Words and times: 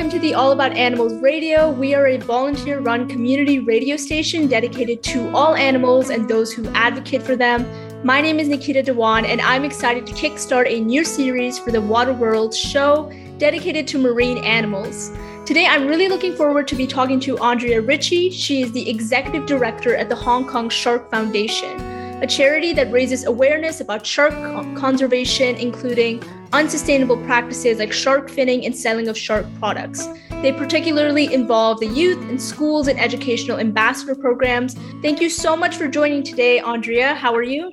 welcome 0.00 0.18
to 0.18 0.26
the 0.26 0.32
All 0.32 0.52
About 0.52 0.72
Animals 0.72 1.12
Radio. 1.20 1.70
We 1.70 1.94
are 1.94 2.06
a 2.06 2.16
volunteer 2.16 2.80
run 2.80 3.06
community 3.06 3.58
radio 3.58 3.98
station 3.98 4.46
dedicated 4.46 5.02
to 5.02 5.28
all 5.36 5.54
animals 5.54 6.08
and 6.08 6.26
those 6.26 6.50
who 6.50 6.66
advocate 6.68 7.22
for 7.22 7.36
them. 7.36 7.66
My 8.02 8.22
name 8.22 8.40
is 8.40 8.48
Nikita 8.48 8.82
Dhawan, 8.82 9.26
and 9.26 9.42
I'm 9.42 9.62
excited 9.62 10.06
to 10.06 10.14
kickstart 10.14 10.70
a 10.70 10.80
new 10.80 11.04
series 11.04 11.58
for 11.58 11.70
the 11.70 11.82
Water 11.82 12.14
World 12.14 12.54
show 12.54 13.12
dedicated 13.36 13.86
to 13.88 13.98
marine 13.98 14.38
animals. 14.38 15.10
Today, 15.44 15.66
I'm 15.66 15.86
really 15.86 16.08
looking 16.08 16.34
forward 16.34 16.66
to 16.68 16.76
be 16.76 16.86
talking 16.86 17.20
to 17.20 17.38
Andrea 17.38 17.82
Richey. 17.82 18.30
She 18.30 18.62
is 18.62 18.72
the 18.72 18.88
executive 18.88 19.44
director 19.44 19.94
at 19.96 20.08
the 20.08 20.16
Hong 20.16 20.46
Kong 20.46 20.70
Shark 20.70 21.10
Foundation, 21.10 21.78
a 22.22 22.26
charity 22.26 22.72
that 22.74 22.90
raises 22.92 23.24
awareness 23.24 23.80
about 23.80 24.06
shark 24.06 24.34
conservation, 24.76 25.56
including 25.56 26.22
unsustainable 26.52 27.16
practices 27.24 27.78
like 27.78 27.92
shark 27.92 28.28
finning 28.30 28.66
and 28.66 28.76
selling 28.76 29.08
of 29.08 29.16
shark 29.16 29.46
products. 29.58 30.06
They 30.42 30.52
particularly 30.52 31.32
involve 31.32 31.80
the 31.80 31.86
youth 31.86 32.28
in 32.28 32.38
schools 32.38 32.88
and 32.88 32.98
educational 32.98 33.58
ambassador 33.58 34.14
programs. 34.14 34.74
Thank 35.02 35.20
you 35.20 35.30
so 35.30 35.56
much 35.56 35.76
for 35.76 35.88
joining 35.88 36.22
today, 36.22 36.60
Andrea. 36.60 37.14
How 37.14 37.34
are 37.34 37.42
you? 37.42 37.72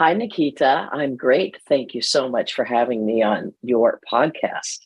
Hi, 0.00 0.14
Nikita. 0.14 0.88
I'm 0.90 1.16
great. 1.16 1.56
Thank 1.68 1.94
you 1.94 2.02
so 2.02 2.28
much 2.28 2.54
for 2.54 2.64
having 2.64 3.06
me 3.06 3.22
on 3.22 3.52
your 3.62 4.00
podcast. 4.10 4.78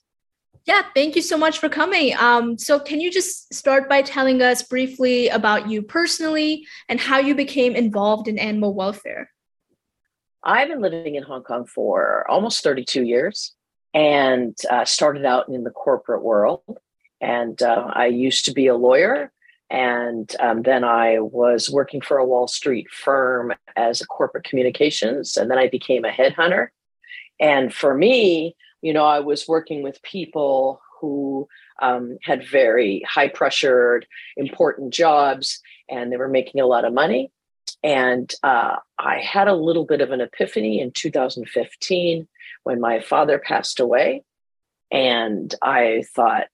Yeah, 0.67 0.83
thank 0.95 1.15
you 1.15 1.23
so 1.23 1.39
much 1.39 1.61
for 1.61 1.69
coming. 1.69 2.17
Um, 2.19 2.59
so, 2.59 2.81
can 2.81 3.01
you 3.01 3.11
just 3.11 3.55
start 3.55 3.89
by 3.89 4.03
telling 4.03 4.43
us 4.43 4.65
briefly 4.65 5.29
about 5.29 5.71
you 5.71 5.81
personally 5.81 6.67
and 6.89 7.01
how 7.01 7.19
you 7.19 7.37
became 7.37 7.77
involved 7.77 8.27
in 8.27 8.37
animal 8.39 8.75
welfare? 8.75 9.31
I've 10.43 10.69
been 10.69 10.81
living 10.81 11.15
in 11.15 11.23
Hong 11.23 11.45
Kong 11.45 11.67
for 11.67 12.29
almost 12.29 12.65
32 12.65 13.05
years 13.05 13.55
and 13.95 14.57
uh, 14.69 14.85
started 14.85 15.25
out 15.25 15.49
in 15.49 15.63
the 15.65 15.71
corporate 15.71 16.23
world. 16.23 16.63
And 17.21 17.61
uh, 17.63 17.91
I 17.93 18.07
used 18.07 18.45
to 18.47 18.53
be 18.53 18.67
a 18.67 18.77
lawyer 18.77 19.33
and 19.71 20.33
um, 20.39 20.63
then 20.63 20.85
I 20.85 21.19
was 21.19 21.71
working 21.71 22.01
for 22.01 22.19
a 22.19 22.25
Wall 22.25 22.47
Street 22.47 22.89
firm 22.91 23.53
as 23.75 24.01
a 24.01 24.07
corporate 24.07 24.45
communications. 24.45 25.37
And 25.37 25.51
then 25.51 25.59
I 25.59 25.69
became 25.69 26.05
a 26.05 26.11
headhunter. 26.11 26.69
And 27.41 27.75
for 27.75 27.95
me, 27.95 28.57
you 28.87 28.93
know, 28.93 29.05
I 29.05 29.19
was 29.19 29.49
working 29.49 29.83
with 29.83 30.01
people 30.03 30.81
who 31.01 31.49
um, 31.83 32.19
had 32.23 32.47
very 32.47 33.03
high 33.05 33.27
pressured, 33.27 34.07
important 34.37 34.95
jobs, 34.95 35.61
and 35.91 36.13
they 36.13 36.17
were 36.17 36.29
making 36.29 36.61
a 36.61 36.67
lot 36.67 36.85
of 36.85 36.95
money. 36.95 37.33
And 37.83 38.33
uh, 38.45 38.77
I 38.97 39.19
had 39.19 39.49
a 39.49 39.57
little 39.57 39.87
bit 39.87 40.03
of 40.03 40.13
an 40.13 40.21
epiphany 40.21 40.81
in 40.81 40.93
2015 40.93 42.29
when 42.63 42.81
my 42.81 43.01
father 43.01 43.41
passed 43.41 43.81
away. 43.81 44.23
And 44.93 45.53
I 45.61 46.05
thought 46.15 46.47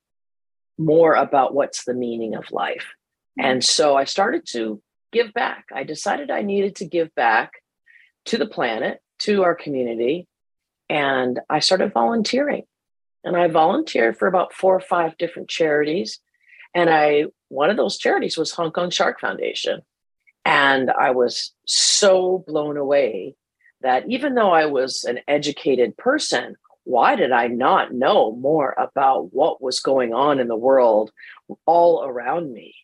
more 0.78 1.12
about 1.12 1.54
what's 1.54 1.84
the 1.84 1.92
meaning 1.92 2.34
of 2.34 2.50
life. 2.50 2.94
And 3.38 3.62
so 3.62 3.94
I 3.94 4.04
started 4.04 4.46
to 4.52 4.80
give 5.12 5.34
back. 5.34 5.66
I 5.70 5.84
decided 5.84 6.30
I 6.30 6.40
needed 6.40 6.76
to 6.76 6.86
give 6.86 7.14
back 7.14 7.52
to 8.24 8.38
the 8.38 8.46
planet, 8.46 9.02
to 9.18 9.42
our 9.42 9.54
community. 9.54 10.28
And 10.92 11.40
I 11.48 11.60
started 11.60 11.94
volunteering. 11.94 12.64
And 13.24 13.34
I 13.34 13.48
volunteered 13.48 14.18
for 14.18 14.28
about 14.28 14.52
four 14.52 14.76
or 14.76 14.80
five 14.80 15.16
different 15.16 15.48
charities. 15.48 16.18
And 16.74 16.90
I 16.90 17.24
one 17.48 17.70
of 17.70 17.78
those 17.78 17.96
charities 17.96 18.36
was 18.36 18.50
Hong 18.52 18.72
Kong 18.72 18.90
Shark 18.90 19.18
Foundation. 19.18 19.80
And 20.44 20.90
I 20.90 21.12
was 21.12 21.54
so 21.66 22.44
blown 22.46 22.76
away 22.76 23.36
that 23.80 24.04
even 24.06 24.34
though 24.34 24.50
I 24.50 24.66
was 24.66 25.04
an 25.04 25.20
educated 25.26 25.96
person, 25.96 26.56
why 26.84 27.16
did 27.16 27.32
I 27.32 27.46
not 27.46 27.94
know 27.94 28.36
more 28.36 28.74
about 28.76 29.32
what 29.32 29.62
was 29.62 29.80
going 29.80 30.12
on 30.12 30.40
in 30.40 30.48
the 30.48 30.56
world 30.56 31.10
all 31.64 32.04
around 32.04 32.52
me? 32.52 32.74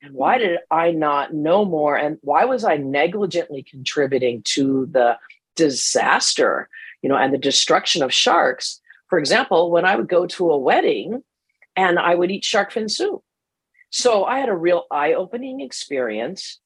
And 0.00 0.14
why 0.14 0.38
did 0.38 0.58
I 0.70 0.92
not 0.92 1.34
know 1.34 1.66
more? 1.66 1.98
And 1.98 2.16
why 2.22 2.46
was 2.46 2.64
I 2.64 2.76
negligently 2.76 3.62
contributing 3.62 4.42
to 4.54 4.86
the 4.86 5.18
disaster, 5.58 6.70
you 7.02 7.08
know, 7.08 7.16
and 7.16 7.32
the 7.32 7.38
destruction 7.38 8.02
of 8.02 8.12
sharks? 8.12 8.80
For 9.08 9.18
example, 9.18 9.70
when 9.70 9.84
I 9.84 9.96
would 9.96 10.08
go 10.08 10.26
to 10.26 10.50
a 10.50 10.58
wedding 10.58 11.22
and 11.76 11.98
I 11.98 12.14
would 12.14 12.30
eat 12.30 12.44
shark 12.44 12.72
fin 12.72 12.88
soup. 12.88 13.22
So 13.90 14.24
I 14.24 14.38
had 14.38 14.48
a 14.48 14.56
real 14.56 14.84
eye 14.90 15.14
opening 15.14 15.60
experience. 15.60 16.58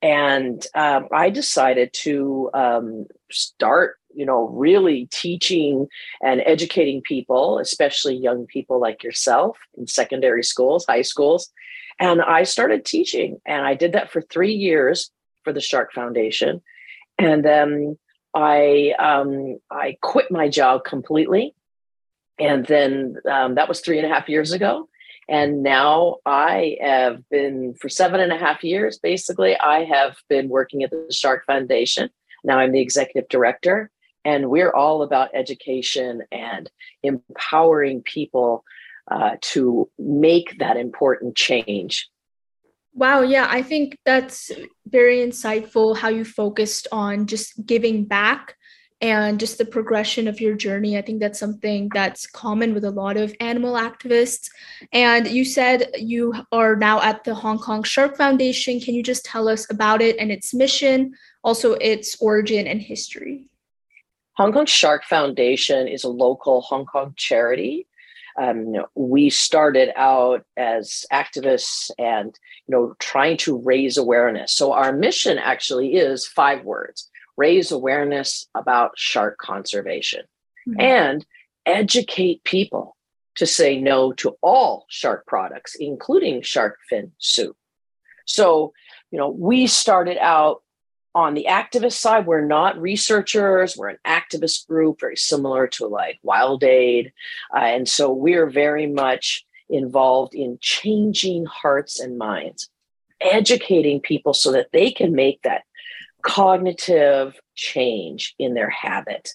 And 0.00 0.64
um, 0.76 1.08
I 1.12 1.30
decided 1.30 1.92
to 2.04 2.50
um, 2.54 3.06
start, 3.32 3.96
you 4.14 4.24
know, 4.24 4.46
really 4.46 5.08
teaching 5.10 5.88
and 6.22 6.40
educating 6.46 7.02
people, 7.02 7.58
especially 7.58 8.14
young 8.14 8.46
people 8.46 8.80
like 8.80 9.02
yourself 9.02 9.58
in 9.76 9.88
secondary 9.88 10.44
schools, 10.44 10.86
high 10.88 11.02
schools, 11.02 11.50
and 11.98 12.22
I 12.22 12.44
started 12.44 12.84
teaching, 12.84 13.40
and 13.44 13.64
I 13.64 13.74
did 13.74 13.92
that 13.92 14.10
for 14.10 14.22
three 14.22 14.54
years 14.54 15.10
for 15.42 15.52
the 15.52 15.60
Shark 15.60 15.92
Foundation. 15.92 16.62
And 17.18 17.44
then 17.44 17.98
I 18.38 18.94
um, 19.00 19.58
I 19.68 19.96
quit 20.00 20.30
my 20.30 20.48
job 20.48 20.84
completely, 20.84 21.54
and 22.38 22.64
then 22.64 23.16
um, 23.28 23.56
that 23.56 23.68
was 23.68 23.80
three 23.80 23.98
and 23.98 24.06
a 24.06 24.14
half 24.14 24.28
years 24.28 24.52
ago. 24.52 24.88
And 25.28 25.62
now 25.62 26.18
I 26.24 26.78
have 26.80 27.28
been 27.28 27.74
for 27.74 27.88
seven 27.88 28.20
and 28.20 28.32
a 28.32 28.38
half 28.38 28.62
years. 28.62 28.98
Basically, 28.98 29.56
I 29.56 29.84
have 29.84 30.16
been 30.28 30.48
working 30.48 30.84
at 30.84 30.90
the 30.90 31.08
Shark 31.10 31.44
Foundation. 31.46 32.10
Now 32.44 32.58
I'm 32.58 32.70
the 32.70 32.80
executive 32.80 33.28
director, 33.28 33.90
and 34.24 34.48
we're 34.48 34.72
all 34.72 35.02
about 35.02 35.30
education 35.34 36.22
and 36.30 36.70
empowering 37.02 38.02
people 38.02 38.64
uh, 39.10 39.36
to 39.40 39.90
make 39.98 40.58
that 40.60 40.76
important 40.76 41.34
change. 41.34 42.08
Wow, 42.98 43.20
yeah, 43.20 43.46
I 43.48 43.62
think 43.62 43.96
that's 44.04 44.50
very 44.88 45.18
insightful 45.18 45.96
how 45.96 46.08
you 46.08 46.24
focused 46.24 46.88
on 46.90 47.28
just 47.28 47.64
giving 47.64 48.04
back 48.04 48.56
and 49.00 49.38
just 49.38 49.56
the 49.56 49.64
progression 49.64 50.26
of 50.26 50.40
your 50.40 50.56
journey. 50.56 50.98
I 50.98 51.02
think 51.02 51.20
that's 51.20 51.38
something 51.38 51.90
that's 51.94 52.26
common 52.26 52.74
with 52.74 52.82
a 52.82 52.90
lot 52.90 53.16
of 53.16 53.32
animal 53.38 53.74
activists. 53.74 54.50
And 54.92 55.28
you 55.28 55.44
said 55.44 55.90
you 55.96 56.34
are 56.50 56.74
now 56.74 57.00
at 57.00 57.22
the 57.22 57.36
Hong 57.36 57.60
Kong 57.60 57.84
Shark 57.84 58.16
Foundation. 58.16 58.80
Can 58.80 58.94
you 58.94 59.04
just 59.04 59.24
tell 59.24 59.48
us 59.48 59.70
about 59.70 60.02
it 60.02 60.16
and 60.18 60.32
its 60.32 60.52
mission, 60.52 61.14
also 61.44 61.74
its 61.74 62.20
origin 62.20 62.66
and 62.66 62.82
history? 62.82 63.44
Hong 64.32 64.52
Kong 64.52 64.66
Shark 64.66 65.04
Foundation 65.04 65.86
is 65.86 66.02
a 66.02 66.08
local 66.08 66.62
Hong 66.62 66.84
Kong 66.84 67.14
charity 67.16 67.86
um, 68.38 68.74
we 68.94 69.30
started 69.30 69.90
out 69.96 70.44
as 70.56 71.04
activists 71.12 71.90
and 71.98 72.38
you 72.66 72.72
know 72.72 72.94
trying 72.98 73.36
to 73.38 73.58
raise 73.58 73.96
awareness 73.96 74.52
so 74.52 74.72
our 74.72 74.92
mission 74.92 75.38
actually 75.38 75.94
is 75.94 76.26
five 76.26 76.64
words 76.64 77.10
raise 77.36 77.72
awareness 77.72 78.48
about 78.54 78.92
shark 78.96 79.38
conservation 79.38 80.22
mm-hmm. 80.68 80.80
and 80.80 81.26
educate 81.66 82.42
people 82.44 82.96
to 83.34 83.46
say 83.46 83.80
no 83.80 84.12
to 84.12 84.36
all 84.40 84.86
shark 84.88 85.26
products 85.26 85.74
including 85.74 86.42
shark 86.42 86.78
fin 86.88 87.12
soup 87.18 87.56
so 88.24 88.72
you 89.10 89.18
know 89.18 89.28
we 89.28 89.66
started 89.66 90.18
out 90.18 90.62
on 91.18 91.34
the 91.34 91.46
activist 91.48 91.94
side, 91.94 92.26
we're 92.26 92.46
not 92.46 92.80
researchers. 92.80 93.76
We're 93.76 93.88
an 93.88 93.98
activist 94.06 94.68
group, 94.68 95.00
very 95.00 95.16
similar 95.16 95.66
to 95.66 95.88
like 95.88 96.20
Wild 96.22 96.62
Aid. 96.62 97.12
Uh, 97.52 97.58
and 97.58 97.88
so 97.88 98.12
we're 98.12 98.48
very 98.48 98.86
much 98.86 99.44
involved 99.68 100.36
in 100.36 100.58
changing 100.60 101.44
hearts 101.44 101.98
and 101.98 102.18
minds, 102.18 102.70
educating 103.20 104.00
people 104.00 104.32
so 104.32 104.52
that 104.52 104.68
they 104.72 104.92
can 104.92 105.12
make 105.12 105.42
that 105.42 105.62
cognitive 106.22 107.34
change 107.56 108.36
in 108.38 108.54
their 108.54 108.70
habit. 108.70 109.30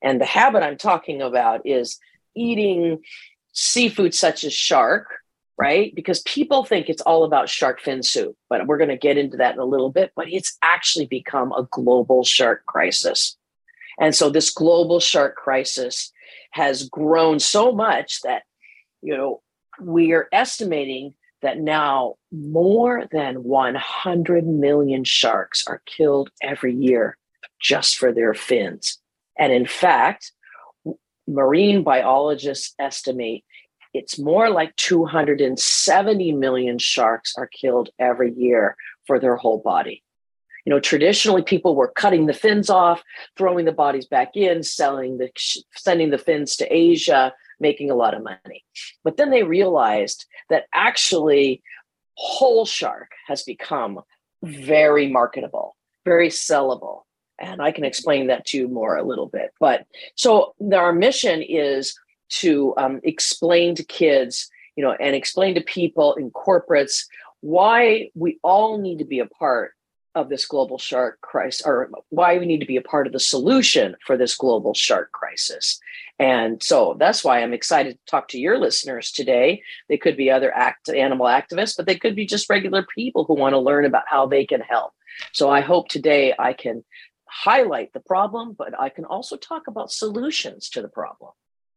And 0.00 0.18
the 0.18 0.24
habit 0.24 0.62
I'm 0.62 0.78
talking 0.78 1.20
about 1.20 1.66
is 1.66 1.98
eating 2.34 3.02
seafood 3.52 4.14
such 4.14 4.42
as 4.42 4.54
shark 4.54 5.18
right? 5.58 5.94
Because 5.94 6.20
people 6.22 6.64
think 6.64 6.88
it's 6.88 7.02
all 7.02 7.24
about 7.24 7.48
shark 7.48 7.80
fin 7.80 8.02
soup, 8.02 8.36
but 8.48 8.66
we're 8.66 8.78
going 8.78 8.90
to 8.90 8.96
get 8.96 9.16
into 9.16 9.38
that 9.38 9.54
in 9.54 9.60
a 9.60 9.64
little 9.64 9.90
bit. 9.90 10.12
But 10.14 10.30
it's 10.30 10.56
actually 10.62 11.06
become 11.06 11.52
a 11.52 11.66
global 11.70 12.24
shark 12.24 12.64
crisis. 12.66 13.36
And 13.98 14.14
so 14.14 14.28
this 14.28 14.50
global 14.50 15.00
shark 15.00 15.36
crisis 15.36 16.12
has 16.50 16.88
grown 16.88 17.38
so 17.38 17.72
much 17.72 18.20
that, 18.22 18.42
you 19.02 19.16
know, 19.16 19.42
we 19.80 20.12
are 20.12 20.28
estimating 20.32 21.14
that 21.42 21.58
now 21.58 22.14
more 22.32 23.06
than 23.12 23.42
100 23.42 24.46
million 24.46 25.04
sharks 25.04 25.64
are 25.66 25.82
killed 25.86 26.30
every 26.42 26.74
year 26.74 27.16
just 27.60 27.96
for 27.96 28.12
their 28.12 28.34
fins. 28.34 28.98
And 29.38 29.52
in 29.52 29.66
fact, 29.66 30.32
marine 31.26 31.82
biologists 31.82 32.74
estimate 32.78 33.44
it's 33.96 34.18
more 34.18 34.50
like 34.50 34.74
270 34.76 36.32
million 36.32 36.78
sharks 36.78 37.34
are 37.36 37.46
killed 37.46 37.90
every 37.98 38.32
year 38.32 38.76
for 39.06 39.18
their 39.18 39.36
whole 39.36 39.58
body. 39.58 40.02
You 40.64 40.70
know, 40.70 40.80
traditionally 40.80 41.42
people 41.42 41.76
were 41.76 41.92
cutting 41.94 42.26
the 42.26 42.34
fins 42.34 42.68
off, 42.68 43.02
throwing 43.36 43.64
the 43.66 43.72
bodies 43.72 44.06
back 44.06 44.36
in, 44.36 44.62
selling 44.64 45.18
the 45.18 45.30
sending 45.76 46.10
the 46.10 46.18
fins 46.18 46.56
to 46.56 46.66
Asia, 46.74 47.32
making 47.60 47.90
a 47.90 47.94
lot 47.94 48.14
of 48.14 48.24
money. 48.24 48.64
But 49.04 49.16
then 49.16 49.30
they 49.30 49.44
realized 49.44 50.26
that 50.50 50.66
actually 50.74 51.62
whole 52.14 52.66
shark 52.66 53.12
has 53.28 53.44
become 53.44 54.00
very 54.42 55.08
marketable, 55.08 55.76
very 56.04 56.28
sellable. 56.28 57.02
And 57.38 57.60
I 57.62 57.70
can 57.70 57.84
explain 57.84 58.28
that 58.28 58.46
to 58.46 58.58
you 58.58 58.68
more 58.68 58.96
a 58.96 59.02
little 59.04 59.28
bit. 59.28 59.52
But 59.60 59.86
so 60.16 60.54
our 60.74 60.92
mission 60.92 61.42
is 61.42 61.96
to 62.28 62.74
um, 62.76 63.00
explain 63.02 63.74
to 63.76 63.84
kids, 63.84 64.50
you 64.76 64.84
know, 64.84 64.92
and 64.92 65.14
explain 65.14 65.54
to 65.54 65.60
people 65.60 66.14
in 66.14 66.30
corporates 66.30 67.06
why 67.40 68.10
we 68.14 68.38
all 68.42 68.78
need 68.78 68.98
to 68.98 69.04
be 69.04 69.20
a 69.20 69.26
part 69.26 69.72
of 70.14 70.30
this 70.30 70.46
global 70.46 70.78
shark 70.78 71.20
crisis, 71.20 71.62
or 71.66 71.90
why 72.08 72.38
we 72.38 72.46
need 72.46 72.60
to 72.60 72.66
be 72.66 72.78
a 72.78 72.82
part 72.82 73.06
of 73.06 73.12
the 73.12 73.20
solution 73.20 73.94
for 74.06 74.16
this 74.16 74.34
global 74.34 74.72
shark 74.72 75.12
crisis. 75.12 75.78
And 76.18 76.62
so 76.62 76.96
that's 76.98 77.22
why 77.22 77.42
I'm 77.42 77.52
excited 77.52 77.92
to 77.92 78.10
talk 78.10 78.28
to 78.28 78.40
your 78.40 78.58
listeners 78.58 79.12
today. 79.12 79.62
They 79.90 79.98
could 79.98 80.16
be 80.16 80.30
other 80.30 80.50
act, 80.54 80.88
animal 80.88 81.26
activists, 81.26 81.76
but 81.76 81.84
they 81.84 81.96
could 81.96 82.16
be 82.16 82.24
just 82.24 82.48
regular 82.48 82.86
people 82.94 83.24
who 83.24 83.34
want 83.34 83.52
to 83.52 83.58
learn 83.58 83.84
about 83.84 84.04
how 84.06 84.26
they 84.26 84.46
can 84.46 84.62
help. 84.62 84.92
So 85.32 85.50
I 85.50 85.60
hope 85.60 85.88
today 85.88 86.32
I 86.38 86.54
can 86.54 86.82
highlight 87.28 87.92
the 87.92 88.00
problem, 88.00 88.54
but 88.56 88.78
I 88.78 88.88
can 88.88 89.04
also 89.04 89.36
talk 89.36 89.66
about 89.66 89.92
solutions 89.92 90.70
to 90.70 90.80
the 90.80 90.88
problem. 90.88 91.32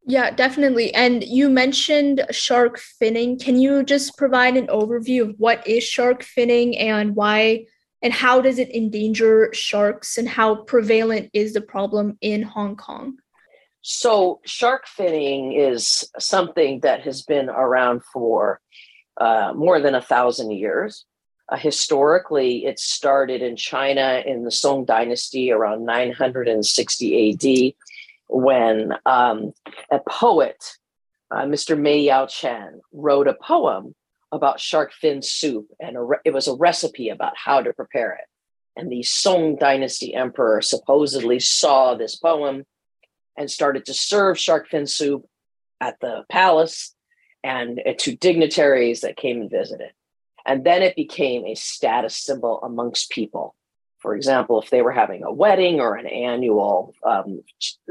Yeah, 0.05 0.31
definitely. 0.31 0.93
And 0.93 1.23
you 1.23 1.49
mentioned 1.49 2.25
shark 2.31 2.79
finning. 2.79 3.39
Can 3.41 3.59
you 3.59 3.83
just 3.83 4.17
provide 4.17 4.57
an 4.57 4.67
overview 4.67 5.29
of 5.29 5.35
what 5.37 5.65
is 5.67 5.83
shark 5.83 6.23
finning 6.23 6.79
and 6.79 7.15
why 7.15 7.65
and 8.01 8.13
how 8.13 8.39
does 8.39 8.59
it 8.59 8.73
endanger 8.73 9.53
sharks 9.53 10.17
and 10.17 10.27
how 10.27 10.55
prevalent 10.55 11.29
is 11.33 11.53
the 11.53 11.61
problem 11.61 12.17
in 12.21 12.41
Hong 12.43 12.77
Kong? 12.77 13.17
So, 13.81 14.39
shark 14.45 14.85
finning 14.87 15.57
is 15.57 16.09
something 16.17 16.81
that 16.81 17.01
has 17.01 17.21
been 17.23 17.49
around 17.49 18.03
for 18.03 18.61
uh, 19.19 19.53
more 19.55 19.79
than 19.79 19.95
a 19.95 20.01
thousand 20.01 20.51
years. 20.51 21.05
Uh, 21.49 21.57
historically, 21.57 22.65
it 22.65 22.79
started 22.79 23.41
in 23.41 23.55
China 23.55 24.21
in 24.25 24.43
the 24.43 24.51
Song 24.51 24.85
Dynasty 24.85 25.51
around 25.51 25.85
960 25.85 27.31
AD 27.31 27.88
when 28.29 28.93
um, 29.05 29.51
a 29.91 29.99
poet, 30.07 30.77
uh, 31.31 31.43
Mr. 31.43 31.77
Mei 31.77 32.01
Yao 32.01 32.27
Chen, 32.27 32.79
wrote 32.93 33.27
a 33.27 33.33
poem 33.33 33.95
about 34.31 34.59
shark 34.59 34.93
fin 34.93 35.21
soup, 35.21 35.67
and 35.79 35.97
re- 36.09 36.17
it 36.23 36.33
was 36.33 36.47
a 36.47 36.55
recipe 36.55 37.09
about 37.09 37.33
how 37.35 37.61
to 37.61 37.73
prepare 37.73 38.13
it. 38.13 38.25
And 38.79 38.91
the 38.91 39.03
Song 39.03 39.55
Dynasty 39.55 40.13
emperor 40.13 40.61
supposedly 40.61 41.39
saw 41.39 41.95
this 41.95 42.15
poem 42.15 42.65
and 43.35 43.49
started 43.49 43.85
to 43.85 43.93
serve 43.93 44.39
shark 44.39 44.69
fin 44.69 44.85
soup 44.85 45.25
at 45.81 45.99
the 45.99 46.23
palace 46.29 46.95
and 47.43 47.81
uh, 47.85 47.93
to 47.99 48.15
dignitaries 48.15 49.01
that 49.01 49.17
came 49.17 49.41
and 49.41 49.49
visited. 49.49 49.91
And 50.45 50.63
then 50.63 50.81
it 50.81 50.95
became 50.95 51.45
a 51.45 51.55
status 51.55 52.15
symbol 52.15 52.61
amongst 52.61 53.09
people. 53.09 53.55
For 53.99 54.15
example, 54.15 54.61
if 54.61 54.69
they 54.69 54.81
were 54.81 54.91
having 54.91 55.23
a 55.23 55.31
wedding 55.31 55.79
or 55.79 55.95
an 55.95 56.07
annual, 56.07 56.93
um, 57.03 57.43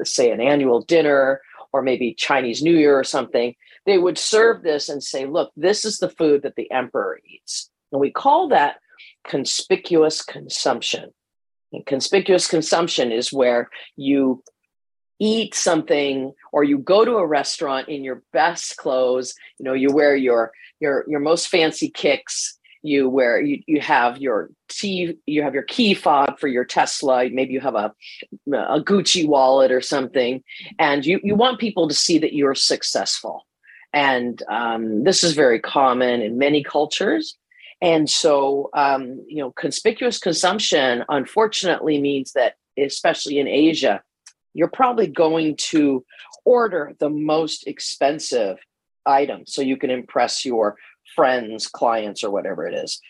say, 0.05 0.31
an 0.31 0.41
annual 0.41 0.83
dinner, 0.83 1.41
or 1.73 1.83
maybe 1.83 2.15
Chinese 2.15 2.63
New 2.63 2.77
Year 2.77 2.99
or 2.99 3.05
something, 3.05 3.55
they 3.85 3.99
would 3.99 4.19
serve 4.19 4.63
this 4.63 4.89
and 4.89 5.03
say, 5.03 5.27
look, 5.27 5.53
this 5.57 5.85
is 5.85 5.99
the 5.99 6.09
food 6.09 6.43
that 6.43 6.57
the 6.57 6.71
emperor 6.71 7.19
eats. 7.25 7.71
And 7.93 8.01
we 8.01 8.11
call 8.11 8.49
that 8.49 8.77
conspicuous 9.27 10.23
consumption. 10.23 11.13
And 11.73 11.85
conspicuous 11.85 12.47
consumption 12.47 13.13
is 13.13 13.33
where 13.33 13.69
you 13.97 14.43
eat 15.19 15.55
something 15.55 16.33
or 16.53 16.65
you 16.65 16.79
go 16.79 17.05
to 17.05 17.17
a 17.17 17.27
restaurant 17.27 17.89
in 17.89 18.05
your 18.05 18.23
best 18.33 18.77
clothes 18.77 19.35
you 19.59 19.65
know 19.65 19.73
you 19.73 19.93
wear 19.93 20.15
your 20.15 20.53
your 20.79 21.05
your 21.09 21.19
most 21.19 21.49
fancy 21.49 21.91
kicks 21.91 22.58
you 22.89 23.09
wear 23.09 23.41
you, 23.41 23.63
you 23.67 23.81
have 23.81 24.19
your 24.19 24.51
T 24.69 25.17
you 25.27 25.43
have 25.43 25.55
your 25.55 25.63
key 25.63 25.95
fob 25.95 26.39
for 26.39 26.49
your 26.49 26.65
Tesla 26.65 27.29
maybe 27.31 27.53
you 27.53 27.61
have 27.61 27.75
a 27.75 27.93
a 28.53 28.81
Gucci 28.81 29.27
wallet 29.27 29.71
or 29.71 29.81
something 29.81 30.43
and 30.79 31.05
you 31.05 31.21
you 31.23 31.35
want 31.35 31.61
people 31.61 31.89
to 31.89 31.95
see 31.95 32.19
that 32.19 32.35
you're 32.35 32.55
successful. 32.55 33.47
And 33.93 34.43
um, 34.51 35.05
this 35.05 35.25
is 35.25 35.33
very 35.33 35.61
common 35.61 36.21
in 36.21 36.37
many 36.37 36.63
cultures. 36.63 37.39
And 37.81 38.09
so 38.09 38.71
um, 38.75 39.25
you 39.29 39.39
know 39.43 39.53
conspicuous 39.53 40.19
consumption 40.19 41.05
unfortunately 41.09 42.01
means 42.01 42.33
that 42.33 42.55
especially 42.77 43.39
in 43.39 43.49
Asia 43.49 44.03
you're 44.55 44.69
probably 44.69 45.07
going 45.07 45.57
to 45.57 46.05
order 46.45 46.95
the 46.99 47.11
most 47.11 47.67
expensive 47.67 48.59
item. 49.09 49.45
So 49.47 49.63
you 49.63 49.77
can 49.77 49.91
impress 49.91 50.45
your 50.45 50.77
friends, 51.19 51.67
clients, 51.67 52.23
or 52.23 52.31
whatever 52.31 52.65
it 52.65 52.75
is. 52.75 53.01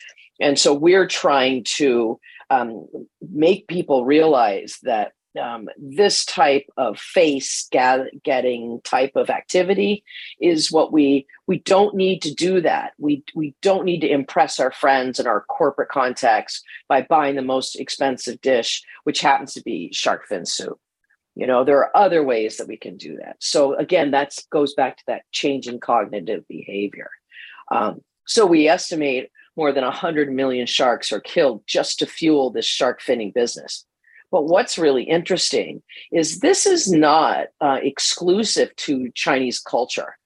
And 0.40 0.58
so 0.58 0.72
we're 0.72 1.06
trying 1.06 1.64
to 1.76 2.18
um, 2.48 2.86
make 3.20 3.68
people 3.68 4.06
realize 4.06 4.78
that 4.82 5.12
um, 5.38 5.68
this 5.76 6.24
type 6.24 6.64
of 6.78 6.98
face 6.98 7.68
getting 7.70 8.80
type 8.82 9.12
of 9.14 9.28
activity 9.28 10.02
is 10.40 10.72
what 10.72 10.90
we 10.90 11.26
we 11.46 11.58
don't 11.58 11.94
need 11.94 12.22
to 12.22 12.34
do 12.34 12.62
that. 12.62 12.92
We 12.98 13.22
we 13.34 13.54
don't 13.60 13.84
need 13.84 14.00
to 14.00 14.10
impress 14.10 14.58
our 14.58 14.72
friends 14.72 15.18
and 15.18 15.28
our 15.28 15.42
corporate 15.42 15.90
contacts 15.90 16.62
by 16.88 17.02
buying 17.02 17.36
the 17.36 17.42
most 17.42 17.78
expensive 17.78 18.40
dish 18.40 18.82
which 19.04 19.20
happens 19.20 19.52
to 19.54 19.62
be 19.62 19.92
shark 19.92 20.26
fin 20.26 20.46
soup. 20.46 20.80
You 21.36 21.46
know 21.46 21.62
there 21.62 21.78
are 21.78 21.96
other 21.96 22.24
ways 22.24 22.56
that 22.56 22.66
we 22.66 22.78
can 22.78 22.96
do 22.96 23.18
that. 23.18 23.36
So 23.38 23.74
again 23.74 24.10
that 24.12 24.34
goes 24.50 24.72
back 24.74 24.96
to 24.96 25.04
that 25.08 25.22
change 25.30 25.68
in 25.68 25.78
cognitive 25.78 26.48
behavior 26.48 27.10
um, 27.70 28.02
so 28.26 28.46
we 28.46 28.68
estimate 28.68 29.30
more 29.56 29.72
than 29.72 29.84
100 29.84 30.32
million 30.32 30.66
sharks 30.66 31.12
are 31.12 31.20
killed 31.20 31.62
just 31.66 31.98
to 31.98 32.06
fuel 32.06 32.50
this 32.50 32.66
shark 32.66 33.00
finning 33.02 33.34
business. 33.34 33.84
But 34.30 34.44
what's 34.44 34.78
really 34.78 35.04
interesting 35.04 35.82
is 36.12 36.40
this 36.40 36.66
is 36.66 36.90
not 36.90 37.46
uh, 37.60 37.78
exclusive 37.82 38.74
to 38.76 39.10
chinese 39.14 39.58
culture. 39.58 40.18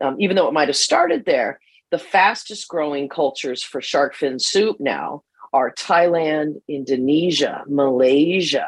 Um, 0.00 0.16
even 0.18 0.34
though 0.34 0.48
it 0.48 0.54
might 0.54 0.68
have 0.68 0.76
started 0.76 1.24
there 1.24 1.60
the 1.90 1.98
fastest 1.98 2.68
growing 2.68 3.08
cultures 3.08 3.62
for 3.62 3.80
shark 3.82 4.14
fin 4.14 4.38
soup 4.38 4.76
now 4.80 5.22
are 5.52 5.74
thailand 5.74 6.62
indonesia 6.68 7.62
malaysia 7.66 8.66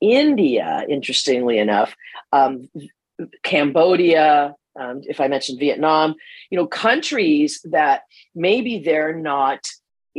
India, 0.00 0.84
interestingly 0.88 1.58
enough, 1.58 1.96
um, 2.32 2.68
Cambodia, 3.42 4.54
um, 4.78 5.02
if 5.04 5.20
I 5.20 5.28
mentioned 5.28 5.58
Vietnam, 5.58 6.14
you 6.50 6.56
know, 6.56 6.66
countries 6.66 7.60
that 7.64 8.02
maybe 8.34 8.78
they're 8.78 9.14
not 9.14 9.68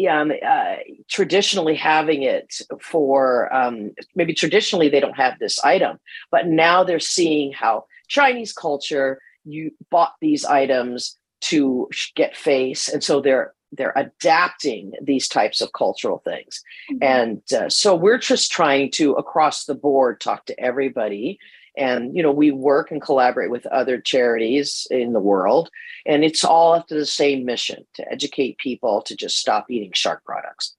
um, 0.10 0.32
uh, 0.46 0.76
traditionally 1.10 1.76
having 1.76 2.24
it 2.24 2.62
for 2.82 3.54
um, 3.54 3.92
maybe 4.16 4.34
traditionally 4.34 4.90
they 4.90 5.00
don't 5.00 5.18
have 5.18 5.40
this 5.40 5.64
item, 5.64 6.00
but 6.32 6.48
now 6.48 6.84
they're 6.84 7.00
seeing 7.00 7.52
how 7.52 7.86
Chinese 8.08 8.54
culture 8.54 9.22
you 9.46 9.72
bought 9.90 10.14
these 10.22 10.46
items 10.46 11.18
to 11.42 11.90
get 12.16 12.36
face, 12.36 12.90
and 12.90 13.04
so 13.04 13.22
they're 13.22 13.54
they're 13.72 13.94
adapting 13.96 14.94
these 15.02 15.28
types 15.28 15.62
of 15.62 15.72
cultural 15.74 16.22
things 16.26 16.64
mm-hmm. 16.92 17.04
and 17.04 17.42
uh, 17.54 17.70
so 17.70 17.96
we're 17.96 18.18
just 18.18 18.52
trying 18.52 18.90
to 18.90 19.14
across 19.14 19.66
the 19.66 19.76
board 19.76 20.20
talk 20.20 20.44
to 20.46 20.60
everybody 20.60 21.38
and 21.78 22.16
you 22.16 22.24
know 22.24 22.32
we 22.32 22.52
work 22.52 22.92
and 22.92 23.02
collaborate 23.02 23.52
with 23.52 23.66
other 23.68 24.00
charities 24.00 24.88
in 24.92 25.14
the 25.14 25.20
world 25.20 25.70
and 26.06 26.24
it's 26.24 26.44
all 26.44 26.76
after 26.76 26.98
the 26.98 27.06
same 27.06 27.46
mission 27.46 27.86
to 27.94 28.12
educate 28.12 28.58
people 28.58 29.02
to 29.02 29.16
just 29.16 29.38
stop 29.38 29.70
eating 29.70 29.92
shark 29.94 30.24
products 30.24 30.76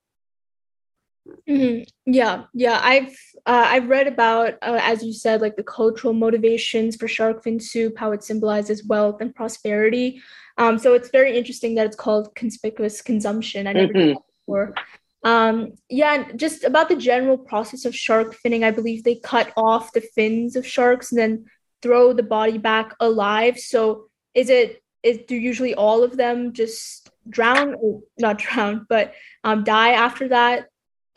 mm-hmm. 1.48 1.82
yeah 2.06 2.44
yeah 2.54 2.80
i've 2.82 3.16
uh, 3.46 3.66
i've 3.68 3.88
read 3.88 4.06
about 4.06 4.54
uh, 4.62 4.78
as 4.82 5.02
you 5.02 5.12
said 5.12 5.40
like 5.40 5.56
the 5.56 5.62
cultural 5.62 6.12
motivations 6.12 6.96
for 6.96 7.08
shark 7.08 7.42
fin 7.42 7.60
soup 7.60 7.96
how 7.98 8.12
it 8.12 8.22
symbolizes 8.22 8.84
wealth 8.84 9.20
and 9.20 9.34
prosperity 9.34 10.20
um, 10.60 10.78
so 10.78 10.92
it's 10.92 11.08
very 11.08 11.38
interesting 11.38 11.74
that 11.76 11.86
it's 11.86 11.96
called 11.96 12.34
conspicuous 12.34 13.00
consumption. 13.00 13.66
I 13.66 13.72
never 13.72 13.92
mm-hmm. 13.94 14.18
before. 14.44 14.74
Um, 15.22 15.72
yeah, 15.88 16.32
just 16.32 16.64
about 16.64 16.88
the 16.88 16.96
general 16.96 17.36
process 17.36 17.84
of 17.84 17.94
shark 17.94 18.36
finning, 18.36 18.64
I 18.64 18.70
believe 18.70 19.04
they 19.04 19.16
cut 19.16 19.52
off 19.56 19.92
the 19.92 20.00
fins 20.00 20.56
of 20.56 20.66
sharks 20.66 21.12
and 21.12 21.20
then 21.20 21.46
throw 21.82 22.12
the 22.12 22.22
body 22.22 22.58
back 22.58 22.94
alive. 23.00 23.58
So 23.58 24.08
is 24.34 24.48
it 24.50 24.82
is 25.02 25.18
do 25.26 25.34
usually 25.34 25.74
all 25.74 26.02
of 26.02 26.16
them 26.16 26.52
just 26.52 27.10
drown 27.28 27.74
or 27.74 28.00
not 28.18 28.38
drown, 28.44 28.86
but 28.88 29.14
um, 29.44 29.64
die 29.64 29.92
after 29.92 30.28
that? 30.28 30.68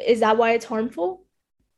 Is 0.05 0.19
that 0.22 0.38
why 0.38 0.53
it's 0.53 0.65
harmful? 0.65 1.25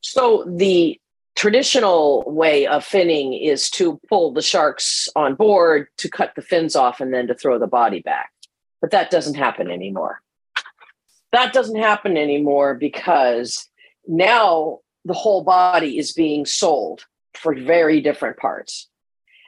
So 0.01 0.45
the 0.47 0.99
traditional 1.35 2.23
way 2.27 2.65
of 2.65 2.85
finning 2.85 3.39
is 3.39 3.69
to 3.69 3.99
pull 4.07 4.31
the 4.31 4.41
sharks 4.41 5.09
on 5.15 5.35
board 5.35 5.87
to 5.97 6.09
cut 6.09 6.33
the 6.35 6.41
fins 6.41 6.75
off 6.75 7.01
and 7.01 7.13
then 7.13 7.27
to 7.27 7.35
throw 7.35 7.59
the 7.59 7.67
body 7.67 7.99
back 7.99 8.31
but 8.81 8.91
that 8.91 9.11
doesn't 9.11 9.35
happen 9.35 9.69
anymore 9.69 10.21
that 11.35 11.53
doesn't 11.53 11.77
happen 11.77 12.17
anymore 12.17 12.75
because 12.75 13.67
now 14.07 14.79
the 15.05 15.13
whole 15.13 15.43
body 15.43 15.97
is 15.97 16.13
being 16.13 16.45
sold 16.45 17.05
for 17.33 17.53
very 17.55 18.01
different 18.01 18.37
parts 18.37 18.87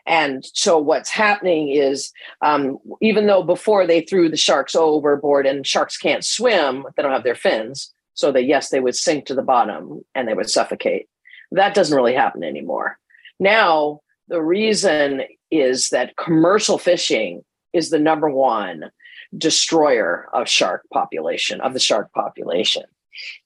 And 0.07 0.45
so 0.53 0.77
what's 0.79 1.09
happening 1.09 1.67
is, 1.69 2.11
um, 2.41 2.79
even 3.01 3.27
though 3.27 3.43
before 3.43 3.85
they 3.85 4.01
threw 4.01 4.29
the 4.29 4.37
sharks 4.37 4.73
overboard 4.73 5.45
and 5.45 5.67
sharks 5.67 5.97
can't 5.97 6.23
swim, 6.23 6.85
they 6.95 7.03
don't 7.03 7.11
have 7.11 7.25
their 7.25 7.35
fins. 7.35 7.93
So 8.13 8.31
that 8.31 8.45
yes, 8.45 8.69
they 8.69 8.79
would 8.79 8.95
sink 8.95 9.25
to 9.25 9.35
the 9.35 9.43
bottom 9.43 10.03
and 10.15 10.27
they 10.27 10.33
would 10.33 10.49
suffocate. 10.49 11.07
That 11.51 11.75
doesn't 11.75 11.95
really 11.95 12.15
happen 12.15 12.43
anymore. 12.43 12.97
Now 13.39 13.99
the 14.29 14.41
reason 14.41 15.23
is 15.51 15.89
that 15.89 16.15
commercial 16.15 16.77
fishing 16.77 17.43
is 17.73 17.89
the 17.89 17.99
number 17.99 18.29
one 18.29 18.91
destroyer 19.37 20.27
of 20.33 20.47
shark 20.47 20.83
population 20.91 21.61
of 21.61 21.73
the 21.73 21.79
shark 21.79 22.11
population. 22.13 22.83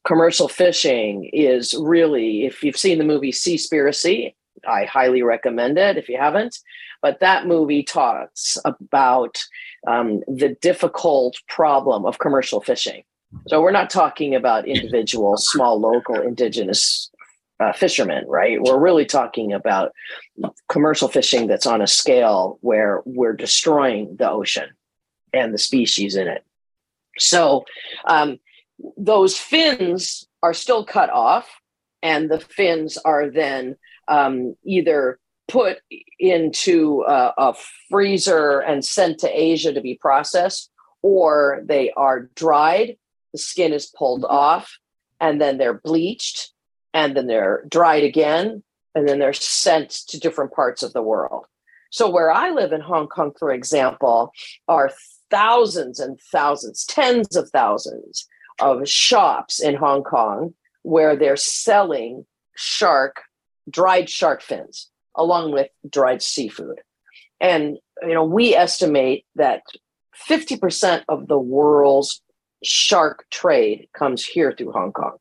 Commercial 0.05 0.47
fishing 0.47 1.29
is 1.33 1.73
really 1.79 2.45
if 2.45 2.63
you've 2.63 2.77
seen 2.77 2.97
the 2.97 3.03
movie 3.05 3.31
seaspiracy 3.31 4.33
i 4.67 4.83
highly 4.83 5.23
recommend 5.23 5.77
it 5.77 5.97
if 5.97 6.07
you 6.07 6.17
haven't 6.17 6.59
but 7.01 7.19
that 7.19 7.47
movie 7.47 7.83
talks 7.83 8.57
about 8.63 9.43
um, 9.87 10.21
the 10.27 10.55
difficult 10.61 11.37
problem 11.47 12.05
of 12.05 12.19
commercial 12.19 12.61
fishing. 12.61 13.03
So 13.47 13.61
we're 13.61 13.71
not 13.71 13.89
talking 13.89 14.35
about 14.35 14.67
individual 14.67 15.37
small 15.37 15.79
local 15.79 16.21
indigenous 16.21 17.09
uh, 17.59 17.73
fishermen 17.73 18.25
right? 18.27 18.61
We're 18.61 18.79
really 18.79 19.05
talking 19.05 19.53
about 19.53 19.91
commercial 20.67 21.07
fishing 21.07 21.47
that's 21.47 21.67
on 21.67 21.81
a 21.81 21.87
scale 21.87 22.57
where 22.61 23.01
we're 23.05 23.35
destroying 23.35 24.15
the 24.17 24.29
ocean 24.29 24.69
and 25.33 25.53
the 25.53 25.57
species 25.57 26.15
in 26.15 26.27
it. 26.27 26.43
So 27.17 27.65
um, 28.05 28.39
those 28.97 29.37
fins 29.37 30.27
are 30.41 30.53
still 30.53 30.85
cut 30.85 31.09
off, 31.09 31.49
and 32.01 32.29
the 32.29 32.39
fins 32.39 32.97
are 32.97 33.29
then 33.29 33.75
um, 34.07 34.55
either 34.63 35.19
put 35.47 35.79
into 36.19 37.03
a, 37.07 37.33
a 37.37 37.53
freezer 37.89 38.59
and 38.59 38.83
sent 38.83 39.19
to 39.19 39.29
Asia 39.29 39.73
to 39.73 39.81
be 39.81 39.95
processed, 39.95 40.71
or 41.01 41.61
they 41.65 41.91
are 41.91 42.29
dried, 42.35 42.97
the 43.33 43.37
skin 43.37 43.73
is 43.73 43.85
pulled 43.85 44.25
off, 44.25 44.77
and 45.19 45.39
then 45.39 45.57
they're 45.57 45.73
bleached, 45.73 46.51
and 46.93 47.15
then 47.15 47.27
they're 47.27 47.63
dried 47.69 48.03
again, 48.03 48.63
and 48.95 49.07
then 49.07 49.19
they're 49.19 49.33
sent 49.33 49.89
to 50.07 50.19
different 50.19 50.53
parts 50.53 50.83
of 50.83 50.93
the 50.93 51.01
world. 51.01 51.45
So, 51.91 52.09
where 52.09 52.31
I 52.31 52.51
live 52.51 52.71
in 52.71 52.81
Hong 52.81 53.07
Kong, 53.07 53.33
for 53.37 53.51
example, 53.51 54.31
are 54.67 54.91
thousands 55.31 55.99
and 55.99 56.19
thousands, 56.31 56.85
tens 56.85 57.35
of 57.35 57.49
thousands 57.49 58.27
of 58.59 58.87
shops 58.87 59.59
in 59.59 59.75
Hong 59.75 60.03
Kong 60.03 60.53
where 60.83 61.15
they're 61.15 61.37
selling 61.37 62.25
shark, 62.55 63.21
dried 63.69 64.09
shark 64.09 64.41
fins, 64.41 64.89
along 65.15 65.51
with 65.51 65.69
dried 65.89 66.21
seafood. 66.21 66.81
And, 67.39 67.77
you 68.01 68.13
know, 68.13 68.23
we 68.23 68.55
estimate 68.55 69.25
that 69.35 69.63
50% 70.29 71.03
of 71.09 71.27
the 71.27 71.39
world's 71.39 72.21
shark 72.63 73.25
trade 73.31 73.89
comes 73.97 74.23
here 74.23 74.53
through 74.55 74.71
Hong 74.71 74.91
Kong. 74.91 75.17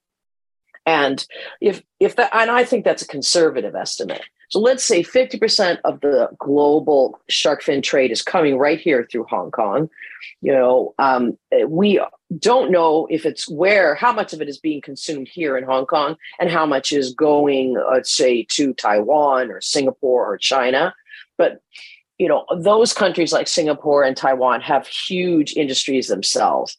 And 0.86 1.24
if 1.60 1.82
if 2.00 2.16
that 2.16 2.34
and 2.34 2.50
I 2.50 2.64
think 2.64 2.84
that's 2.84 3.02
a 3.02 3.06
conservative 3.06 3.74
estimate. 3.74 4.22
So 4.50 4.58
let's 4.58 4.84
say 4.84 5.04
50% 5.04 5.78
of 5.84 6.00
the 6.00 6.28
global 6.38 7.20
shark 7.28 7.62
fin 7.62 7.82
trade 7.82 8.10
is 8.10 8.20
coming 8.20 8.58
right 8.58 8.80
here 8.80 9.06
through 9.10 9.24
Hong 9.30 9.52
Kong. 9.52 9.88
You 10.42 10.52
know, 10.52 10.94
um, 10.98 11.38
we 11.68 12.00
don't 12.36 12.72
know 12.72 13.06
if 13.10 13.24
it's 13.24 13.48
where, 13.48 13.94
how 13.94 14.12
much 14.12 14.32
of 14.32 14.42
it 14.42 14.48
is 14.48 14.58
being 14.58 14.80
consumed 14.80 15.28
here 15.28 15.56
in 15.56 15.62
Hong 15.62 15.86
Kong 15.86 16.16
and 16.40 16.50
how 16.50 16.66
much 16.66 16.92
is 16.92 17.14
going, 17.14 17.76
let's 17.92 18.10
say, 18.10 18.44
to 18.50 18.74
Taiwan 18.74 19.52
or 19.52 19.60
Singapore 19.60 20.26
or 20.26 20.36
China. 20.36 20.94
But, 21.38 21.62
you 22.18 22.26
know, 22.26 22.44
those 22.58 22.92
countries 22.92 23.32
like 23.32 23.46
Singapore 23.46 24.02
and 24.02 24.16
Taiwan 24.16 24.62
have 24.62 24.84
huge 24.86 25.52
industries 25.52 26.08
themselves 26.08 26.76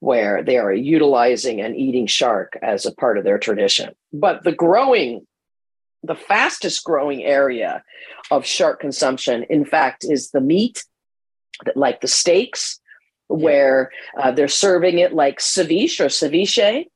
where 0.00 0.42
they 0.42 0.58
are 0.58 0.72
utilizing 0.72 1.60
and 1.60 1.76
eating 1.76 2.08
shark 2.08 2.58
as 2.60 2.84
a 2.84 2.92
part 2.92 3.18
of 3.18 3.24
their 3.24 3.38
tradition. 3.38 3.94
But 4.12 4.42
the 4.42 4.52
growing 4.52 5.26
the 6.04 6.14
fastest 6.14 6.84
growing 6.84 7.24
area 7.24 7.82
of 8.30 8.44
shark 8.44 8.80
consumption, 8.80 9.44
in 9.48 9.64
fact, 9.64 10.04
is 10.04 10.30
the 10.30 10.40
meat, 10.40 10.84
like 11.74 12.00
the 12.00 12.08
steaks, 12.08 12.80
where 13.28 13.90
uh, 14.20 14.30
they're 14.30 14.48
serving 14.48 14.98
it 14.98 15.14
like 15.14 15.38
ceviche 15.38 16.00
or 16.00 16.06
ceviche. 16.06 16.86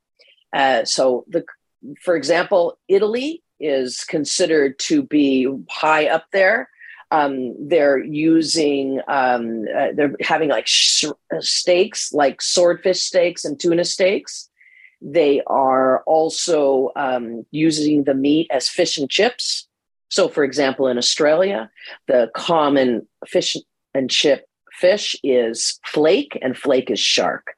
Uh, 0.53 0.85
so, 0.85 1.25
the, 1.27 1.43
for 2.01 2.15
example, 2.15 2.77
Italy 2.87 3.43
is 3.59 4.03
considered 4.03 4.77
to 4.79 5.03
be 5.03 5.47
high 5.69 6.07
up 6.07 6.25
there. 6.31 6.69
Um, 7.11 7.55
they're 7.67 7.97
using, 8.03 9.01
um, 9.07 9.65
uh, 9.75 9.87
they're 9.95 10.15
having 10.21 10.49
like 10.49 10.67
sh- 10.67 11.05
steaks, 11.39 12.13
like 12.13 12.41
swordfish 12.41 13.01
steaks 13.01 13.45
and 13.45 13.59
tuna 13.59 13.83
steaks. 13.83 14.48
They 15.01 15.41
are 15.47 16.01
also 16.03 16.91
um, 16.95 17.45
using 17.51 18.03
the 18.03 18.13
meat 18.13 18.47
as 18.51 18.67
fish 18.67 18.97
and 18.97 19.09
chips. 19.09 19.67
So, 20.09 20.27
for 20.27 20.43
example, 20.43 20.87
in 20.87 20.97
Australia, 20.97 21.69
the 22.07 22.29
common 22.33 23.07
fish 23.25 23.55
and 23.93 24.09
chip 24.09 24.45
fish 24.71 25.15
is 25.23 25.79
flake, 25.85 26.37
and 26.41 26.57
flake 26.57 26.89
is 26.89 26.99
shark. 26.99 27.55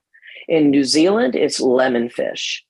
In 0.48 0.72
New 0.72 0.84
Zealand, 0.84 1.36
it's 1.36 1.60
lemon 1.60 2.10
fish. 2.10 2.66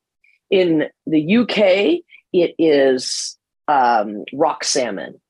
In 0.49 0.89
the 1.07 1.37
UK, 1.37 2.03
it 2.33 2.55
is 2.59 3.37
um, 3.67 4.25
rock 4.33 4.63
salmon. 4.63 5.20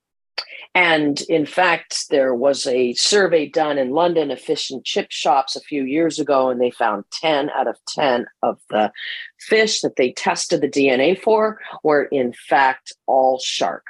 And 0.74 1.20
in 1.22 1.44
fact, 1.44 2.08
there 2.08 2.34
was 2.34 2.66
a 2.66 2.94
survey 2.94 3.46
done 3.46 3.76
in 3.76 3.90
London 3.90 4.30
of 4.30 4.40
fish 4.40 4.70
and 4.70 4.82
chip 4.82 5.10
shops 5.10 5.54
a 5.54 5.60
few 5.60 5.84
years 5.84 6.18
ago, 6.18 6.48
and 6.48 6.60
they 6.60 6.70
found 6.70 7.04
10 7.20 7.50
out 7.50 7.66
of 7.66 7.76
10 7.88 8.26
of 8.42 8.58
the 8.70 8.90
fish 9.38 9.82
that 9.82 9.96
they 9.96 10.12
tested 10.12 10.62
the 10.62 10.68
DNA 10.68 11.18
for 11.20 11.60
were, 11.82 12.04
in 12.04 12.32
fact, 12.32 12.94
all 13.06 13.38
shark. 13.38 13.84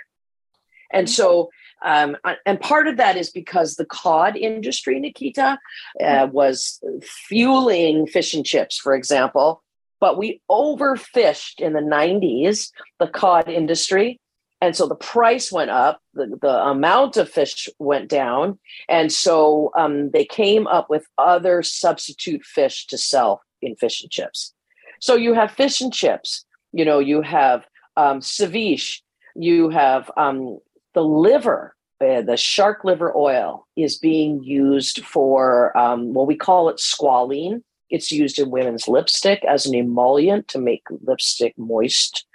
And 0.93 1.09
so, 1.09 1.51
um, 1.85 2.17
and 2.45 2.61
part 2.61 2.89
of 2.89 2.97
that 2.97 3.17
is 3.17 3.31
because 3.31 3.77
the 3.77 3.87
cod 3.87 4.37
industry, 4.37 4.99
Nikita, 4.99 5.59
uh, 6.05 6.29
was 6.31 6.81
fueling 7.03 8.09
fish 8.09 8.35
and 8.35 8.45
chips, 8.45 8.77
for 8.77 8.95
example. 8.95 9.63
But 10.01 10.19
we 10.19 10.43
overfished 10.51 11.61
in 11.61 11.75
the 11.75 11.81
90s, 11.81 12.71
the 12.99 13.07
cod 13.07 13.49
industry, 13.49 14.21
and 14.63 14.75
so 14.75 14.87
the 14.87 14.95
price 14.95 15.53
went 15.53 15.71
up 15.71 16.01
the, 16.15 16.39
the 16.41 16.63
amount 16.65 17.19
of 17.19 17.29
fish 17.29 17.69
went 17.79 18.09
down. 18.09 18.59
And 18.89 19.13
so 19.13 19.71
um, 19.77 20.11
they 20.13 20.25
came 20.25 20.67
up 20.67 20.89
with 20.89 21.07
other 21.19 21.63
substitute 21.63 22.45
fish 22.45 22.87
to 22.87 22.97
sell 22.97 23.43
in 23.61 23.77
fish 23.77 24.03
and 24.03 24.11
chips. 24.11 24.55
So 25.01 25.17
you 25.17 25.35
have 25.35 25.51
fish 25.51 25.83
and 25.83 25.93
chips 25.93 26.45
you 26.73 26.85
know 26.85 26.99
you 26.99 27.23
have 27.23 27.67
um, 27.97 28.21
ceviche 28.21 29.01
you 29.35 29.69
have 29.69 30.11
um, 30.17 30.59
the 30.95 31.05
liver 31.05 31.75
the 32.01 32.37
shark 32.37 32.83
liver 32.83 33.17
oil 33.17 33.69
is 33.77 33.97
being 33.97 34.43
used 34.43 35.05
for 35.05 35.77
um, 35.79 36.13
we 36.15 36.35
call 36.35 36.69
it 36.69 36.79
squalene. 36.79 37.63
It's 37.91 38.11
used 38.11 38.41
in 38.41 38.51
women's 38.51 38.89
lipstick 38.89 39.45
as 39.45 39.67
an 39.67 39.75
emollient 39.77 40.49
to 40.49 40.59
make 40.59 40.83
lipstick 40.91 41.57
moist. 41.57 42.27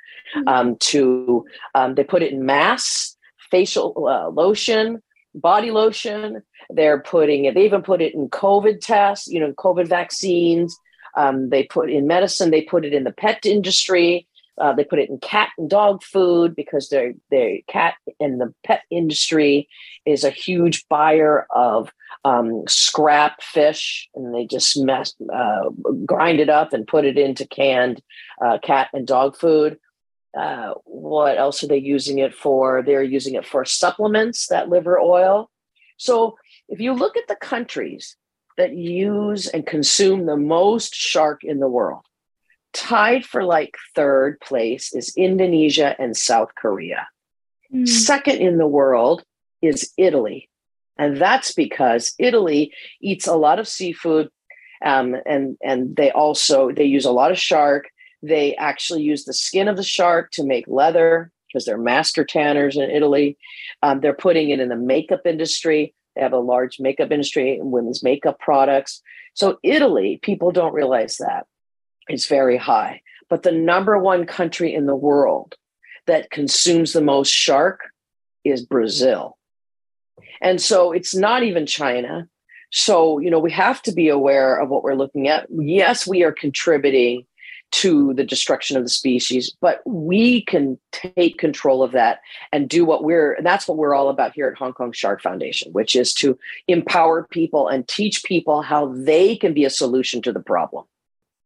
Um, 0.47 0.75
to 0.77 1.45
um, 1.75 1.95
they 1.95 2.03
put 2.03 2.23
it 2.23 2.31
in 2.31 2.45
mass 2.45 3.15
facial 3.51 4.07
uh, 4.07 4.29
lotion 4.29 5.01
body 5.33 5.71
lotion. 5.71 6.41
They're 6.69 7.01
putting 7.01 7.45
it 7.45 7.53
they 7.53 7.65
even 7.65 7.81
put 7.81 8.01
it 8.01 8.13
in 8.13 8.29
covid 8.29 8.81
tests 8.81 9.27
you 9.27 9.39
know 9.39 9.53
covid 9.53 9.87
vaccines. 9.87 10.77
Um, 11.15 11.49
they 11.49 11.63
put 11.63 11.89
in 11.89 12.07
medicine 12.07 12.51
they 12.51 12.61
put 12.61 12.85
it 12.85 12.93
in 12.93 13.03
the 13.03 13.11
pet 13.13 13.45
industry. 13.45 14.27
Uh, 14.59 14.73
they 14.73 14.83
put 14.83 14.97
it 14.97 15.07
in 15.07 15.19
cat 15.19 15.49
and 15.57 15.69
dog 15.69 16.03
food 16.03 16.55
because 16.55 16.89
their 16.89 17.13
their 17.29 17.59
cat 17.67 17.93
and 18.19 18.41
the 18.41 18.53
pet 18.65 18.81
industry 18.89 19.69
is 20.05 20.23
a 20.23 20.31
huge 20.31 20.87
buyer 20.89 21.45
of 21.51 21.91
um, 22.25 22.63
scrap 22.67 23.41
fish, 23.41 24.09
and 24.15 24.33
they 24.33 24.45
just 24.45 24.77
mess, 24.77 25.13
uh, 25.33 25.69
grind 26.05 26.39
it 26.39 26.49
up 26.49 26.73
and 26.73 26.87
put 26.87 27.05
it 27.05 27.17
into 27.17 27.47
canned 27.47 28.01
uh, 28.43 28.57
cat 28.59 28.89
and 28.93 29.07
dog 29.07 29.37
food. 29.37 29.77
Uh, 30.35 30.73
what 30.85 31.37
else 31.37 31.63
are 31.63 31.67
they 31.67 31.77
using 31.77 32.19
it 32.19 32.33
for? 32.33 32.81
They're 32.81 33.03
using 33.03 33.35
it 33.35 33.45
for 33.45 33.65
supplements, 33.65 34.47
that 34.47 34.69
liver 34.69 34.99
oil. 34.99 35.49
So 35.97 36.37
if 36.69 36.79
you 36.79 36.93
look 36.93 37.17
at 37.17 37.27
the 37.27 37.35
countries 37.35 38.15
that 38.57 38.75
use 38.75 39.47
and 39.47 39.65
consume 39.65 40.25
the 40.25 40.37
most 40.37 40.93
shark 40.93 41.43
in 41.43 41.59
the 41.59 41.67
world, 41.67 42.05
tied 42.73 43.25
for 43.25 43.43
like 43.43 43.75
third 43.95 44.39
place 44.39 44.93
is 44.93 45.15
Indonesia 45.17 45.95
and 45.97 46.15
South 46.15 46.53
Korea. 46.55 47.07
Mm. 47.73 47.87
Second 47.87 48.37
in 48.37 48.57
the 48.57 48.67
world 48.67 49.23
is 49.61 49.91
Italy. 49.97 50.49
And 50.97 51.17
that's 51.17 51.53
because 51.53 52.13
Italy 52.19 52.73
eats 53.01 53.27
a 53.27 53.35
lot 53.35 53.59
of 53.59 53.67
seafood 53.67 54.29
um, 54.83 55.15
and, 55.25 55.57
and 55.63 55.95
they 55.95 56.11
also, 56.11 56.71
they 56.71 56.85
use 56.85 57.05
a 57.05 57.11
lot 57.11 57.31
of 57.31 57.39
shark 57.39 57.89
they 58.21 58.55
actually 58.55 59.03
use 59.03 59.25
the 59.25 59.33
skin 59.33 59.67
of 59.67 59.77
the 59.77 59.83
shark 59.83 60.31
to 60.31 60.43
make 60.43 60.67
leather 60.67 61.31
because 61.47 61.65
they're 61.65 61.77
master 61.77 62.25
tanners 62.25 62.75
in 62.75 62.89
Italy. 62.89 63.37
Um, 63.81 63.99
they're 63.99 64.13
putting 64.13 64.49
it 64.49 64.59
in 64.59 64.69
the 64.69 64.75
makeup 64.75 65.21
industry. 65.25 65.93
They 66.15 66.21
have 66.21 66.33
a 66.33 66.39
large 66.39 66.79
makeup 66.79 67.11
industry 67.11 67.57
and 67.57 67.71
women's 67.71 68.03
makeup 68.03 68.39
products. 68.39 69.01
So, 69.33 69.59
Italy, 69.63 70.19
people 70.21 70.51
don't 70.51 70.73
realize 70.73 71.17
that, 71.17 71.45
is 72.09 72.25
very 72.25 72.57
high. 72.57 73.01
But 73.29 73.43
the 73.43 73.51
number 73.51 73.97
one 73.97 74.25
country 74.25 74.73
in 74.73 74.85
the 74.85 74.95
world 74.95 75.55
that 76.07 76.31
consumes 76.31 76.93
the 76.93 77.01
most 77.01 77.29
shark 77.29 77.81
is 78.43 78.65
Brazil. 78.65 79.37
And 80.41 80.61
so 80.61 80.91
it's 80.91 81.13
not 81.13 81.43
even 81.43 81.65
China. 81.65 82.27
So, 82.71 83.19
you 83.19 83.29
know, 83.29 83.39
we 83.39 83.51
have 83.51 83.81
to 83.83 83.91
be 83.91 84.09
aware 84.09 84.57
of 84.57 84.69
what 84.69 84.83
we're 84.83 84.95
looking 84.95 85.27
at. 85.27 85.47
Yes, 85.49 86.07
we 86.07 86.23
are 86.23 86.31
contributing 86.31 87.25
to 87.71 88.13
the 88.13 88.23
destruction 88.23 88.77
of 88.77 88.83
the 88.83 88.89
species, 88.89 89.55
but 89.61 89.81
we 89.85 90.41
can 90.41 90.79
take 90.91 91.37
control 91.37 91.83
of 91.83 91.91
that 91.91 92.21
and 92.51 92.69
do 92.69 92.85
what 92.85 93.03
we're, 93.03 93.33
and 93.33 93.45
that's 93.45 93.67
what 93.67 93.77
we're 93.77 93.93
all 93.93 94.09
about 94.09 94.33
here 94.33 94.47
at 94.47 94.57
Hong 94.57 94.73
Kong 94.73 94.91
Shark 94.91 95.21
Foundation, 95.21 95.71
which 95.73 95.95
is 95.95 96.13
to 96.15 96.37
empower 96.67 97.27
people 97.29 97.67
and 97.67 97.87
teach 97.87 98.23
people 98.23 98.61
how 98.61 98.93
they 98.93 99.35
can 99.35 99.53
be 99.53 99.65
a 99.65 99.69
solution 99.69 100.21
to 100.21 100.31
the 100.31 100.39
problem. 100.39 100.85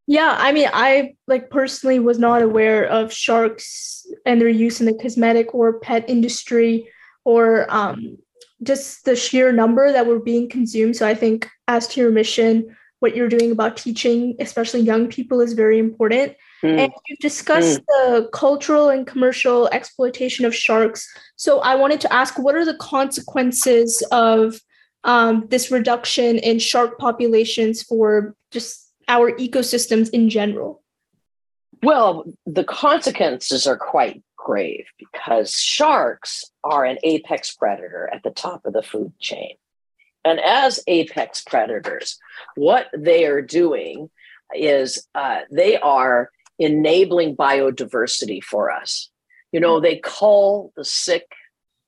Yeah, 0.07 0.35
I 0.37 0.51
mean, 0.51 0.69
I 0.73 1.15
like 1.27 1.49
personally 1.49 1.99
was 1.99 2.19
not 2.19 2.41
aware 2.41 2.85
of 2.85 3.13
sharks 3.13 4.05
and 4.25 4.41
their 4.41 4.49
use 4.49 4.79
in 4.79 4.85
the 4.85 4.93
cosmetic 4.93 5.53
or 5.53 5.79
pet 5.79 6.09
industry 6.09 6.89
or 7.23 7.71
um, 7.73 8.17
just 8.63 9.05
the 9.05 9.15
sheer 9.15 9.51
number 9.51 9.91
that 9.91 10.07
were 10.07 10.19
being 10.19 10.49
consumed. 10.49 10.95
So 10.95 11.07
I 11.07 11.13
think, 11.13 11.49
as 11.67 11.87
to 11.89 12.01
your 12.01 12.11
mission, 12.11 12.75
what 13.01 13.15
you're 13.15 13.27
doing 13.27 13.51
about 13.51 13.77
teaching, 13.77 14.35
especially 14.39 14.79
young 14.79 15.07
people, 15.07 15.41
is 15.41 15.53
very 15.53 15.79
important. 15.79 16.35
Mm. 16.63 16.79
And 16.79 16.93
you've 17.07 17.19
discussed 17.19 17.79
mm. 17.79 17.85
the 17.87 18.29
cultural 18.31 18.89
and 18.89 19.05
commercial 19.05 19.67
exploitation 19.71 20.45
of 20.45 20.55
sharks. 20.55 21.11
So 21.35 21.59
I 21.59 21.75
wanted 21.75 21.99
to 22.01 22.13
ask 22.13 22.37
what 22.37 22.55
are 22.55 22.63
the 22.63 22.75
consequences 22.75 24.03
of 24.11 24.59
um, 25.03 25.47
this 25.49 25.71
reduction 25.71 26.37
in 26.37 26.59
shark 26.59 26.99
populations 26.99 27.81
for 27.81 28.35
just 28.51 28.91
our 29.07 29.31
ecosystems 29.31 30.09
in 30.11 30.29
general? 30.29 30.83
Well, 31.81 32.25
the 32.45 32.63
consequences 32.63 33.65
are 33.65 33.77
quite 33.77 34.23
grave 34.37 34.85
because 34.99 35.53
sharks 35.53 36.43
are 36.63 36.85
an 36.85 36.99
apex 37.03 37.55
predator 37.55 38.09
at 38.13 38.21
the 38.21 38.29
top 38.29 38.65
of 38.65 38.73
the 38.73 38.83
food 38.83 39.13
chain. 39.19 39.55
And 40.23 40.39
as 40.39 40.83
apex 40.87 41.43
predators, 41.43 42.19
what 42.55 42.87
they 42.95 43.25
are 43.25 43.41
doing 43.41 44.09
is 44.53 45.07
uh, 45.15 45.41
they 45.49 45.77
are 45.77 46.29
enabling 46.59 47.35
biodiversity 47.35 48.43
for 48.43 48.71
us. 48.71 49.09
You 49.51 49.59
know, 49.59 49.79
they 49.79 49.97
cull 49.97 50.71
the 50.75 50.85
sick, 50.85 51.31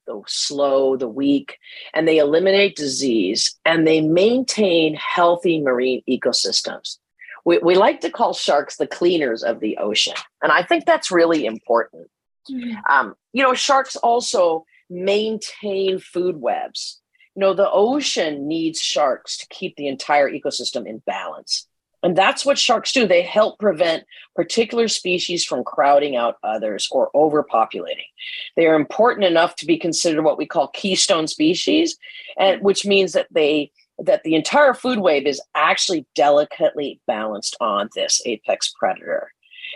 the 0.07 0.21
slow, 0.27 0.97
the 0.97 1.07
weak, 1.07 1.57
and 1.93 2.07
they 2.07 2.17
eliminate 2.17 2.75
disease 2.75 3.57
and 3.63 3.85
they 3.87 4.01
maintain 4.01 4.95
healthy 4.95 5.61
marine 5.61 6.01
ecosystems. 6.09 6.97
We, 7.45 7.59
we 7.59 7.75
like 7.75 8.01
to 8.01 8.09
call 8.09 8.33
sharks 8.33 8.77
the 8.77 8.87
cleaners 8.87 9.43
of 9.43 9.59
the 9.59 9.77
ocean. 9.77 10.15
And 10.41 10.51
I 10.51 10.63
think 10.63 10.85
that's 10.85 11.11
really 11.11 11.45
important. 11.45 12.09
Mm-hmm. 12.49 12.77
Um, 12.89 13.15
you 13.31 13.43
know, 13.43 13.53
sharks 13.53 13.95
also 13.95 14.65
maintain 14.89 15.99
food 15.99 16.37
webs 16.37 17.01
know 17.35 17.53
the 17.53 17.69
ocean 17.71 18.47
needs 18.47 18.79
sharks 18.79 19.37
to 19.37 19.47
keep 19.47 19.75
the 19.75 19.87
entire 19.87 20.29
ecosystem 20.29 20.85
in 20.85 20.99
balance. 21.05 21.67
And 22.03 22.17
that's 22.17 22.45
what 22.45 22.59
sharks 22.59 22.91
do. 22.91 23.07
They 23.07 23.21
help 23.21 23.59
prevent 23.59 24.03
particular 24.35 24.89
species 24.89 25.45
from 25.45 25.63
crowding 25.63 26.17
out 26.17 26.35
others 26.43 26.89
or 26.91 27.09
overpopulating. 27.15 28.09
They 28.57 28.67
are 28.67 28.75
important 28.75 29.25
enough 29.25 29.55
to 29.57 29.65
be 29.65 29.77
considered 29.77 30.23
what 30.23 30.37
we 30.37 30.45
call 30.45 30.67
keystone 30.67 31.27
species 31.27 31.97
and 32.37 32.61
which 32.61 32.85
means 32.85 33.13
that 33.13 33.27
they 33.31 33.71
that 33.99 34.23
the 34.23 34.35
entire 34.35 34.73
food 34.73 34.99
web 34.99 35.25
is 35.25 35.41
actually 35.55 36.05
delicately 36.15 36.99
balanced 37.07 37.55
on 37.61 37.89
this 37.95 38.21
apex 38.25 38.73
predator. 38.77 39.31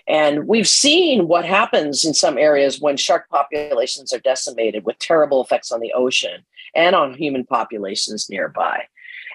And 0.08 0.48
we've 0.48 0.68
seen 0.68 1.28
what 1.28 1.46
happens 1.46 2.04
in 2.04 2.14
some 2.14 2.38
areas 2.38 2.82
when 2.82 2.98
shark 2.98 3.30
populations 3.30 4.12
are 4.14 4.20
decimated 4.20 4.86
with 4.86 5.00
terrible 5.00 5.44
effects 5.44 5.72
on 5.72 5.80
the 5.80 5.94
ocean 5.94 6.44
and 6.76 6.96
on 6.96 7.14
human 7.14 7.46
populations 7.46 8.30
nearby. 8.30 8.84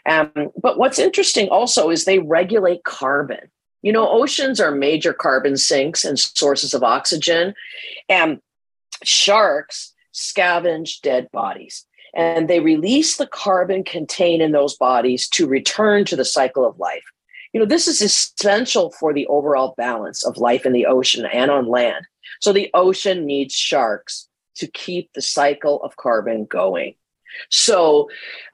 Um, 0.08 0.50
but 0.60 0.78
what's 0.78 0.98
interesting 0.98 1.48
also 1.48 1.90
is 1.90 2.04
they 2.04 2.18
regulate 2.18 2.84
carbon. 2.84 3.50
You 3.82 3.92
know, 3.92 4.08
oceans 4.08 4.60
are 4.60 4.70
major 4.70 5.12
carbon 5.12 5.56
sinks 5.56 6.04
and 6.04 6.18
sources 6.18 6.74
of 6.74 6.82
oxygen, 6.82 7.54
and 8.08 8.40
sharks 9.02 9.92
scavenge 10.14 11.00
dead 11.00 11.28
bodies 11.32 11.86
and 12.14 12.48
they 12.48 12.60
release 12.60 13.16
the 13.16 13.26
carbon 13.26 13.84
contained 13.84 14.42
in 14.42 14.52
those 14.52 14.76
bodies 14.76 15.28
to 15.28 15.46
return 15.46 16.04
to 16.04 16.16
the 16.16 16.24
cycle 16.24 16.66
of 16.66 16.78
life. 16.78 17.04
You 17.52 17.60
know, 17.60 17.66
this 17.66 17.88
is 17.88 18.00
essential 18.00 18.90
for 18.98 19.12
the 19.12 19.26
overall 19.26 19.74
balance 19.76 20.24
of 20.24 20.36
life 20.36 20.64
in 20.64 20.72
the 20.72 20.86
ocean 20.86 21.26
and 21.26 21.50
on 21.50 21.66
land. 21.66 22.06
So 22.40 22.52
the 22.52 22.70
ocean 22.74 23.26
needs 23.26 23.54
sharks 23.54 24.28
to 24.56 24.66
keep 24.66 25.12
the 25.12 25.22
cycle 25.22 25.82
of 25.82 25.96
carbon 25.96 26.44
going. 26.44 26.94
So, 27.48 28.08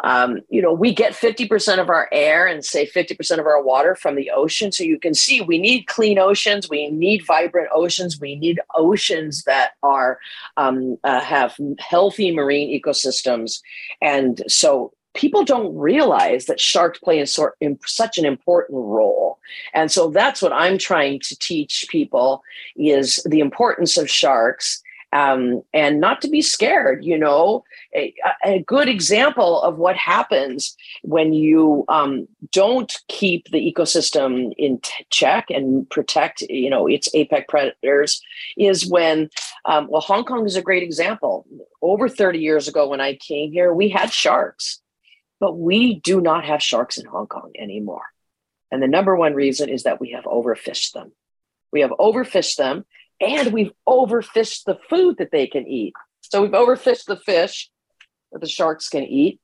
um, 0.05 0.41
you 0.49 0.63
know, 0.63 0.73
we 0.73 0.95
get 0.95 1.13
50% 1.13 1.79
of 1.79 1.89
our 1.89 2.09
air 2.13 2.47
and 2.47 2.65
say 2.65 2.87
50% 2.87 3.39
of 3.39 3.47
our 3.47 3.63
water 3.63 3.95
from 3.95 4.17
the 4.17 4.31
ocean. 4.31 4.73
So 4.73 4.85
you 4.85 4.99
can 4.99 5.15
see 5.15 5.41
we 5.41 5.59
need 5.59 5.87
clean 5.87 6.19
oceans, 6.19 6.69
we 6.69 6.91
need 6.91 7.25
vibrant 7.27 7.69
oceans, 7.75 8.21
we 8.21 8.37
need 8.37 8.61
oceans 8.75 9.45
that 9.45 9.73
are 9.83 10.19
um, 10.57 10.99
uh, 11.05 11.21
have 11.21 11.57
healthy 11.79 12.35
marine 12.35 12.69
ecosystems. 12.81 13.61
And 14.01 14.43
so 14.49 14.93
people 15.15 15.45
don't 15.45 15.75
realize 15.77 16.47
that 16.47 16.61
sharks 16.61 16.99
play 17.01 17.19
in, 17.19 17.27
sort, 17.27 17.57
in 17.61 17.79
such 17.85 18.19
an 18.19 18.25
important 18.25 18.79
role 18.79 19.39
and 19.75 19.91
so 19.91 20.11
that's 20.11 20.41
what 20.43 20.53
i'm 20.53 20.79
trying 20.79 21.19
to 21.19 21.37
teach 21.39 21.87
people 21.89 22.43
is 22.77 23.17
the 23.27 23.41
importance 23.41 23.97
of 23.97 24.09
sharks 24.09 24.83
um, 25.13 25.63
and 25.73 26.01
not 26.01 26.21
to 26.23 26.29
be 26.29 26.43
scared. 26.43 27.05
You 27.05 27.19
know, 27.19 27.65
a, 27.95 28.15
a, 28.45 28.63
good 28.63 28.89
example 28.89 29.63
of 29.63 29.79
what 29.79 29.97
happens 29.97 30.77
when 31.03 31.33
you 31.33 31.85
um, 31.89 32.29
don't 32.53 32.93
keep 33.09 33.51
the 33.51 33.73
ecosystem 33.73 34.53
in 34.59 34.81
t- 34.81 35.07
check 35.11 35.51
and 35.51 35.89
protect, 35.89 36.43
you 36.43 36.69
know, 36.69 36.87
its 36.87 37.09
apex 37.15 37.47
predators 37.49 38.21
is 38.57 38.87
when, 38.87 39.31
um, 39.65 39.89
well, 39.89 40.03
Hong 40.03 40.25
Kong 40.25 40.45
is 40.45 40.57
a 40.57 40.63
great 40.63 40.83
example. 40.83 41.47
Over 41.81 42.09
30 42.09 42.39
years 42.39 42.69
ago, 42.69 42.89
when 42.89 43.01
I 43.01 43.15
came 43.15 43.53
here, 43.53 43.73
we 43.73 43.89
had 43.89 44.13
sharks, 44.13 44.81
but 45.41 45.57
we 45.57 46.01
do 46.01 46.21
not 46.21 46.45
have 46.45 46.63
sharks 46.63 46.99
in 46.99 47.07
Hong 47.07 47.27
Kong 47.27 47.53
anymore. 47.59 48.05
And 48.71 48.83
the 48.83 48.89
number 48.89 49.17
one 49.17 49.35
reason 49.35 49.71
is 49.71 49.85
that 49.85 50.01
we 50.01 50.11
have 50.11 50.25
overfished 50.25 50.93
them. 50.93 51.13
We 51.73 51.81
have 51.81 51.91
overfished 51.91 52.57
them 52.57 52.85
and 53.21 53.53
we've 53.53 53.73
overfished 53.89 54.65
the 54.65 54.79
food 54.89 55.17
that 55.19 55.31
they 55.31 55.47
can 55.47 55.67
eat. 55.67 55.95
So 56.21 56.43
we've 56.43 56.51
overfished 56.51 57.07
the 57.07 57.17
fish 57.17 57.71
that 58.33 58.41
the 58.41 58.49
sharks 58.49 58.89
can 58.89 59.05
eat. 59.05 59.41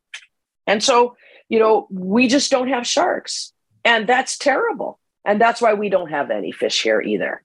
And 0.66 0.82
so, 0.82 1.16
you 1.48 1.58
know, 1.58 1.86
we 1.90 2.28
just 2.28 2.50
don't 2.50 2.68
have 2.68 2.86
sharks. 2.86 3.52
And 3.84 4.06
that's 4.06 4.38
terrible. 4.38 4.98
And 5.24 5.40
that's 5.40 5.60
why 5.60 5.74
we 5.74 5.88
don't 5.88 6.10
have 6.10 6.30
any 6.30 6.52
fish 6.52 6.82
here 6.82 7.00
either. 7.00 7.42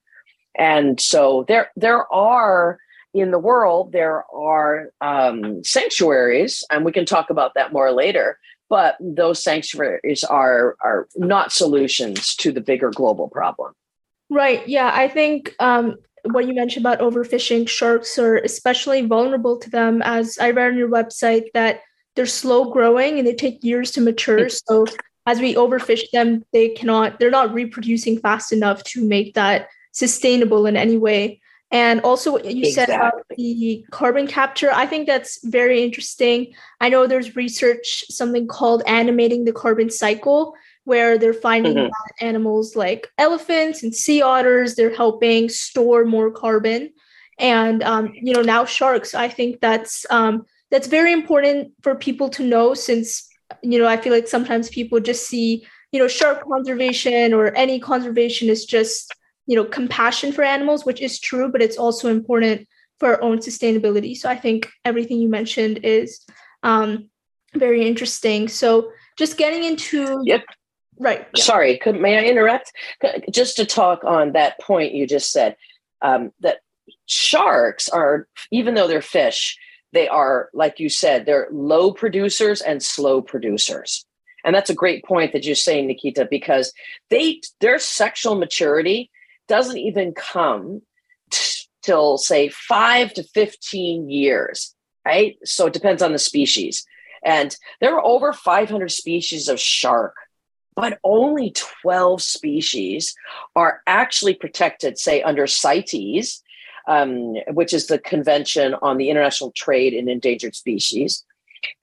And 0.55 0.99
so 0.99 1.45
there 1.47 1.71
there 1.75 2.11
are 2.11 2.79
in 3.13 3.31
the 3.31 3.39
world 3.39 3.91
there 3.91 4.23
are 4.33 4.91
um, 4.99 5.63
sanctuaries, 5.63 6.63
and 6.69 6.83
we 6.83 6.91
can 6.91 7.05
talk 7.05 7.29
about 7.29 7.53
that 7.55 7.71
more 7.71 7.91
later. 7.91 8.39
But 8.69 8.97
those 8.99 9.41
sanctuaries 9.41 10.23
are 10.23 10.75
are 10.81 11.07
not 11.15 11.51
solutions 11.51 12.35
to 12.35 12.51
the 12.51 12.61
bigger 12.61 12.91
global 12.91 13.29
problem. 13.29 13.73
Right. 14.29 14.67
Yeah. 14.67 14.91
I 14.93 15.07
think 15.07 15.55
um, 15.59 15.95
what 16.33 16.47
you 16.47 16.53
mentioned 16.53 16.85
about 16.85 16.99
overfishing, 16.99 17.67
sharks 17.67 18.17
are 18.17 18.37
especially 18.37 19.05
vulnerable 19.05 19.57
to 19.57 19.69
them. 19.69 20.01
As 20.03 20.37
I 20.39 20.51
read 20.51 20.71
on 20.71 20.77
your 20.77 20.89
website, 20.89 21.45
that 21.53 21.81
they're 22.15 22.25
slow 22.25 22.71
growing 22.71 23.17
and 23.17 23.27
they 23.27 23.35
take 23.35 23.63
years 23.63 23.91
to 23.91 24.01
mature. 24.01 24.49
So 24.49 24.85
as 25.25 25.39
we 25.39 25.55
overfish 25.55 26.03
them, 26.11 26.43
they 26.53 26.69
cannot, 26.69 27.19
they're 27.19 27.29
not 27.29 27.53
reproducing 27.53 28.19
fast 28.19 28.51
enough 28.51 28.83
to 28.85 29.07
make 29.07 29.35
that 29.35 29.69
sustainable 29.91 30.65
in 30.65 30.75
any 30.75 30.97
way. 30.97 31.41
And 31.71 32.01
also, 32.01 32.31
what 32.31 32.45
you 32.45 32.65
exactly. 32.65 32.93
said 32.93 32.99
about 32.99 33.21
the 33.37 33.85
carbon 33.91 34.25
capture, 34.25 34.71
I 34.71 34.87
think 34.87 35.05
that's 35.05 35.39
very 35.45 35.83
interesting. 35.83 36.55
I 36.81 36.89
know 36.89 37.05
there's 37.05 37.35
research, 37.35 38.05
something 38.09 38.47
called 38.47 38.81
animating 38.87 39.45
the 39.45 39.53
carbon 39.53 39.91
cycle, 39.91 40.55
where 40.89 41.17
they're 41.17 41.33
finding 41.49 41.75
mm-hmm. 41.75 42.25
animals 42.25 42.75
like 42.75 43.07
elephants 43.17 43.83
and 43.83 43.95
sea 43.95 44.21
otters 44.21 44.75
they're 44.75 44.95
helping 45.03 45.47
store 45.47 46.03
more 46.03 46.31
carbon 46.31 46.89
and 47.39 47.83
um, 47.83 48.11
you 48.13 48.33
know 48.33 48.41
now 48.41 48.65
sharks 48.65 49.13
i 49.15 49.27
think 49.27 49.61
that's 49.61 50.05
um, 50.09 50.43
that's 50.71 50.87
very 50.87 51.13
important 51.13 51.71
for 51.81 51.95
people 51.95 52.29
to 52.29 52.43
know 52.43 52.73
since 52.73 53.27
you 53.61 53.79
know 53.79 53.87
i 53.87 53.97
feel 53.97 54.13
like 54.13 54.27
sometimes 54.27 54.69
people 54.69 54.99
just 54.99 55.27
see 55.27 55.65
you 55.91 55.99
know 55.99 56.07
shark 56.07 56.43
conservation 56.43 57.33
or 57.33 57.55
any 57.55 57.79
conservation 57.79 58.49
is 58.49 58.65
just 58.65 59.13
you 59.47 59.55
know 59.55 59.63
compassion 59.63 60.31
for 60.31 60.43
animals 60.43 60.85
which 60.85 61.01
is 61.01 61.19
true 61.19 61.49
but 61.51 61.61
it's 61.61 61.77
also 61.77 62.09
important 62.09 62.67
for 62.99 63.15
our 63.15 63.21
own 63.21 63.39
sustainability. 63.39 64.15
So 64.15 64.29
I 64.29 64.35
think 64.35 64.69
everything 64.85 65.19
you 65.19 65.29
mentioned 65.29 65.79
is 65.83 66.25
um, 66.63 67.09
very 67.55 67.87
interesting. 67.87 68.47
So 68.47 68.91
just 69.17 69.37
getting 69.37 69.63
into 69.63 70.21
yep. 70.25 70.43
Right. 70.99 71.27
Yeah. 71.35 71.43
Sorry, 71.43 71.77
could 71.77 71.99
may 71.99 72.17
I 72.17 72.29
interrupt? 72.29 72.71
Just 73.31 73.57
to 73.57 73.65
talk 73.65 74.03
on 74.03 74.33
that 74.33 74.59
point 74.59 74.93
you 74.93 75.07
just 75.07 75.31
said 75.31 75.55
um, 76.01 76.31
that 76.41 76.59
sharks 77.05 77.89
are 77.89 78.27
even 78.51 78.73
though 78.73 78.87
they're 78.87 79.01
fish, 79.01 79.57
they 79.93 80.07
are 80.07 80.49
like 80.53 80.79
you 80.79 80.89
said 80.89 81.25
they're 81.25 81.47
low 81.51 81.91
producers 81.91 82.61
and 82.61 82.83
slow 82.83 83.21
producers. 83.21 84.05
And 84.43 84.55
that's 84.55 84.69
a 84.69 84.75
great 84.75 85.03
point 85.03 85.33
that 85.33 85.45
you're 85.45 85.55
saying, 85.55 85.87
Nikita, 85.87 86.27
because 86.29 86.73
they 87.09 87.41
their 87.59 87.79
sexual 87.79 88.35
maturity 88.35 89.11
doesn't 89.47 89.77
even 89.77 90.13
come 90.13 90.81
t- 91.31 91.65
till 91.81 92.17
say 92.17 92.49
five 92.49 93.13
to 93.15 93.23
15 93.23 94.09
years, 94.09 94.75
right? 95.05 95.37
So 95.43 95.67
it 95.67 95.73
depends 95.73 96.01
on 96.01 96.13
the 96.13 96.19
species. 96.19 96.85
And 97.23 97.55
there 97.81 97.95
are 97.95 98.05
over 98.05 98.31
500 98.31 98.89
species 98.91 99.49
of 99.49 99.59
shark, 99.59 100.15
but 100.79 100.97
only 101.03 101.51
12 101.81 102.21
species 102.21 103.13
are 103.53 103.81
actually 103.85 104.33
protected, 104.33 104.97
say, 104.97 105.21
under 105.21 105.45
CITES, 105.45 106.41
um, 106.87 107.33
which 107.49 107.73
is 107.73 107.87
the 107.87 107.99
Convention 107.99 108.73
on 108.81 108.95
the 108.95 109.09
International 109.09 109.51
Trade 109.51 109.93
in 109.93 110.07
Endangered 110.07 110.55
Species. 110.55 111.25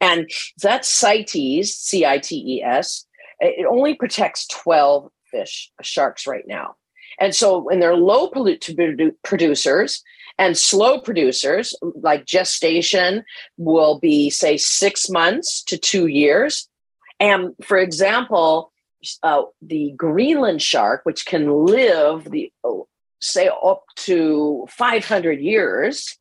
And 0.00 0.30
that 0.62 0.87
CITES, 0.87 1.74
C 1.74 2.06
I 2.06 2.16
T 2.16 2.42
E 2.56 2.62
S, 2.62 3.04
it 3.38 3.66
only 3.66 3.94
protects 3.94 4.46
12 4.46 5.11
fish, 5.30 5.70
sharks 5.82 6.26
right 6.26 6.46
now. 6.46 6.76
And 7.20 7.35
so 7.35 7.59
when 7.59 7.80
they're 7.80 7.96
low 7.96 8.28
polluted 8.28 9.14
producers 9.22 10.02
and 10.38 10.56
slow 10.56 11.00
producers, 11.00 11.74
like 11.82 12.24
gestation 12.24 13.24
will 13.59 14.00
be, 14.00 14.30
say, 14.30 14.56
six 14.56 15.11
months 15.11 15.62
to 15.64 15.76
two 15.76 16.06
years. 16.06 16.66
And 17.20 17.54
for 17.62 17.76
example, 17.76 18.72
uh, 19.22 19.42
the 19.62 19.92
Greenland 19.96 20.62
shark, 20.62 21.02
which 21.04 21.26
can 21.26 21.50
live 21.66 22.24
the 22.30 22.52
say 23.20 23.48
up 23.64 23.85
to 23.96 24.66
500 24.70 25.40
years, 25.40 26.18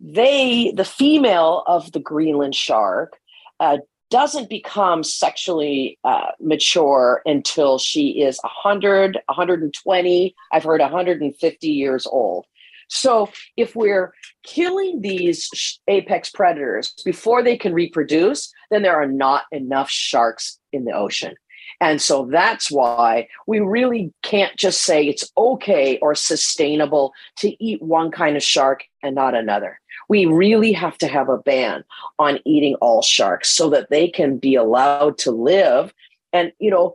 they, 0.00 0.72
the 0.76 0.84
female 0.84 1.64
of 1.66 1.90
the 1.92 2.00
Greenland 2.00 2.54
shark, 2.54 3.16
uh, 3.60 3.78
doesn't 4.10 4.48
become 4.48 5.02
sexually 5.02 5.98
uh, 6.04 6.28
mature 6.40 7.22
until 7.26 7.78
she 7.78 8.22
is 8.22 8.38
100, 8.42 9.18
120, 9.26 10.34
I've 10.52 10.64
heard 10.64 10.80
150 10.80 11.68
years 11.68 12.06
old. 12.06 12.46
So 12.88 13.30
if 13.56 13.74
we're 13.74 14.14
killing 14.44 15.00
these 15.00 15.80
apex 15.88 16.30
predators 16.30 16.94
before 17.04 17.42
they 17.42 17.56
can 17.56 17.74
reproduce, 17.74 18.52
then 18.70 18.82
there 18.82 18.94
are 18.94 19.08
not 19.08 19.44
enough 19.50 19.90
sharks 19.90 20.60
in 20.72 20.84
the 20.84 20.92
ocean. 20.92 21.34
And 21.80 22.00
so 22.00 22.26
that's 22.26 22.70
why 22.70 23.28
we 23.46 23.60
really 23.60 24.12
can't 24.22 24.56
just 24.56 24.82
say 24.82 25.06
it's 25.06 25.30
okay 25.36 25.98
or 25.98 26.14
sustainable 26.14 27.12
to 27.36 27.62
eat 27.62 27.82
one 27.82 28.10
kind 28.10 28.36
of 28.36 28.42
shark 28.42 28.84
and 29.02 29.14
not 29.14 29.34
another. 29.34 29.80
We 30.08 30.26
really 30.26 30.72
have 30.72 30.96
to 30.98 31.08
have 31.08 31.28
a 31.28 31.38
ban 31.38 31.84
on 32.18 32.38
eating 32.44 32.76
all 32.76 33.02
sharks 33.02 33.50
so 33.50 33.68
that 33.70 33.90
they 33.90 34.08
can 34.08 34.38
be 34.38 34.54
allowed 34.54 35.18
to 35.18 35.30
live. 35.30 35.92
And, 36.32 36.52
you 36.58 36.70
know, 36.70 36.94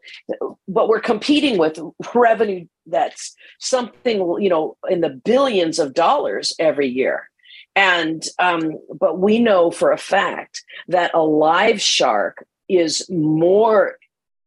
but 0.68 0.88
we're 0.88 1.00
competing 1.00 1.58
with 1.58 1.80
revenue 2.14 2.66
that's 2.86 3.36
something, 3.60 4.18
you 4.40 4.50
know, 4.50 4.78
in 4.90 5.02
the 5.02 5.10
billions 5.10 5.80
of 5.80 5.94
dollars 5.94 6.54
every 6.60 6.88
year. 6.88 7.30
And, 7.76 8.24
um, 8.40 8.80
but 9.00 9.20
we 9.20 9.40
know 9.40 9.72
for 9.72 9.92
a 9.92 9.98
fact 9.98 10.64
that 10.88 11.12
a 11.14 11.24
live 11.24 11.82
shark 11.82 12.46
is 12.68 13.08
more 13.10 13.98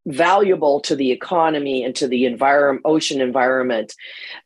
valuable 0.07 0.81
to 0.81 0.97
the 0.97 1.11
economy 1.11 1.85
and 1.85 1.95
to 1.97 2.09
the 2.09 2.27
environment, 2.27 2.83
ocean 2.85 3.21
environment, 3.21 3.95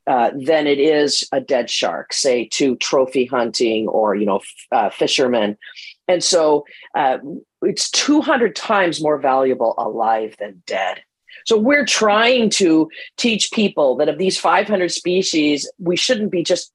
uh, 0.06 0.30
than 0.34 0.66
it 0.66 0.78
is 0.78 1.28
a 1.32 1.40
dead 1.40 1.68
shark, 1.68 2.12
say 2.12 2.46
to 2.46 2.76
trophy 2.76 3.26
hunting 3.26 3.88
or 3.88 4.14
you 4.14 4.26
know 4.26 4.38
f- 4.38 4.66
uh, 4.72 4.90
fishermen. 4.90 5.56
And 6.06 6.24
so 6.24 6.64
uh, 6.94 7.18
it's 7.62 7.90
200 7.90 8.56
times 8.56 9.02
more 9.02 9.18
valuable 9.18 9.74
alive 9.76 10.36
than 10.38 10.62
dead. 10.66 11.02
So 11.44 11.56
we're 11.56 11.86
trying 11.86 12.50
to 12.50 12.90
teach 13.16 13.52
people 13.52 13.96
that 13.96 14.08
of 14.08 14.18
these 14.18 14.38
500 14.38 14.90
species, 14.90 15.70
we 15.78 15.96
shouldn't 15.96 16.30
be 16.30 16.42
just 16.42 16.72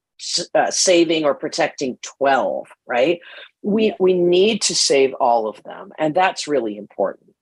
uh, 0.55 0.71
saving 0.71 1.25
or 1.25 1.35
protecting 1.35 1.97
12, 2.01 2.67
right? 2.87 3.19
We 3.61 3.93
we 3.99 4.13
need 4.13 4.61
to 4.63 4.75
save 4.75 5.13
all 5.15 5.47
of 5.47 5.61
them, 5.63 5.91
and 5.97 6.13
that's 6.13 6.47
really 6.47 6.77
important. 6.77 7.32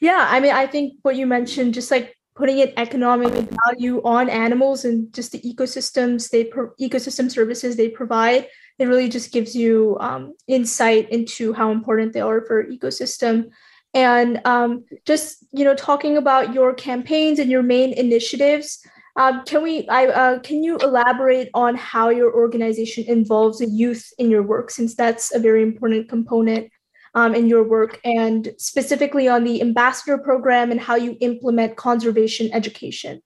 Yeah, 0.00 0.26
I 0.28 0.40
mean, 0.40 0.52
I 0.52 0.66
think 0.66 0.94
what 1.02 1.16
you 1.16 1.26
mentioned, 1.26 1.74
just 1.74 1.90
like 1.90 2.14
putting 2.34 2.60
an 2.60 2.72
economic 2.76 3.32
value 3.66 4.02
on 4.04 4.28
animals 4.28 4.84
and 4.84 5.12
just 5.14 5.32
the 5.32 5.40
ecosystems 5.40 6.30
they 6.30 6.44
pro- 6.44 6.70
ecosystem 6.80 7.30
services 7.30 7.76
they 7.76 7.88
provide, 7.88 8.46
it 8.78 8.86
really 8.86 9.08
just 9.08 9.32
gives 9.32 9.56
you 9.56 9.96
um, 10.00 10.34
insight 10.46 11.08
into 11.10 11.54
how 11.54 11.70
important 11.70 12.12
they 12.12 12.20
are 12.20 12.44
for 12.44 12.64
ecosystem. 12.64 13.50
And 13.94 14.40
um, 14.44 14.84
just 15.06 15.38
you 15.52 15.64
know, 15.64 15.74
talking 15.74 16.18
about 16.18 16.52
your 16.52 16.74
campaigns 16.74 17.38
and 17.38 17.50
your 17.50 17.62
main 17.62 17.94
initiatives, 17.94 18.84
um, 19.16 19.44
can 19.46 19.62
we? 19.62 19.88
I 19.88 20.08
uh, 20.08 20.38
can 20.40 20.62
you 20.62 20.76
elaborate 20.76 21.48
on 21.54 21.74
how 21.74 22.10
your 22.10 22.34
organization 22.34 23.04
involves 23.08 23.60
the 23.60 23.66
youth 23.66 24.12
in 24.18 24.30
your 24.30 24.42
work, 24.42 24.70
since 24.70 24.94
that's 24.94 25.34
a 25.34 25.38
very 25.38 25.62
important 25.62 26.10
component 26.10 26.70
um, 27.16 27.34
in 27.34 27.48
your 27.48 27.64
work 27.64 27.98
and 28.04 28.54
specifically 28.58 29.26
on 29.26 29.42
the 29.42 29.60
ambassador 29.60 30.18
program 30.18 30.70
and 30.70 30.78
how 30.78 30.94
you 30.94 31.16
implement 31.20 31.76
conservation 31.76 32.50
education? 32.52 33.22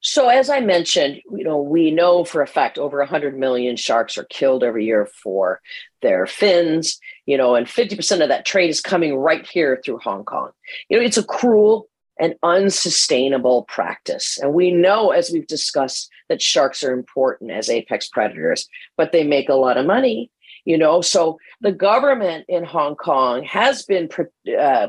So, 0.00 0.28
as 0.28 0.48
I 0.48 0.60
mentioned, 0.60 1.20
you 1.32 1.42
know, 1.42 1.60
we 1.60 1.90
know 1.90 2.24
for 2.24 2.40
a 2.40 2.46
fact 2.46 2.78
over 2.78 2.98
100 2.98 3.36
million 3.36 3.76
sharks 3.76 4.16
are 4.16 4.24
killed 4.24 4.62
every 4.62 4.86
year 4.86 5.06
for 5.06 5.60
their 6.00 6.26
fins, 6.26 7.00
you 7.24 7.36
know, 7.36 7.56
and 7.56 7.66
50% 7.66 8.22
of 8.22 8.28
that 8.28 8.46
trade 8.46 8.70
is 8.70 8.80
coming 8.80 9.16
right 9.16 9.44
here 9.44 9.80
through 9.84 9.98
Hong 9.98 10.24
Kong. 10.24 10.52
You 10.88 10.98
know, 10.98 11.04
it's 11.04 11.16
a 11.16 11.24
cruel 11.24 11.88
and 12.20 12.36
unsustainable 12.44 13.64
practice. 13.64 14.38
And 14.38 14.54
we 14.54 14.70
know, 14.70 15.10
as 15.10 15.30
we've 15.30 15.46
discussed, 15.46 16.08
that 16.28 16.40
sharks 16.40 16.84
are 16.84 16.92
important 16.92 17.50
as 17.50 17.68
apex 17.68 18.08
predators, 18.08 18.68
but 18.96 19.10
they 19.10 19.24
make 19.24 19.48
a 19.48 19.54
lot 19.54 19.76
of 19.76 19.86
money 19.86 20.30
you 20.66 20.76
know? 20.76 21.00
So 21.00 21.38
the 21.62 21.72
government 21.72 22.44
in 22.48 22.64
hong 22.64 22.96
kong 22.96 23.44
has 23.44 23.84
been 23.84 24.10
uh, 24.48 24.60
uh, 24.60 24.88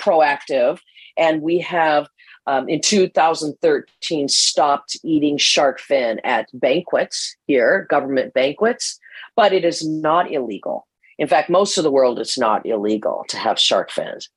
proactive 0.00 0.80
and 1.18 1.42
we 1.42 1.58
have 1.58 2.08
um, 2.46 2.68
in 2.68 2.80
2013 2.80 4.28
stopped 4.28 4.96
eating 5.02 5.36
shark 5.36 5.80
fin 5.80 6.20
at 6.24 6.48
banquets 6.54 7.36
here 7.46 7.86
government 7.90 8.32
banquets 8.32 8.98
but 9.34 9.52
it 9.52 9.64
is 9.64 9.86
not 9.86 10.32
illegal. 10.32 10.86
In 11.18 11.28
fact 11.28 11.50
most 11.50 11.76
of 11.76 11.84
the 11.84 11.90
world 11.90 12.18
it's 12.18 12.38
not 12.38 12.64
illegal 12.64 13.24
to 13.28 13.36
have 13.36 13.58
shark 13.58 13.90
fins. 13.90 14.30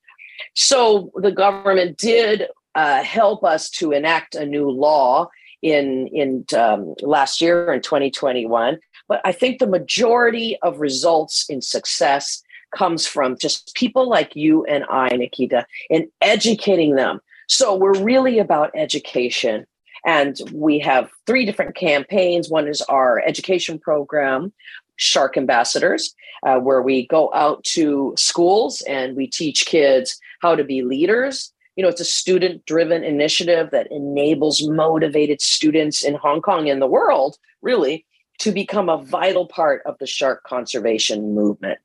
So 0.55 1.11
the 1.15 1.31
government 1.31 1.97
did 1.97 2.47
uh, 2.75 3.03
help 3.03 3.43
us 3.43 3.69
to 3.69 3.91
enact 3.91 4.35
a 4.35 4.45
new 4.45 4.69
law 4.69 5.29
in 5.61 6.07
in 6.07 6.45
um, 6.57 6.95
last 7.01 7.41
year 7.41 7.73
in 7.73 7.81
2021 7.81 8.79
but 9.09 9.19
I 9.25 9.33
think 9.33 9.59
the 9.59 9.67
majority 9.67 10.57
of 10.61 10.79
results 10.79 11.49
in 11.49 11.61
success 11.61 12.41
comes 12.73 13.07
from 13.07 13.37
just 13.37 13.73
people 13.73 14.07
like 14.07 14.35
you 14.35 14.63
and 14.65 14.85
I, 14.89 15.09
Nikita, 15.09 15.65
in 15.89 16.09
educating 16.21 16.95
them. 16.95 17.19
So 17.47 17.75
we're 17.75 17.99
really 18.01 18.37
about 18.37 18.71
education. 18.75 19.65
And 20.05 20.39
we 20.53 20.79
have 20.79 21.09
three 21.25 21.45
different 21.45 21.75
campaigns. 21.75 22.49
One 22.49 22.67
is 22.67 22.81
our 22.83 23.19
education 23.25 23.79
program, 23.79 24.53
Shark 24.95 25.35
Ambassadors, 25.35 26.15
uh, 26.43 26.59
where 26.59 26.81
we 26.81 27.07
go 27.07 27.31
out 27.33 27.63
to 27.63 28.13
schools 28.15 28.81
and 28.81 29.17
we 29.17 29.25
teach 29.27 29.65
kids 29.65 30.19
how 30.41 30.55
to 30.55 30.63
be 30.63 30.83
leaders. 30.83 31.51
You 31.75 31.83
know, 31.83 31.89
it's 31.89 32.01
a 32.01 32.05
student 32.05 32.65
driven 32.65 33.03
initiative 33.03 33.71
that 33.71 33.91
enables 33.91 34.61
motivated 34.67 35.41
students 35.41 36.03
in 36.03 36.13
Hong 36.15 36.41
Kong 36.41 36.69
and 36.69 36.81
the 36.81 36.87
world, 36.87 37.37
really, 37.61 38.05
to 38.39 38.51
become 38.51 38.89
a 38.89 39.03
vital 39.03 39.45
part 39.45 39.81
of 39.85 39.97
the 39.99 40.07
shark 40.07 40.43
conservation 40.43 41.35
movement. 41.35 41.79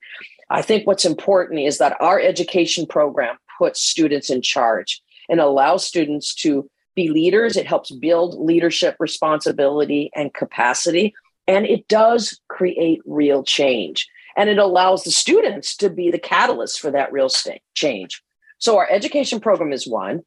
I 0.51 0.62
think 0.62 0.87
what's 0.87 1.05
important 1.05 1.61
is 1.61 1.79
that 1.79 1.97
our 2.01 2.21
education 2.21 2.87
program 2.87 3.37
puts 3.59 3.81
students 3.81 4.31
in 4.31 4.43
charge 4.43 5.03
and 5.29 5.40
allows 5.40 5.85
students 5.85 6.35
to 6.35 6.69
be 6.95 7.09
leaders. 7.09 7.57
It 7.57 7.67
helps 7.67 7.90
build 7.90 8.38
leadership 8.38 8.97
responsibility 8.99 10.11
and 10.14 10.33
capacity. 10.33 11.14
And 11.47 11.67
it 11.67 11.88
does 11.88 12.40
create 12.49 13.01
real 13.05 13.43
change. 13.43 14.09
And 14.37 14.49
it 14.49 14.59
allows 14.59 15.05
the 15.05 15.11
students 15.11 15.77
to 15.79 15.90
be 15.90 16.11
the 16.11 16.19
catalyst 16.19 16.81
for 16.81 16.90
that 16.90 17.12
real 17.12 17.31
change. 17.75 18.23
So, 18.59 18.79
our 18.79 18.88
education 18.90 19.40
program 19.40 19.73
is 19.73 19.87
one. 19.87 20.23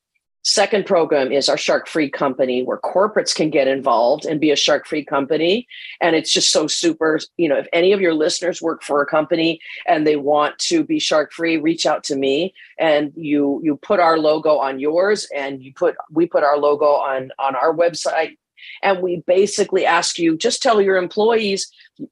Second 0.50 0.86
program 0.86 1.30
is 1.30 1.50
our 1.50 1.58
shark 1.58 1.90
free 1.90 2.10
company 2.10 2.64
where 2.64 2.78
corporates 2.78 3.36
can 3.36 3.50
get 3.50 3.68
involved 3.68 4.24
and 4.24 4.40
be 4.40 4.50
a 4.50 4.56
shark 4.56 4.88
free 4.88 5.04
company. 5.04 5.68
And 6.00 6.16
it's 6.16 6.32
just 6.32 6.52
so 6.52 6.68
super. 6.68 7.20
You 7.36 7.50
know, 7.50 7.58
if 7.58 7.68
any 7.74 7.92
of 7.92 8.00
your 8.00 8.14
listeners 8.14 8.62
work 8.62 8.82
for 8.82 9.02
a 9.02 9.06
company 9.06 9.60
and 9.86 10.08
they 10.08 10.16
want 10.16 10.58
to 10.60 10.86
be 10.86 11.00
shark 11.00 11.34
free, 11.34 11.58
reach 11.58 11.86
out 11.86 12.06
to 12.06 12.16
me 12.16 12.54
and 12.80 13.12
you 13.18 13.60
you 13.62 13.76
put 13.76 14.00
our 14.00 14.18
logo 14.18 14.58
on 14.58 14.80
yours 14.80 15.28
and 15.36 15.62
you 15.62 15.74
put 15.74 15.98
we 16.12 16.26
put 16.26 16.46
our 16.46 16.58
logo 16.58 16.86
on 16.86 17.30
on 17.38 17.54
our 17.54 17.76
website 17.76 18.38
and 18.82 19.02
we 19.02 19.22
basically 19.28 19.86
ask 19.86 20.18
you 20.18 20.38
just 20.38 20.64
tell 20.64 20.82
your 20.82 20.96
employees 20.96 21.70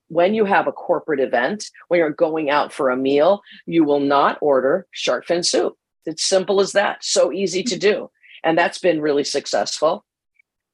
when 0.10 0.34
you 0.34 0.44
have 0.44 0.68
a 0.68 0.74
corporate 0.74 1.22
event, 1.22 1.72
when 1.88 2.00
you're 2.00 2.10
going 2.10 2.50
out 2.50 2.74
for 2.74 2.90
a 2.90 2.98
meal, 2.98 3.42
you 3.66 3.86
will 3.86 4.02
not 4.02 4.38
order 4.42 4.88
shark 4.92 5.26
fin 5.26 5.42
soup. 5.42 5.78
It's 6.06 6.26
simple 6.26 6.60
as 6.60 6.74
that. 6.74 7.02
So 7.02 7.32
easy 7.32 7.64
to 7.64 7.80
do. 7.80 8.10
And 8.46 8.58
that's 8.58 8.78
been 8.78 9.02
really 9.02 9.26
successful. 9.26 10.06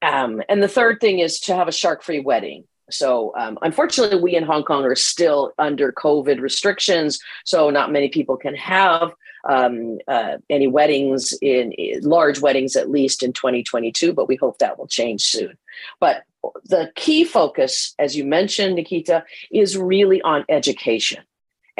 Um, 0.02 0.44
and 0.50 0.62
the 0.62 0.68
third 0.68 1.00
thing 1.00 1.20
is 1.20 1.40
to 1.42 1.56
have 1.56 1.68
a 1.68 1.72
shark 1.72 2.04
free 2.04 2.20
wedding. 2.20 2.66
So, 2.90 3.34
um, 3.38 3.58
unfortunately, 3.62 4.22
we 4.22 4.36
in 4.36 4.44
Hong 4.44 4.64
Kong 4.64 4.84
are 4.84 4.96
still 4.96 5.54
under 5.58 5.92
COVID 5.94 6.42
restrictions. 6.42 7.20
So, 7.46 7.70
not 7.70 7.92
many 7.92 8.10
people 8.10 8.36
can 8.36 8.56
have 8.56 9.14
um, 9.48 10.00
uh, 10.08 10.38
any 10.50 10.68
weddings 10.68 11.34
in, 11.42 11.72
in 11.72 12.02
large 12.02 12.42
weddings, 12.42 12.76
at 12.76 12.90
least 12.90 13.24
in 13.24 13.34
2022, 13.34 14.14
but 14.14 14.28
we 14.28 14.36
hope 14.36 14.58
that 14.58 14.78
will 14.78 14.88
change 14.88 15.24
soon. 15.24 15.58
But 16.00 16.24
the 16.66 16.92
key 16.96 17.24
focus, 17.24 17.96
as 17.98 18.16
you 18.16 18.26
mentioned, 18.26 18.76
Nikita, 18.76 19.24
is 19.52 19.78
really 19.78 20.22
on 20.22 20.46
education. 20.50 21.24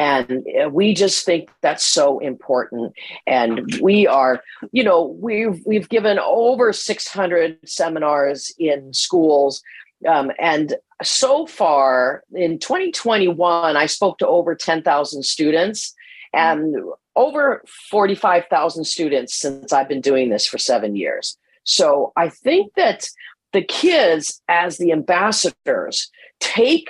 And 0.02 0.48
uh, 0.60 0.68
we 0.68 0.96
just 0.96 1.24
think 1.28 1.52
that's 1.62 1.86
so 1.86 2.18
important. 2.18 2.94
And 3.28 3.72
we 3.84 4.08
are, 4.08 4.42
you 4.72 4.84
know, 4.84 5.16
we've 5.22 5.62
we've 5.64 5.90
given 5.90 6.18
over 6.18 6.74
600 6.74 7.60
seminars 7.70 8.52
in 8.58 8.96
schools. 8.96 9.62
Um, 10.10 10.32
and 10.40 10.74
so 11.04 11.46
far 11.46 12.24
in 12.34 12.58
2021, 12.58 13.78
I 13.78 13.86
spoke 13.86 14.18
to 14.18 14.28
over 14.28 14.56
10,000 14.56 15.24
students 15.24 15.94
and 16.34 16.76
over 17.16 17.62
45,000 17.92 18.86
students 18.86 19.36
since 19.36 19.72
I've 19.72 19.88
been 19.88 20.02
doing 20.02 20.32
this 20.32 20.48
for 20.48 20.58
seven 20.58 20.96
years. 20.96 21.38
So 21.64 22.12
I 22.18 22.30
think 22.30 22.74
that 22.76 23.08
the 23.54 23.62
kids, 23.62 24.42
as 24.48 24.80
the 24.80 24.94
ambassadors, 24.94 26.10
take 26.40 26.90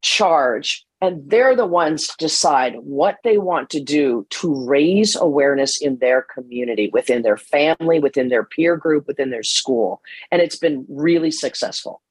charge 0.00 0.85
and 1.00 1.28
they're 1.30 1.54
the 1.54 1.66
ones 1.66 2.06
to 2.08 2.14
decide 2.18 2.76
what 2.76 3.18
they 3.22 3.38
want 3.38 3.70
to 3.70 3.80
do 3.80 4.26
to 4.30 4.66
raise 4.66 5.14
awareness 5.14 5.80
in 5.80 5.98
their 5.98 6.22
community, 6.22 6.88
within 6.92 7.22
their 7.22 7.36
family, 7.36 7.98
within 7.98 8.28
their 8.28 8.44
peer 8.44 8.76
group, 8.76 9.06
within 9.06 9.30
their 9.30 9.42
school. 9.42 10.00
And 10.30 10.40
it's 10.40 10.56
been 10.56 10.86
really 10.88 11.30
successful. 11.30 12.02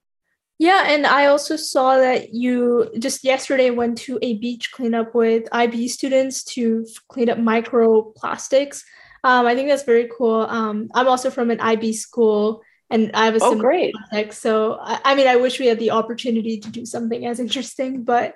Yeah, 0.58 0.86
and 0.88 1.06
I 1.06 1.26
also 1.26 1.58
saw 1.58 1.98
that 1.98 2.34
you 2.34 2.90
just 2.98 3.26
yesterday 3.26 3.72
went 3.72 3.98
to 4.00 4.18
a 4.22 4.38
beach 4.38 4.72
cleanup 4.72 5.14
with 5.14 5.50
IB 5.52 5.90
students 5.90 6.44
to 6.54 6.86
clean 7.10 7.30
up 7.30 7.38
microplastics. 7.38 8.84
Um, 9.26 9.46
I 9.48 9.56
think 9.56 9.68
that's 9.68 9.84
very 9.84 10.10
cool. 10.18 10.42
Um, 10.42 10.88
I'm 10.94 11.10
also 11.10 11.30
from 11.30 11.52
an 11.52 11.60
IB 11.60 11.92
school, 11.94 12.62
and 12.90 13.12
I 13.14 13.26
have 13.26 13.36
a 13.36 13.40
oh, 13.42 13.56
great. 13.56 13.94
Project, 14.10 14.34
so 14.36 14.78
I, 14.80 15.02
I, 15.04 15.16
mean, 15.16 15.28
I 15.28 15.36
wish 15.36 15.60
we 15.60 15.66
had 15.66 15.80
the 15.80 15.92
opportunity 15.92 16.60
to 16.60 16.70
do 16.70 16.86
something 16.86 17.26
as 17.26 17.42
interesting, 17.42 18.04
but 18.04 18.36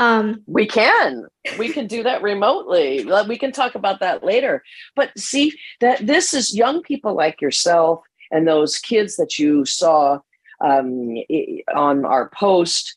um, 0.00 0.42
we 0.46 0.66
can. 0.66 1.26
We 1.58 1.68
can 1.68 1.86
do 1.86 2.02
that 2.02 2.22
remotely. 2.22 3.04
We 3.28 3.38
can 3.38 3.52
talk 3.52 3.74
about 3.74 4.00
that 4.00 4.24
later. 4.24 4.64
But 4.96 5.16
see 5.18 5.52
that 5.80 6.06
this 6.06 6.32
is 6.32 6.56
young 6.56 6.82
people 6.82 7.14
like 7.14 7.40
yourself 7.40 8.00
and 8.32 8.48
those 8.48 8.78
kids 8.78 9.16
that 9.16 9.38
you 9.38 9.66
saw 9.66 10.20
um, 10.60 11.16
on 11.74 12.04
our 12.04 12.30
post 12.30 12.96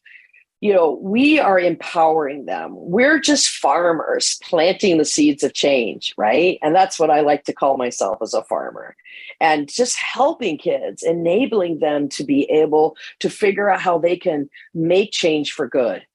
you 0.64 0.74
know, 0.74 0.98
we 1.02 1.40
are 1.40 1.60
empowering 1.60 2.46
them. 2.46 2.72
We're 2.74 3.20
just 3.20 3.50
farmers 3.50 4.40
planting 4.42 4.98
the 4.98 5.04
seeds 5.04 5.44
of 5.44 5.54
change, 5.54 6.14
right? 6.18 6.58
And 6.62 6.74
that's 6.74 6.98
what 6.98 7.10
I 7.10 7.20
like 7.20 7.44
to 7.46 7.54
call 7.54 7.76
myself 7.76 8.20
as 8.22 8.34
a 8.34 8.46
farmer. 8.46 8.96
And 9.42 9.68
just 9.68 9.98
helping 9.98 10.58
kids, 10.58 11.04
enabling 11.04 11.80
them 11.80 12.08
to 12.12 12.24
be 12.24 12.50
able 12.50 12.96
to 13.20 13.30
figure 13.30 13.70
out 13.70 13.82
how 13.82 13.98
they 13.98 14.16
can 14.16 14.50
make 14.74 15.12
change 15.12 15.52
for 15.52 15.68
good. 15.68 16.06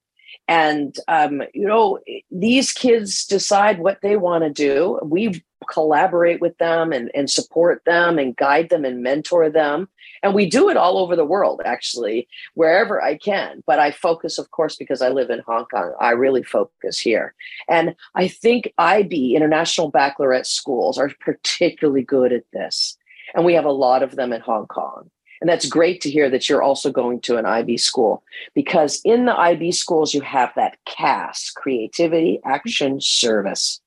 And, 0.48 0.96
um, 1.08 1.42
you 1.52 1.66
know, 1.66 1.98
these 2.30 2.72
kids 2.72 3.26
decide 3.26 3.78
what 3.80 4.00
they 4.02 4.16
want 4.16 4.44
to 4.44 4.50
do. 4.50 4.98
We 5.04 5.44
collaborate 5.70 6.40
with 6.40 6.56
them 6.58 6.92
and, 6.92 7.10
and 7.14 7.30
support 7.30 7.82
them 7.84 8.18
and 8.18 8.36
guide 8.36 8.70
them 8.70 8.84
and 8.86 9.02
mentor 9.02 9.50
them. 9.50 9.88
And 10.22 10.34
we 10.34 10.48
do 10.48 10.68
it 10.68 10.76
all 10.76 10.98
over 10.98 11.14
the 11.14 11.24
world, 11.24 11.60
actually, 11.64 12.26
wherever 12.54 13.02
I 13.02 13.16
can. 13.16 13.62
But 13.66 13.78
I 13.78 13.90
focus, 13.90 14.38
of 14.38 14.50
course, 14.50 14.74
because 14.76 15.02
I 15.02 15.10
live 15.10 15.30
in 15.30 15.40
Hong 15.40 15.66
Kong, 15.66 15.92
I 16.00 16.10
really 16.12 16.42
focus 16.42 16.98
here. 16.98 17.34
And 17.68 17.94
I 18.14 18.26
think 18.26 18.72
IB, 18.78 19.36
International 19.36 19.90
Baccalaureate 19.90 20.46
Schools, 20.46 20.98
are 20.98 21.10
particularly 21.20 22.02
good 22.02 22.32
at 22.32 22.44
this. 22.52 22.96
And 23.34 23.44
we 23.44 23.54
have 23.54 23.66
a 23.66 23.70
lot 23.70 24.02
of 24.02 24.16
them 24.16 24.32
in 24.32 24.40
Hong 24.40 24.66
Kong. 24.66 25.10
And 25.40 25.48
that's 25.48 25.68
great 25.68 26.00
to 26.02 26.10
hear 26.10 26.28
that 26.30 26.48
you're 26.48 26.62
also 26.62 26.90
going 26.90 27.20
to 27.22 27.36
an 27.36 27.46
IB 27.46 27.76
school 27.76 28.22
because 28.54 29.00
in 29.04 29.24
the 29.24 29.38
IB 29.38 29.72
schools, 29.72 30.12
you 30.12 30.20
have 30.20 30.52
that 30.56 30.78
CAS 30.84 31.52
creativity, 31.54 32.40
action, 32.44 33.00
service, 33.00 33.80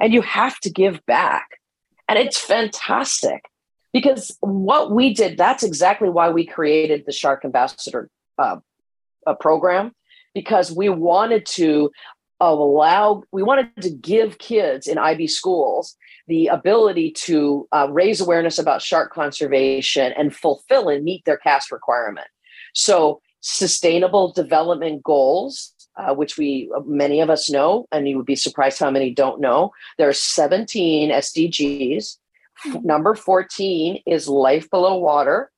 and 0.00 0.12
you 0.12 0.22
have 0.22 0.58
to 0.60 0.70
give 0.70 1.04
back. 1.06 1.58
And 2.08 2.18
it's 2.18 2.38
fantastic 2.38 3.44
because 3.92 4.36
what 4.40 4.90
we 4.90 5.14
did 5.14 5.36
that's 5.36 5.62
exactly 5.62 6.08
why 6.08 6.30
we 6.30 6.44
created 6.44 7.04
the 7.06 7.12
shark 7.12 7.44
ambassador 7.44 8.10
uh, 8.38 8.56
program 9.40 9.92
because 10.34 10.72
we 10.72 10.88
wanted 10.88 11.44
to 11.46 11.90
allow 12.40 13.22
we 13.32 13.42
wanted 13.42 13.68
to 13.80 13.90
give 13.90 14.38
kids 14.38 14.86
in 14.86 14.96
ib 14.96 15.26
schools 15.26 15.96
the 16.28 16.46
ability 16.48 17.10
to 17.10 17.66
uh, 17.72 17.88
raise 17.90 18.20
awareness 18.20 18.58
about 18.58 18.82
shark 18.82 19.12
conservation 19.12 20.12
and 20.16 20.34
fulfill 20.34 20.88
and 20.88 21.04
meet 21.04 21.24
their 21.24 21.38
CAS 21.38 21.72
requirement 21.72 22.28
so 22.74 23.20
sustainable 23.40 24.32
development 24.32 25.02
goals 25.02 25.74
uh, 25.96 26.14
which 26.14 26.38
we 26.38 26.70
many 26.86 27.20
of 27.20 27.30
us 27.30 27.50
know 27.50 27.86
and 27.90 28.08
you 28.08 28.16
would 28.16 28.26
be 28.26 28.36
surprised 28.36 28.78
how 28.78 28.90
many 28.90 29.12
don't 29.12 29.40
know 29.40 29.72
there 29.96 30.08
are 30.08 30.12
17 30.12 31.10
sdgs 31.10 32.18
Number 32.82 33.14
14 33.14 34.02
is 34.06 34.28
Life 34.28 34.70
Below 34.70 34.98
Water. 34.98 35.50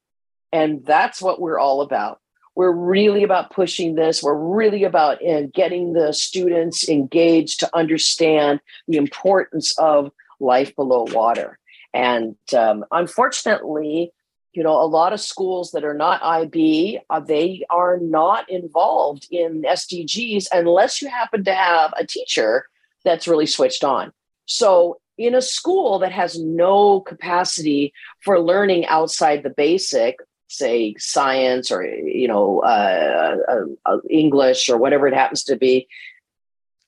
And 0.52 0.84
that's 0.84 1.22
what 1.22 1.40
we're 1.40 1.58
all 1.58 1.80
about. 1.80 2.20
We're 2.54 2.72
really 2.72 3.22
about 3.22 3.50
pushing 3.50 3.94
this. 3.94 4.22
We're 4.22 4.34
really 4.34 4.84
about 4.84 5.22
in 5.22 5.50
getting 5.50 5.92
the 5.92 6.12
students 6.12 6.88
engaged 6.88 7.60
to 7.60 7.74
understand 7.74 8.60
the 8.88 8.98
importance 8.98 9.78
of 9.78 10.10
life 10.40 10.74
below 10.76 11.06
water. 11.10 11.58
And 11.92 12.36
um, 12.56 12.84
unfortunately, 12.90 14.12
you 14.52 14.62
know, 14.62 14.82
a 14.82 14.86
lot 14.86 15.12
of 15.12 15.20
schools 15.20 15.72
that 15.72 15.84
are 15.84 15.94
not 15.94 16.22
IB, 16.22 16.98
uh, 17.08 17.20
they 17.20 17.64
are 17.70 17.98
not 17.98 18.50
involved 18.50 19.28
in 19.30 19.62
SDGs 19.62 20.46
unless 20.52 21.00
you 21.00 21.08
happen 21.08 21.44
to 21.44 21.54
have 21.54 21.92
a 21.96 22.06
teacher 22.06 22.66
that's 23.04 23.28
really 23.28 23.46
switched 23.46 23.84
on. 23.84 24.12
So 24.46 25.00
in 25.16 25.34
a 25.34 25.42
school 25.42 25.98
that 26.00 26.12
has 26.12 26.38
no 26.38 27.00
capacity 27.00 27.92
for 28.20 28.40
learning 28.40 28.86
outside 28.86 29.42
the 29.42 29.50
basic 29.50 30.16
say 30.48 30.96
science 30.98 31.70
or 31.70 31.84
you 31.84 32.26
know 32.26 32.60
uh, 32.60 33.36
uh, 33.48 33.64
uh, 33.86 33.98
english 34.08 34.68
or 34.68 34.76
whatever 34.76 35.06
it 35.06 35.14
happens 35.14 35.44
to 35.44 35.56
be 35.56 35.86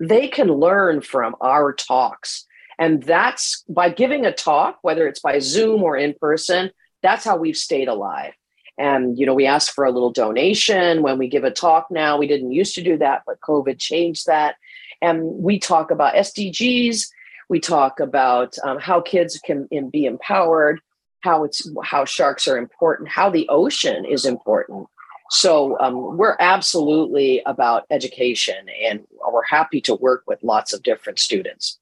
they 0.00 0.26
can 0.26 0.48
learn 0.48 1.00
from 1.00 1.36
our 1.40 1.72
talks 1.72 2.44
and 2.78 3.02
that's 3.02 3.64
by 3.68 3.88
giving 3.88 4.26
a 4.26 4.32
talk 4.32 4.78
whether 4.82 5.06
it's 5.06 5.20
by 5.20 5.38
zoom 5.38 5.82
or 5.82 5.96
in 5.96 6.14
person 6.20 6.70
that's 7.02 7.24
how 7.24 7.37
we've 7.37 7.56
stayed 7.56 7.88
alive 7.88 8.32
and 8.78 9.18
you 9.18 9.26
know 9.26 9.35
we 9.35 9.46
ask 9.46 9.74
for 9.74 9.85
a 9.85 9.90
little 9.90 10.12
donation 10.12 11.02
when 11.02 11.18
we 11.18 11.28
give 11.28 11.44
a 11.44 11.50
talk 11.50 11.87
now 11.90 12.16
we 12.16 12.26
didn't 12.26 12.52
used 12.52 12.74
to 12.74 12.82
do 12.82 12.96
that 12.96 13.22
but 13.26 13.40
covid 13.40 13.78
changed 13.78 14.26
that 14.26 14.56
and 15.00 15.22
we 15.22 15.58
talk 15.58 15.90
about 15.90 16.14
sdgs 16.14 17.06
we 17.52 17.61
talk 17.61 18.00
about 18.00 18.56
um, 18.64 18.78
how 18.78 19.02
kids 19.02 19.38
can 19.38 19.68
be 19.90 20.06
empowered, 20.06 20.80
how 21.20 21.44
it's 21.44 21.70
how 21.85 22.06
sharks 22.06 22.48
are 22.48 22.56
important, 22.56 23.11
how 23.11 23.28
the 23.28 23.46
ocean 23.50 24.06
is 24.06 24.24
important. 24.24 24.88
So 25.28 25.78
um, 25.78 26.16
we're 26.16 26.38
absolutely 26.40 27.42
about 27.44 27.85
education, 27.90 28.66
and 28.82 29.06
we're 29.30 29.44
happy 29.44 29.82
to 29.82 29.94
work 29.94 30.24
with 30.26 30.42
lots 30.42 30.72
of 30.72 30.82
different 30.82 31.18
students. 31.18 31.78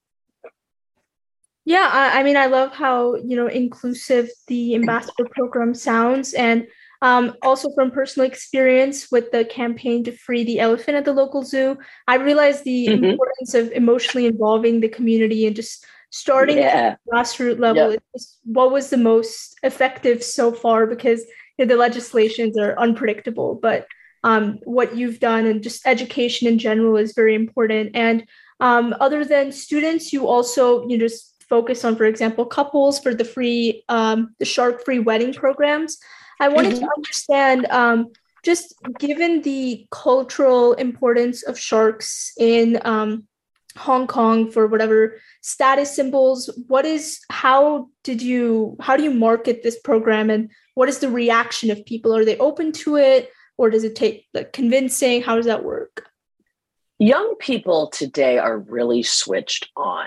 Yeah, 1.64 1.88
I, 1.92 2.20
I 2.20 2.22
mean, 2.22 2.36
I 2.36 2.46
love 2.46 2.72
how 2.72 3.16
you 3.16 3.36
know 3.36 3.46
inclusive 3.46 4.30
the 4.46 4.74
ambassador 4.74 5.26
program 5.30 5.74
sounds, 5.74 6.32
and 6.34 6.66
um, 7.02 7.34
also, 7.42 7.70
from 7.74 7.90
personal 7.90 8.28
experience 8.28 9.10
with 9.10 9.30
the 9.32 9.44
campaign 9.44 10.04
to 10.04 10.12
free 10.12 10.44
the 10.44 10.60
elephant 10.60 10.98
at 10.98 11.06
the 11.06 11.12
local 11.12 11.42
zoo, 11.42 11.78
I 12.06 12.16
realized 12.16 12.64
the 12.64 12.88
mm-hmm. 12.88 13.04
importance 13.04 13.54
of 13.54 13.72
emotionally 13.72 14.26
involving 14.26 14.80
the 14.80 14.88
community 14.88 15.46
and 15.46 15.56
just 15.56 15.86
starting 16.10 16.58
yeah. 16.58 16.66
at 16.66 16.98
grassroots 17.08 17.58
level 17.58 17.92
yep. 17.92 18.02
what 18.44 18.72
was 18.72 18.90
the 18.90 18.96
most 18.96 19.56
effective 19.62 20.22
so 20.22 20.52
far 20.52 20.86
because 20.86 21.20
you 21.56 21.64
know, 21.64 21.66
the 21.66 21.76
legislations 21.76 22.58
are 22.58 22.76
unpredictable 22.78 23.54
but 23.54 23.86
um, 24.24 24.58
what 24.64 24.96
you've 24.96 25.20
done 25.20 25.46
and 25.46 25.62
just 25.62 25.86
education 25.86 26.48
in 26.48 26.58
general 26.58 26.96
is 26.96 27.14
very 27.14 27.34
important 27.34 27.92
and 27.94 28.26
um, 28.58 28.94
other 29.00 29.24
than 29.24 29.52
students 29.52 30.12
you 30.12 30.26
also 30.26 30.86
you 30.88 30.98
know, 30.98 31.06
just 31.06 31.39
focus 31.50 31.84
on 31.84 31.96
for 31.96 32.04
example 32.04 32.46
couples 32.46 32.98
for 32.98 33.12
the 33.14 33.24
free 33.24 33.84
um, 33.90 34.34
the 34.38 34.44
shark 34.44 34.84
free 34.84 35.00
wedding 35.00 35.34
programs 35.34 35.98
i 36.40 36.48
wanted 36.48 36.72
mm-hmm. 36.72 36.84
to 36.84 36.92
understand 36.96 37.66
um, 37.66 38.10
just 38.42 38.74
given 38.98 39.42
the 39.42 39.86
cultural 39.90 40.72
importance 40.74 41.42
of 41.42 41.58
sharks 41.58 42.32
in 42.38 42.80
um, 42.84 43.26
Hong 43.76 44.06
Kong 44.06 44.50
for 44.50 44.66
whatever 44.66 45.18
status 45.42 45.94
symbols, 45.94 46.50
what 46.66 46.84
is 46.84 47.20
how 47.30 47.88
did 48.02 48.20
you 48.20 48.76
how 48.80 48.96
do 48.96 49.02
you 49.02 49.12
market 49.12 49.62
this 49.62 49.78
program 49.78 50.30
and 50.30 50.50
what 50.74 50.88
is 50.88 50.98
the 50.98 51.10
reaction 51.10 51.70
of 51.70 51.84
people? 51.84 52.14
Are 52.14 52.24
they 52.24 52.38
open 52.38 52.72
to 52.72 52.96
it 52.96 53.30
or 53.56 53.70
does 53.70 53.84
it 53.84 53.94
take 53.94 54.26
like 54.34 54.52
convincing? 54.52 55.22
How 55.22 55.36
does 55.36 55.46
that 55.46 55.64
work? 55.64 56.06
Young 56.98 57.36
people 57.38 57.88
today 57.88 58.38
are 58.38 58.58
really 58.58 59.02
switched 59.02 59.70
on 59.76 60.06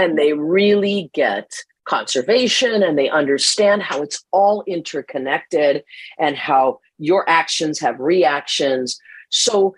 and 0.00 0.18
they 0.18 0.32
really 0.32 1.10
get 1.14 1.52
conservation 1.84 2.82
and 2.82 2.96
they 2.96 3.08
understand 3.08 3.82
how 3.82 4.02
it's 4.02 4.24
all 4.32 4.62
interconnected 4.66 5.82
and 6.18 6.36
how 6.36 6.78
your 6.98 7.28
actions 7.28 7.80
have 7.80 7.98
reactions. 7.98 9.00
So 9.30 9.74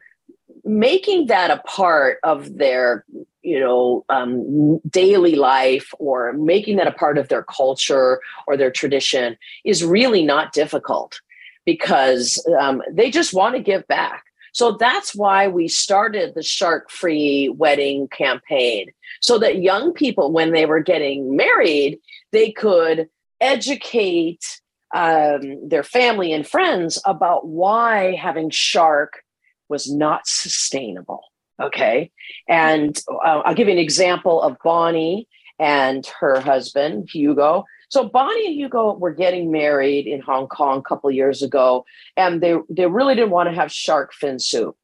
making 0.64 1.26
that 1.26 1.50
a 1.50 1.58
part 1.58 2.18
of 2.22 2.56
their 2.58 3.04
you 3.42 3.58
know 3.58 4.04
um, 4.08 4.78
daily 4.88 5.34
life 5.34 5.92
or 5.98 6.32
making 6.34 6.76
that 6.76 6.86
a 6.86 6.92
part 6.92 7.18
of 7.18 7.28
their 7.28 7.42
culture 7.42 8.20
or 8.46 8.56
their 8.56 8.70
tradition 8.70 9.36
is 9.64 9.84
really 9.84 10.24
not 10.24 10.52
difficult 10.52 11.20
because 11.64 12.44
um, 12.60 12.82
they 12.90 13.10
just 13.10 13.34
want 13.34 13.54
to 13.54 13.62
give 13.62 13.86
back 13.88 14.24
so 14.52 14.72
that's 14.72 15.14
why 15.14 15.48
we 15.48 15.66
started 15.66 16.34
the 16.34 16.42
shark 16.42 16.90
free 16.90 17.48
wedding 17.48 18.08
campaign 18.08 18.90
so 19.20 19.38
that 19.38 19.62
young 19.62 19.92
people 19.92 20.32
when 20.32 20.52
they 20.52 20.66
were 20.66 20.80
getting 20.80 21.36
married 21.36 21.98
they 22.32 22.50
could 22.50 23.08
educate 23.40 24.60
um, 24.94 25.68
their 25.68 25.82
family 25.82 26.32
and 26.32 26.46
friends 26.46 27.00
about 27.04 27.46
why 27.46 28.14
having 28.14 28.50
shark 28.50 29.22
was 29.68 29.90
not 29.90 30.26
sustainable. 30.26 31.22
Okay. 31.60 32.10
And 32.48 32.98
uh, 33.10 33.42
I'll 33.44 33.54
give 33.54 33.68
you 33.68 33.72
an 33.72 33.78
example 33.78 34.42
of 34.42 34.56
Bonnie 34.62 35.28
and 35.58 36.06
her 36.20 36.40
husband, 36.40 37.08
Hugo. 37.10 37.64
So 37.92 38.08
Bonnie 38.08 38.46
and 38.46 38.54
Hugo 38.54 38.94
were 38.94 39.12
getting 39.12 39.52
married 39.52 40.06
in 40.06 40.22
Hong 40.22 40.48
Kong 40.48 40.78
a 40.78 40.82
couple 40.82 41.10
years 41.10 41.42
ago, 41.42 41.84
and 42.16 42.40
they, 42.40 42.54
they 42.70 42.86
really 42.86 43.14
didn't 43.14 43.32
want 43.32 43.50
to 43.50 43.54
have 43.54 43.70
shark 43.70 44.14
fin 44.14 44.38
soup. 44.38 44.78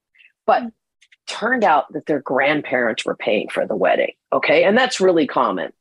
But 0.45 0.65
turned 1.27 1.65
out 1.65 1.91
that 1.95 2.05
their 2.05 2.21
grandparents 2.21 3.07
were 3.07 3.17
paying 3.17 3.49
for 3.49 3.67
the 3.67 3.75
wedding. 3.75 4.13
Okay. 4.31 4.63
And 4.63 4.77
that's 4.77 5.01
really 5.01 5.27
common. 5.27 5.73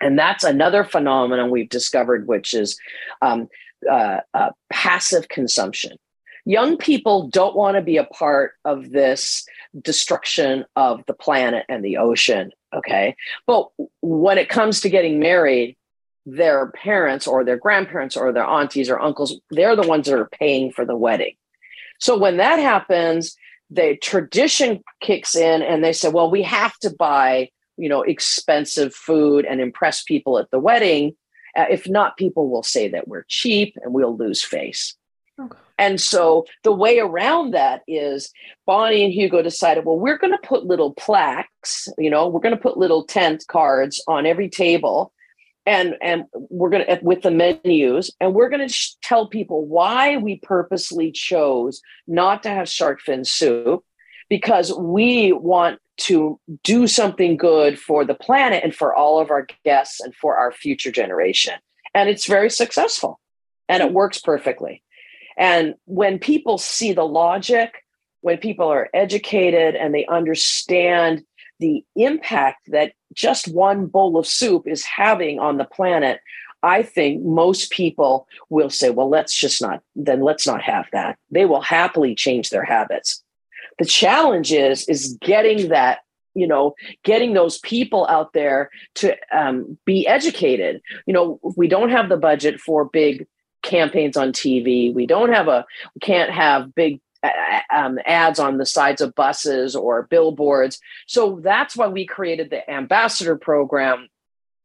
And 0.00 0.18
that's 0.18 0.42
another 0.42 0.82
phenomenon 0.82 1.52
we've 1.52 1.68
discovered, 1.68 2.26
which 2.26 2.52
is 2.52 2.76
um, 3.22 3.48
uh, 3.88 4.22
uh, 4.34 4.50
passive 4.68 5.28
consumption. 5.28 5.96
Young 6.46 6.78
people 6.78 7.28
don't 7.28 7.54
want 7.54 7.76
to 7.76 7.82
be 7.82 7.96
a 7.96 8.04
part 8.04 8.54
of 8.64 8.90
this 8.90 9.46
destruction 9.80 10.64
of 10.74 11.04
the 11.06 11.14
planet 11.14 11.64
and 11.68 11.84
the 11.84 11.98
ocean. 11.98 12.50
Okay. 12.74 13.14
But 13.46 13.68
when 14.02 14.36
it 14.36 14.48
comes 14.48 14.80
to 14.80 14.90
getting 14.90 15.20
married, 15.20 15.76
their 16.26 16.72
parents 16.72 17.26
or 17.26 17.44
their 17.44 17.56
grandparents 17.56 18.16
or 18.16 18.32
their 18.32 18.44
aunties 18.44 18.90
or 18.90 19.00
uncles, 19.00 19.40
they're 19.50 19.76
the 19.76 19.86
ones 19.86 20.06
that 20.06 20.18
are 20.18 20.28
paying 20.28 20.72
for 20.72 20.84
the 20.84 20.96
wedding. 20.96 21.34
So 21.98 22.18
when 22.18 22.36
that 22.38 22.58
happens, 22.58 23.36
the 23.70 23.96
tradition 23.96 24.82
kicks 25.00 25.36
in 25.36 25.62
and 25.62 25.82
they 25.82 25.92
say, 25.92 26.08
well, 26.08 26.30
we 26.30 26.42
have 26.42 26.76
to 26.78 26.90
buy, 26.90 27.50
you 27.76 27.88
know, 27.88 28.02
expensive 28.02 28.92
food 28.94 29.44
and 29.44 29.60
impress 29.60 30.02
people 30.02 30.38
at 30.38 30.50
the 30.50 30.58
wedding. 30.58 31.16
Uh, 31.56 31.66
if 31.70 31.88
not, 31.88 32.16
people 32.16 32.50
will 32.50 32.62
say 32.62 32.88
that 32.88 33.08
we're 33.08 33.24
cheap 33.28 33.76
and 33.82 33.94
we'll 33.94 34.16
lose 34.16 34.42
face. 34.42 34.94
Okay. 35.40 35.56
And 35.78 36.00
so 36.00 36.46
the 36.64 36.72
way 36.72 36.98
around 36.98 37.52
that 37.52 37.82
is 37.86 38.32
Bonnie 38.66 39.04
and 39.04 39.12
Hugo 39.12 39.42
decided, 39.42 39.84
well, 39.84 39.98
we're 39.98 40.18
going 40.18 40.32
to 40.32 40.48
put 40.48 40.64
little 40.64 40.94
plaques, 40.94 41.88
you 41.98 42.10
know, 42.10 42.28
we're 42.28 42.40
going 42.40 42.54
to 42.54 42.60
put 42.60 42.78
little 42.78 43.04
tent 43.04 43.44
cards 43.46 44.02
on 44.08 44.26
every 44.26 44.48
table 44.48 45.12
and 45.66 45.96
and 46.00 46.24
we're 46.32 46.70
going 46.70 46.86
to 46.86 46.98
with 47.02 47.22
the 47.22 47.30
menus 47.30 48.10
and 48.20 48.34
we're 48.34 48.48
going 48.48 48.66
to 48.66 48.72
sh- 48.72 48.94
tell 49.02 49.26
people 49.26 49.66
why 49.66 50.16
we 50.16 50.36
purposely 50.36 51.10
chose 51.10 51.82
not 52.06 52.44
to 52.44 52.48
have 52.48 52.68
shark 52.68 53.00
fin 53.00 53.24
soup 53.24 53.84
because 54.28 54.72
we 54.72 55.32
want 55.32 55.80
to 55.96 56.38
do 56.62 56.86
something 56.86 57.36
good 57.36 57.78
for 57.78 58.04
the 58.04 58.14
planet 58.14 58.62
and 58.62 58.74
for 58.74 58.94
all 58.94 59.18
of 59.18 59.30
our 59.30 59.46
guests 59.64 60.00
and 60.00 60.14
for 60.14 60.36
our 60.36 60.52
future 60.52 60.92
generation. 60.92 61.54
And 61.94 62.08
it's 62.08 62.26
very 62.26 62.50
successful 62.50 63.18
and 63.68 63.82
it 63.82 63.92
works 63.92 64.18
perfectly. 64.18 64.82
And 65.38 65.74
when 65.84 66.18
people 66.18 66.58
see 66.58 66.92
the 66.92 67.06
logic, 67.06 67.72
when 68.20 68.38
people 68.38 68.68
are 68.68 68.88
educated 68.92 69.74
and 69.74 69.94
they 69.94 70.06
understand 70.06 71.24
the 71.58 71.84
impact 71.94 72.70
that 72.70 72.92
just 73.14 73.48
one 73.48 73.86
bowl 73.86 74.18
of 74.18 74.26
soup 74.26 74.66
is 74.66 74.84
having 74.84 75.38
on 75.38 75.56
the 75.56 75.64
planet, 75.64 76.20
I 76.62 76.82
think 76.82 77.22
most 77.22 77.70
people 77.70 78.26
will 78.48 78.70
say, 78.70 78.90
well, 78.90 79.08
let's 79.08 79.34
just 79.34 79.62
not, 79.62 79.82
then 79.94 80.20
let's 80.20 80.46
not 80.46 80.62
have 80.62 80.86
that. 80.92 81.18
They 81.30 81.44
will 81.44 81.60
happily 81.60 82.14
change 82.14 82.50
their 82.50 82.64
habits. 82.64 83.22
The 83.78 83.84
challenge 83.84 84.52
is, 84.52 84.88
is 84.88 85.16
getting 85.20 85.68
that 85.68 86.00
you 86.34 86.46
know 86.46 86.74
getting 87.02 87.32
those 87.32 87.58
people 87.60 88.06
out 88.08 88.34
there 88.34 88.70
to 88.94 89.16
um, 89.32 89.78
be 89.86 90.06
educated 90.06 90.82
you 91.06 91.14
know 91.14 91.40
we 91.56 91.66
don't 91.66 91.88
have 91.88 92.10
the 92.10 92.16
budget 92.18 92.60
for 92.60 92.84
big 92.84 93.26
campaigns 93.62 94.18
on 94.18 94.32
tv 94.32 94.92
we 94.92 95.06
don't 95.06 95.32
have 95.32 95.48
a 95.48 95.64
we 95.94 96.00
can't 96.00 96.30
have 96.30 96.74
big 96.74 97.00
um, 97.74 97.98
ads 98.04 98.38
on 98.38 98.58
the 98.58 98.66
sides 98.66 99.00
of 99.00 99.14
buses 99.14 99.74
or 99.76 100.04
billboards 100.04 100.78
so 101.06 101.40
that's 101.42 101.76
why 101.76 101.86
we 101.86 102.06
created 102.06 102.50
the 102.50 102.68
ambassador 102.70 103.36
program 103.36 104.08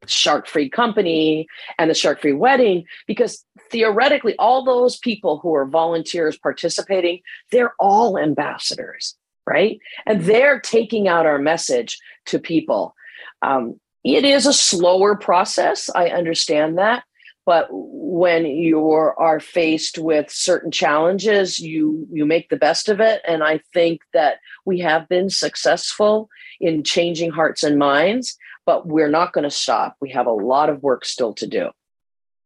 shark 0.07 0.47
free 0.47 0.69
company 0.69 1.47
and 1.77 1.89
the 1.89 1.93
shark 1.93 2.21
free 2.21 2.33
wedding 2.33 2.83
because 3.05 3.45
theoretically 3.69 4.35
all 4.37 4.65
those 4.65 4.97
people 4.97 5.39
who 5.39 5.53
are 5.53 5.65
volunteers 5.65 6.37
participating 6.37 7.19
they're 7.51 7.73
all 7.79 8.17
ambassadors 8.17 9.15
right? 9.45 9.79
And 10.05 10.23
they're 10.23 10.59
taking 10.59 11.07
out 11.07 11.25
our 11.25 11.39
message 11.39 11.99
to 12.27 12.39
people. 12.39 12.95
Um, 13.41 13.79
it 14.03 14.23
is 14.23 14.45
a 14.45 14.53
slower 14.53 15.15
process. 15.15 15.89
I 15.93 16.09
understand 16.09 16.77
that. 16.77 17.03
But 17.51 17.67
when 17.69 18.45
you 18.45 18.79
are 18.91 19.41
faced 19.41 19.97
with 19.97 20.31
certain 20.31 20.71
challenges, 20.71 21.59
you 21.59 22.07
you 22.09 22.25
make 22.25 22.47
the 22.47 22.55
best 22.55 22.87
of 22.87 23.01
it. 23.01 23.21
And 23.27 23.43
I 23.43 23.59
think 23.73 23.99
that 24.13 24.35
we 24.63 24.79
have 24.79 25.09
been 25.09 25.29
successful 25.29 26.29
in 26.61 26.85
changing 26.85 27.31
hearts 27.31 27.63
and 27.63 27.77
minds, 27.77 28.37
but 28.65 28.87
we're 28.87 29.09
not 29.09 29.33
going 29.33 29.43
to 29.43 29.51
stop. 29.51 29.97
We 29.99 30.11
have 30.11 30.27
a 30.27 30.31
lot 30.31 30.69
of 30.69 30.81
work 30.81 31.03
still 31.03 31.33
to 31.33 31.45
do. 31.45 31.71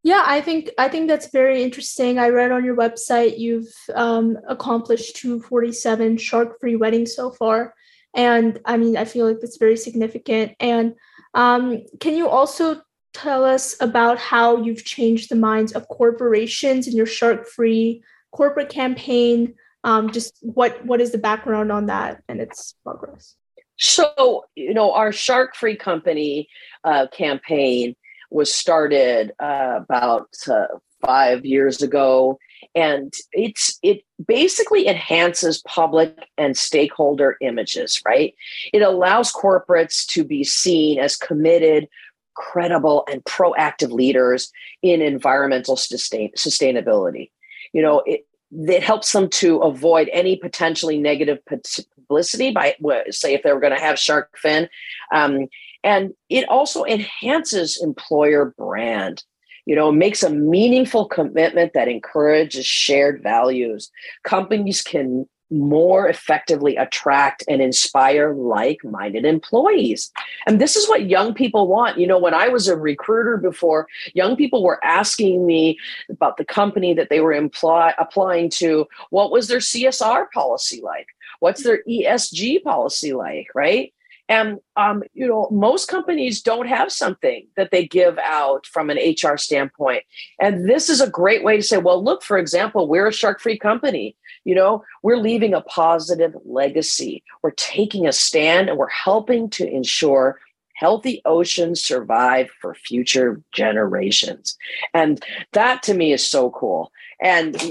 Yeah, 0.02 0.24
I 0.26 0.41
think 0.41 0.72
I 0.80 0.89
think 0.89 1.08
that's 1.08 1.30
very 1.30 1.62
interesting. 1.62 2.18
I 2.18 2.30
read 2.30 2.52
on 2.52 2.65
your 2.65 2.76
website 2.76 3.38
you've 3.38 3.72
um, 3.94 4.39
accomplished 4.48 5.18
247 5.18 6.18
shark-free 6.18 6.78
weddings 6.78 7.15
so 7.15 7.30
far, 7.30 7.76
and 8.15 8.60
I 8.65 8.78
mean 8.78 8.98
I 8.98 9.06
feel 9.06 9.28
like 9.28 9.39
that's 9.39 9.58
very 9.58 9.78
significant. 9.78 10.54
And 10.60 10.96
um, 11.36 11.84
can 12.00 12.18
you 12.18 12.28
also 12.28 12.82
tell 13.15 13.46
us 13.46 13.75
about 13.79 14.17
how 14.19 14.58
you've 14.62 14.83
changed 14.83 15.29
the 15.29 15.35
minds 15.35 15.71
of 15.71 15.87
corporations 15.87 16.87
in 16.87 16.96
your 16.96 17.06
shark-free 17.06 18.04
corporate 18.31 18.69
campaign? 18.69 19.56
Um, 19.83 20.12
just 20.12 20.37
what 20.42 20.83
what 20.85 21.00
is 21.00 21.12
the 21.12 21.17
background 21.17 21.71
on 21.71 21.85
that 21.85 22.21
and 22.27 22.42
its 22.42 22.75
progress? 22.83 23.35
So 23.77 24.46
you 24.56 24.73
know 24.73 24.92
our 24.94 25.12
shark-free 25.12 25.77
company 25.77 26.50
uh, 26.83 27.08
campaign 27.08 27.96
was 28.31 28.54
started 28.54 29.31
uh, 29.40 29.79
about 29.81 30.29
uh, 30.50 30.65
five 31.06 31.46
years 31.46 31.81
ago 31.81 32.37
and 32.73 33.13
it's 33.31 33.77
it 33.83 34.02
basically 34.27 34.87
enhances 34.87 35.62
public 35.63 36.27
and 36.37 36.58
stakeholder 36.58 37.37
images 37.42 38.02
right 38.06 38.33
it 38.73 38.81
allows 38.81 39.31
corporates 39.31 40.06
to 40.06 40.23
be 40.23 40.44
seen 40.44 41.00
as 41.00 41.15
committed 41.15 41.87
credible 42.36 43.06
and 43.12 43.23
proactive 43.23 43.92
leaders 43.92 44.52
in 44.81 45.02
environmental 45.02 45.75
sustain, 45.75 46.31
sustainability. 46.38 47.31
You 47.73 47.81
know 47.81 48.04
it, 48.06 48.27
it 48.52 48.83
helps 48.83 49.12
them 49.12 49.29
to 49.29 49.58
avoid 49.58 50.10
any 50.13 50.36
potentially 50.36 50.98
negative 50.98 51.40
publicity 51.46 52.52
by 52.52 52.75
say 53.10 53.33
if 53.33 53.44
they 53.44 53.52
were 53.52 53.60
going 53.60 53.73
to 53.75 53.79
have 53.79 53.98
shark 53.98 54.38
fin. 54.38 54.69
Um, 55.13 55.48
And 55.83 56.13
it 56.29 56.50
also 56.50 56.83
enhances 56.83 57.81
employer 57.81 58.54
brand. 58.58 59.23
You 59.65 59.75
know 59.75 59.92
makes 59.92 60.23
a 60.23 60.29
meaningful 60.29 61.06
commitment 61.08 61.73
that 61.73 61.88
encourages 61.88 62.65
shared 62.65 63.23
values. 63.23 63.92
Companies 64.23 64.81
can 64.81 65.27
more 65.52 66.08
effectively 66.08 66.75
attract 66.75 67.43
and 67.48 67.62
inspire 67.62 68.33
like-minded 68.33 69.25
employees. 69.25 70.12
And 70.48 70.60
this 70.60 70.75
is 70.75 70.87
what 70.89 71.10
young 71.10 71.33
people 71.33 71.67
want. 71.67 72.00
You 72.00 72.08
know 72.08 72.19
when 72.19 72.33
i 72.33 72.48
was 72.48 72.67
a 72.67 72.75
recruiter 72.75 73.37
before 73.37 73.87
young 74.13 74.35
people 74.35 74.63
were 74.63 74.83
asking 74.83 75.46
me 75.46 75.77
about 76.10 76.37
the 76.37 76.46
company 76.46 76.93
that 76.93 77.10
they 77.10 77.19
were 77.19 77.33
imply, 77.33 77.93
applying 77.98 78.50
to. 78.52 78.87
What 79.10 79.31
was 79.31 79.48
their 79.48 79.60
csr 79.60 80.29
policy 80.31 80.81
like? 80.81 81.08
What's 81.39 81.63
their 81.63 81.83
esg 81.87 82.63
policy 82.63 83.13
like 83.13 83.48
right 83.54 83.93
and 84.28 84.60
um, 84.76 85.04
you 85.13 85.28
know, 85.28 85.48
most 85.52 85.88
companies 85.88 86.42
don't 86.42 86.67
have 86.67 86.92
something 86.92 87.48
that 87.56 87.71
they 87.71 87.86
give 87.86 88.17
out 88.17 88.65
from 88.65 88.90
an 88.90 88.98
HR 88.98 89.38
standpoint. 89.38 90.04
And 90.40 90.67
this 90.67 90.90
is 90.90 91.00
a 91.00 91.10
great 91.10 91.44
way 91.44 91.58
to 91.58 91.63
say, 91.63 91.78
well, 91.78 92.04
look, 92.04 92.23
for 92.23 92.38
example, 92.38 92.88
we're 92.88 93.08
a 93.08 93.13
shark-free 93.13 93.60
company. 93.60 94.15
You 94.44 94.56
know, 94.56 94.84
we're 95.04 95.17
leaving 95.17 95.54
a 95.54 95.62
positive 95.62 96.36
legacy. 96.44 97.23
We're 97.44 97.52
taking 97.52 98.08
a 98.08 98.12
stand 98.12 98.69
and 98.69 98.78
we're 98.78 98.90
helping 98.90 99.50
to 99.52 99.67
ensure 99.67 100.40
healthy 100.73 101.21
oceans 101.26 101.82
survive 101.82 102.50
for 102.62 102.76
future 102.76 103.42
generations. 103.54 104.58
And 104.94 105.23
that 105.54 105.84
to 105.84 105.94
me 105.94 106.13
is 106.13 106.26
so 106.26 106.50
cool. 106.50 106.92
And 107.21 107.62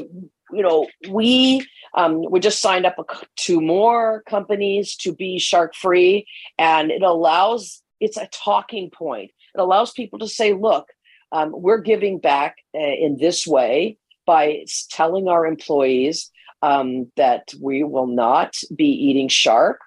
you 0.55 0.63
know, 0.63 0.87
we 1.11 1.67
um, 1.95 2.25
we 2.29 2.41
just 2.41 2.61
signed 2.61 2.87
up 2.87 2.97
two 3.37 3.61
more 3.61 4.23
companies 4.29 4.97
to 4.97 5.15
be 5.15 5.39
shark 5.39 5.75
free, 5.75 6.27
and 6.59 6.91
it 6.91 7.03
allows 7.03 7.83
it's 8.01 8.17
a 8.17 8.29
talking 8.33 8.91
point. 8.91 9.31
It 9.55 9.61
allows 9.61 9.93
people 9.93 10.19
to 10.19 10.29
say, 10.29 10.53
"Look, 10.53 10.89
um, 11.31 11.53
we're 11.53 11.79
giving 11.79 12.19
back 12.19 12.57
uh, 12.75 12.79
in 12.79 13.17
this 13.19 13.47
way 13.47 13.99
by 14.27 14.65
telling 14.91 15.29
our 15.29 15.47
employees 15.47 16.31
um, 16.63 17.13
that 17.17 17.53
we 17.61 17.85
will 17.85 18.09
not 18.09 18.57
be 18.75 18.89
eating 18.89 19.29
shark." 19.29 19.81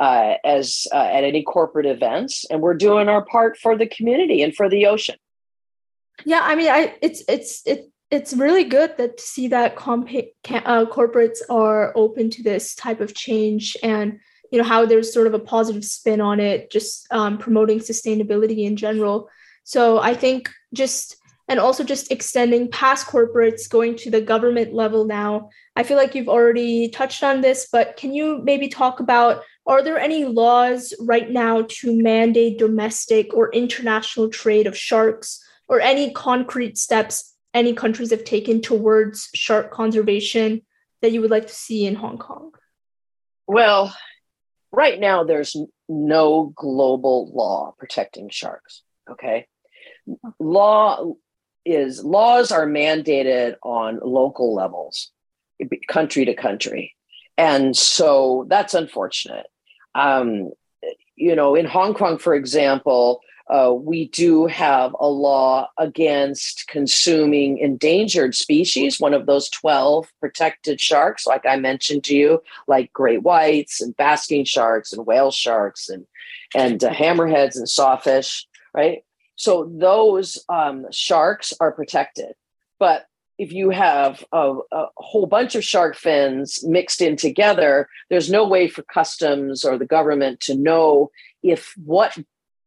Uh, 0.00 0.36
as 0.44 0.86
uh, 0.92 0.96
at 0.96 1.24
any 1.24 1.42
corporate 1.42 1.84
events, 1.84 2.44
and 2.48 2.60
we're 2.60 2.72
doing 2.72 3.08
our 3.08 3.24
part 3.24 3.58
for 3.58 3.76
the 3.76 3.88
community 3.88 4.42
and 4.42 4.54
for 4.54 4.70
the 4.70 4.86
ocean. 4.86 5.16
Yeah, 6.24 6.40
I 6.40 6.54
mean, 6.54 6.68
I 6.68 6.94
it's 7.02 7.24
it's 7.28 7.66
it 7.66 7.90
it's 8.10 8.32
really 8.32 8.64
good 8.64 8.96
that 8.96 9.18
to 9.18 9.22
see 9.22 9.48
that 9.48 9.76
comp- 9.76 10.08
uh, 10.08 10.86
corporates 10.86 11.38
are 11.50 11.92
open 11.94 12.30
to 12.30 12.42
this 12.42 12.74
type 12.74 13.00
of 13.00 13.14
change 13.14 13.76
and 13.82 14.18
you 14.50 14.58
know 14.58 14.64
how 14.64 14.86
there's 14.86 15.12
sort 15.12 15.26
of 15.26 15.34
a 15.34 15.38
positive 15.38 15.84
spin 15.84 16.20
on 16.20 16.40
it 16.40 16.70
just 16.70 17.06
um, 17.10 17.36
promoting 17.36 17.80
sustainability 17.80 18.64
in 18.64 18.76
general. 18.76 19.28
So 19.64 19.98
i 19.98 20.14
think 20.14 20.50
just 20.72 21.16
and 21.50 21.58
also 21.58 21.82
just 21.82 22.10
extending 22.10 22.70
past 22.70 23.06
corporates 23.06 23.70
going 23.70 23.96
to 23.96 24.10
the 24.10 24.20
government 24.20 24.74
level 24.74 25.06
now. 25.06 25.48
I 25.76 25.82
feel 25.82 25.96
like 25.96 26.14
you've 26.14 26.28
already 26.28 26.88
touched 26.88 27.22
on 27.22 27.40
this 27.40 27.68
but 27.70 27.96
can 27.96 28.14
you 28.14 28.40
maybe 28.42 28.68
talk 28.68 29.00
about 29.00 29.42
are 29.66 29.82
there 29.82 29.98
any 29.98 30.24
laws 30.24 30.94
right 31.00 31.30
now 31.30 31.66
to 31.68 32.02
mandate 32.02 32.58
domestic 32.58 33.34
or 33.34 33.52
international 33.52 34.30
trade 34.30 34.66
of 34.66 34.76
sharks 34.76 35.44
or 35.68 35.80
any 35.82 36.10
concrete 36.10 36.78
steps 36.78 37.34
any 37.58 37.74
countries 37.74 38.10
have 38.10 38.24
taken 38.24 38.62
towards 38.62 39.28
shark 39.34 39.72
conservation 39.72 40.62
that 41.02 41.12
you 41.12 41.20
would 41.20 41.30
like 41.30 41.48
to 41.48 41.54
see 41.54 41.84
in 41.86 41.96
Hong 41.96 42.18
Kong? 42.18 42.52
Well, 43.46 43.94
right 44.70 44.98
now 44.98 45.24
there's 45.24 45.56
no 45.88 46.52
global 46.54 47.32
law 47.34 47.74
protecting 47.76 48.30
sharks. 48.30 48.82
Okay. 49.10 49.46
Law 50.38 51.14
is 51.64 52.02
laws 52.02 52.52
are 52.52 52.66
mandated 52.66 53.56
on 53.62 54.00
local 54.02 54.54
levels, 54.54 55.10
country 55.88 56.24
to 56.26 56.34
country. 56.34 56.94
And 57.36 57.76
so 57.76 58.46
that's 58.48 58.74
unfortunate. 58.74 59.46
Um, 59.94 60.50
you 61.16 61.34
know, 61.34 61.54
in 61.54 61.66
Hong 61.66 61.94
Kong, 61.94 62.18
for 62.18 62.34
example, 62.34 63.20
uh, 63.48 63.72
we 63.72 64.08
do 64.08 64.46
have 64.46 64.94
a 65.00 65.08
law 65.08 65.68
against 65.78 66.66
consuming 66.68 67.58
endangered 67.58 68.34
species, 68.34 69.00
one 69.00 69.14
of 69.14 69.26
those 69.26 69.48
12 69.50 70.12
protected 70.20 70.80
sharks, 70.80 71.26
like 71.26 71.46
I 71.46 71.56
mentioned 71.56 72.04
to 72.04 72.14
you, 72.14 72.42
like 72.66 72.92
great 72.92 73.22
whites 73.22 73.80
and 73.80 73.96
basking 73.96 74.44
sharks 74.44 74.92
and 74.92 75.06
whale 75.06 75.30
sharks 75.30 75.88
and, 75.88 76.06
and 76.54 76.82
uh, 76.84 76.92
hammerheads 76.92 77.56
and 77.56 77.68
sawfish, 77.68 78.46
right? 78.74 79.02
So 79.36 79.70
those 79.72 80.44
um, 80.48 80.86
sharks 80.90 81.54
are 81.58 81.72
protected. 81.72 82.34
But 82.78 83.06
if 83.38 83.52
you 83.52 83.70
have 83.70 84.24
a, 84.32 84.56
a, 84.72 84.86
whole 84.96 85.26
bunch 85.26 85.54
of 85.54 85.64
shark 85.64 85.94
fins 85.94 86.64
mixed 86.64 87.00
in 87.00 87.16
together, 87.16 87.88
there's 88.10 88.30
no 88.30 88.46
way 88.46 88.66
for 88.68 88.82
customs 88.82 89.64
or 89.64 89.78
the 89.78 89.86
government 89.86 90.40
to 90.40 90.56
know 90.56 91.10
if 91.42 91.72
what 91.76 92.18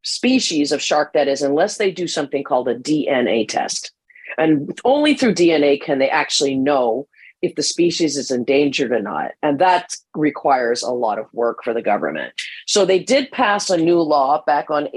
species 0.04 0.72
of 0.72 0.82
shark 0.82 1.14
that 1.14 1.28
is 1.28 1.42
unless 1.42 1.78
they 1.78 1.92
do 1.92 2.08
something 2.08 2.44
called 2.44 2.68
a 2.68 2.78
DNA 2.78 3.48
test. 3.48 3.92
And 4.38 4.80
only 4.86 5.14
through 5.14 5.36
DNA 5.36 5.82
can 5.82 6.00
they 6.00 6.10
actually 6.10 6.56
know 6.56 7.08
if 7.42 7.56
the 7.56 7.64
species 7.64 8.18
is 8.18 8.32
endangered 8.32 8.92
or 8.92 9.02
not. 9.02 9.32
And 9.42 9.60
that 9.60 9.96
requires 10.16 10.84
a 10.84 10.92
lot 10.92 11.20
of 11.20 11.26
work 11.34 11.64
for 11.64 11.74
the 11.74 11.82
government. 11.82 12.34
So 12.68 12.86
they 12.86 13.00
did 13.00 13.32
pass 13.32 13.70
a 13.70 13.78
new 13.78 14.00
law 14.00 14.44
back 14.46 14.70
on 14.70 14.90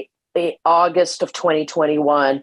August 0.64 1.22
of 1.22 1.32
2021 1.32 2.42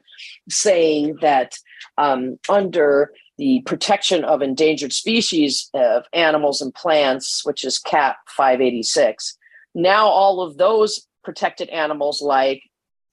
saying 0.49 1.17
that 1.21 1.55
um, 1.97 2.39
under 2.49 3.11
the 3.37 3.61
protection 3.65 4.23
of 4.23 4.41
endangered 4.41 4.93
species 4.93 5.69
of 5.73 6.05
animals 6.13 6.61
and 6.61 6.73
plants, 6.73 7.45
which 7.45 7.63
is 7.63 7.79
CAP 7.79 8.17
586, 8.29 9.37
now 9.73 10.07
all 10.07 10.41
of 10.41 10.57
those 10.57 11.07
protected 11.23 11.69
animals 11.69 12.21
like 12.21 12.63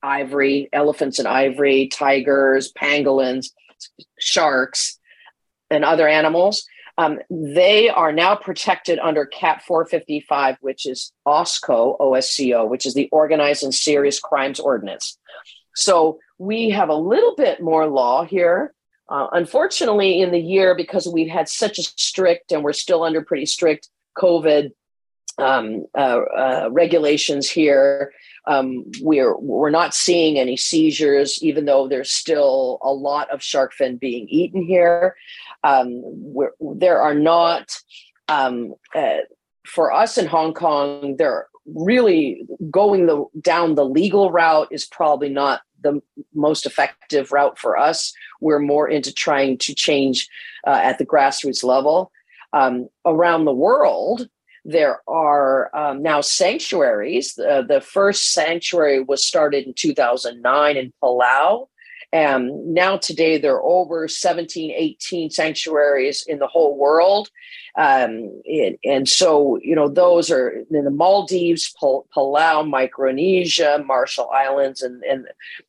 ivory, 0.02 0.68
elephants 0.72 1.18
and 1.18 1.28
ivory, 1.28 1.88
tigers, 1.88 2.72
pangolins, 2.72 3.48
sharks, 4.18 4.98
and 5.70 5.84
other 5.84 6.08
animals. 6.08 6.64
Um, 6.96 7.20
they 7.30 7.88
are 7.88 8.10
now 8.10 8.34
protected 8.34 8.98
under 8.98 9.24
CAP 9.24 9.62
455, 9.62 10.56
which 10.60 10.84
is 10.84 11.12
OSCO, 11.26 11.96
OSCO, 12.00 12.68
which 12.68 12.86
is 12.86 12.94
the 12.94 13.08
Organized 13.12 13.62
and 13.62 13.74
Serious 13.74 14.18
Crimes 14.18 14.58
Ordinance. 14.58 15.16
So 15.76 16.18
we 16.38 16.70
have 16.70 16.88
a 16.88 16.94
little 16.94 17.36
bit 17.36 17.62
more 17.62 17.86
law 17.86 18.24
here. 18.24 18.74
Uh, 19.08 19.28
unfortunately, 19.32 20.20
in 20.20 20.32
the 20.32 20.40
year, 20.40 20.74
because 20.74 21.06
we've 21.06 21.30
had 21.30 21.48
such 21.48 21.78
a 21.78 21.82
strict 21.82 22.50
and 22.50 22.64
we're 22.64 22.72
still 22.72 23.04
under 23.04 23.22
pretty 23.22 23.46
strict 23.46 23.88
COVID 24.16 24.72
um, 25.38 25.86
uh, 25.96 26.20
uh, 26.36 26.68
regulations 26.70 27.48
here. 27.48 28.12
Um, 28.46 28.84
we're 29.00 29.36
we're 29.36 29.70
not 29.70 29.94
seeing 29.94 30.38
any 30.38 30.56
seizures, 30.56 31.42
even 31.42 31.66
though 31.66 31.86
there's 31.86 32.10
still 32.10 32.78
a 32.82 32.92
lot 32.92 33.30
of 33.30 33.42
shark 33.42 33.72
fin 33.72 33.96
being 33.96 34.26
eaten 34.28 34.62
here. 34.62 35.16
Um, 35.64 36.02
there 36.60 37.00
are 37.00 37.14
not 37.14 37.76
um, 38.28 38.74
uh, 38.94 39.18
for 39.66 39.92
us 39.92 40.16
in 40.18 40.26
Hong 40.26 40.54
Kong. 40.54 41.16
They're 41.18 41.48
really 41.74 42.46
going 42.70 43.06
the 43.06 43.24
down 43.42 43.74
the 43.74 43.84
legal 43.84 44.30
route 44.30 44.68
is 44.70 44.86
probably 44.86 45.28
not 45.28 45.60
the 45.82 46.00
most 46.34 46.66
effective 46.66 47.32
route 47.32 47.58
for 47.58 47.76
us. 47.76 48.12
We're 48.40 48.58
more 48.58 48.88
into 48.88 49.12
trying 49.12 49.58
to 49.58 49.74
change 49.74 50.28
uh, 50.66 50.80
at 50.82 50.98
the 50.98 51.06
grassroots 51.06 51.62
level. 51.62 52.10
Um, 52.54 52.88
around 53.04 53.44
the 53.44 53.52
world, 53.52 54.26
there 54.64 55.00
are 55.08 55.74
um, 55.76 56.02
now 56.02 56.20
sanctuaries. 56.20 57.34
The 57.34 57.82
first 57.84 58.32
sanctuary 58.32 59.00
was 59.00 59.24
started 59.24 59.66
in 59.66 59.74
2009 59.74 60.76
in 60.76 60.92
Palau. 61.02 61.68
And 62.10 62.72
now 62.72 62.96
today 62.96 63.36
there 63.36 63.56
are 63.56 63.62
over 63.62 64.08
17, 64.08 64.72
18 64.74 65.30
sanctuaries 65.30 66.24
in 66.26 66.38
the 66.38 66.46
whole 66.46 66.76
world. 66.76 67.28
Um, 67.76 68.40
and, 68.46 68.78
and, 68.82 69.08
so, 69.08 69.58
you 69.62 69.74
know, 69.74 69.88
those 69.88 70.30
are 70.30 70.64
in 70.70 70.84
the 70.84 70.90
Maldives, 70.90 71.72
Palau, 71.80 72.68
Micronesia, 72.68 73.84
Marshall 73.86 74.30
Islands, 74.30 74.82
and, 74.82 75.02
and 75.04 75.26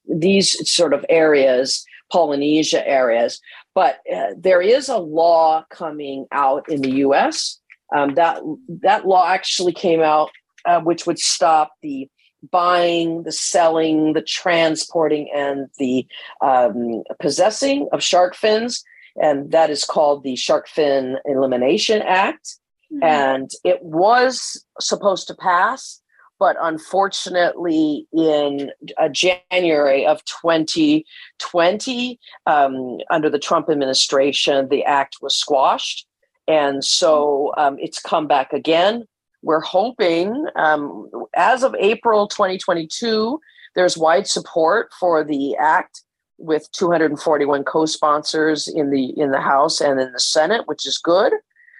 these 0.07 0.69
sort 0.69 0.93
of 0.93 1.05
areas, 1.09 1.85
Polynesia 2.11 2.87
areas. 2.87 3.41
But 3.75 3.99
uh, 4.11 4.33
there 4.37 4.61
is 4.61 4.89
a 4.89 4.97
law 4.97 5.65
coming 5.69 6.25
out 6.31 6.69
in 6.69 6.81
the 6.81 6.91
US 7.07 7.58
um, 7.95 8.15
that 8.15 8.41
that 8.67 9.07
law 9.07 9.27
actually 9.27 9.73
came 9.73 10.01
out, 10.01 10.31
uh, 10.65 10.81
which 10.81 11.05
would 11.05 11.19
stop 11.19 11.73
the 11.81 12.09
buying, 12.51 13.23
the 13.23 13.31
selling, 13.31 14.13
the 14.13 14.21
transporting, 14.21 15.29
and 15.35 15.67
the 15.77 16.05
um, 16.41 17.03
possessing 17.19 17.87
of 17.91 18.01
shark 18.01 18.35
fins, 18.35 18.83
and 19.21 19.51
that 19.51 19.69
is 19.69 19.83
called 19.83 20.23
the 20.23 20.35
Shark 20.35 20.67
Fin 20.67 21.17
Elimination 21.25 22.01
Act. 22.01 22.55
Mm-hmm. 22.91 23.03
And 23.03 23.51
it 23.63 23.83
was 23.83 24.63
supposed 24.79 25.27
to 25.27 25.35
pass 25.35 26.01
but 26.39 26.55
unfortunately, 26.61 28.07
in 28.13 28.71
uh, 28.97 29.09
January 29.09 30.05
of 30.05 30.23
2020, 30.23 32.19
um, 32.47 32.97
under 33.11 33.29
the 33.29 33.37
Trump 33.37 33.69
administration, 33.69 34.69
the 34.69 34.85
act 34.85 35.17
was 35.21 35.35
squashed. 35.35 36.07
And 36.49 36.83
so 36.83 37.53
um, 37.57 37.77
it's 37.79 38.01
come 38.01 38.27
back 38.27 38.51
again. 38.51 39.05
We're 39.43 39.61
hoping, 39.61 40.47
um, 40.55 41.09
as 41.35 41.63
of 41.63 41.75
April 41.79 42.27
2022, 42.27 43.39
there's 43.75 43.97
wide 43.97 44.27
support 44.27 44.91
for 44.99 45.23
the 45.23 45.55
act 45.55 46.01
with 46.39 46.69
241 46.71 47.63
co-sponsors 47.63 48.67
in 48.67 48.89
the 48.89 49.17
in 49.17 49.31
the 49.31 49.39
House 49.39 49.79
and 49.79 49.99
in 49.99 50.11
the 50.11 50.19
Senate, 50.19 50.67
which 50.67 50.85
is 50.87 50.97
good. 50.97 51.33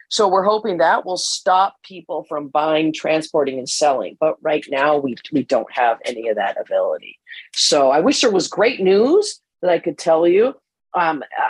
So 0.10 0.28
we're 0.28 0.44
hoping 0.44 0.78
that 0.78 1.06
will 1.06 1.18
stop 1.18 1.76
people 1.84 2.26
from 2.28 2.48
buying, 2.48 2.94
transporting, 2.94 3.58
and 3.58 3.70
selling. 3.70 4.18
But 4.20 4.38
right 4.42 4.66
now, 4.70 4.98
we 4.98 5.16
we 5.32 5.44
don't 5.44 5.72
have 5.72 5.98
any 6.06 6.30
of 6.30 6.36
that 6.36 6.60
ability. 6.60 7.20
So 7.54 7.90
I 7.90 8.00
wish 8.02 8.22
there 8.22 8.32
was 8.32 8.48
great 8.48 8.80
news 8.80 9.42
that 9.62 9.72
I 9.72 9.80
could 9.80 9.98
tell 9.98 10.28
you. 10.28 10.56
Um, 10.94 11.22
uh, 11.22 11.50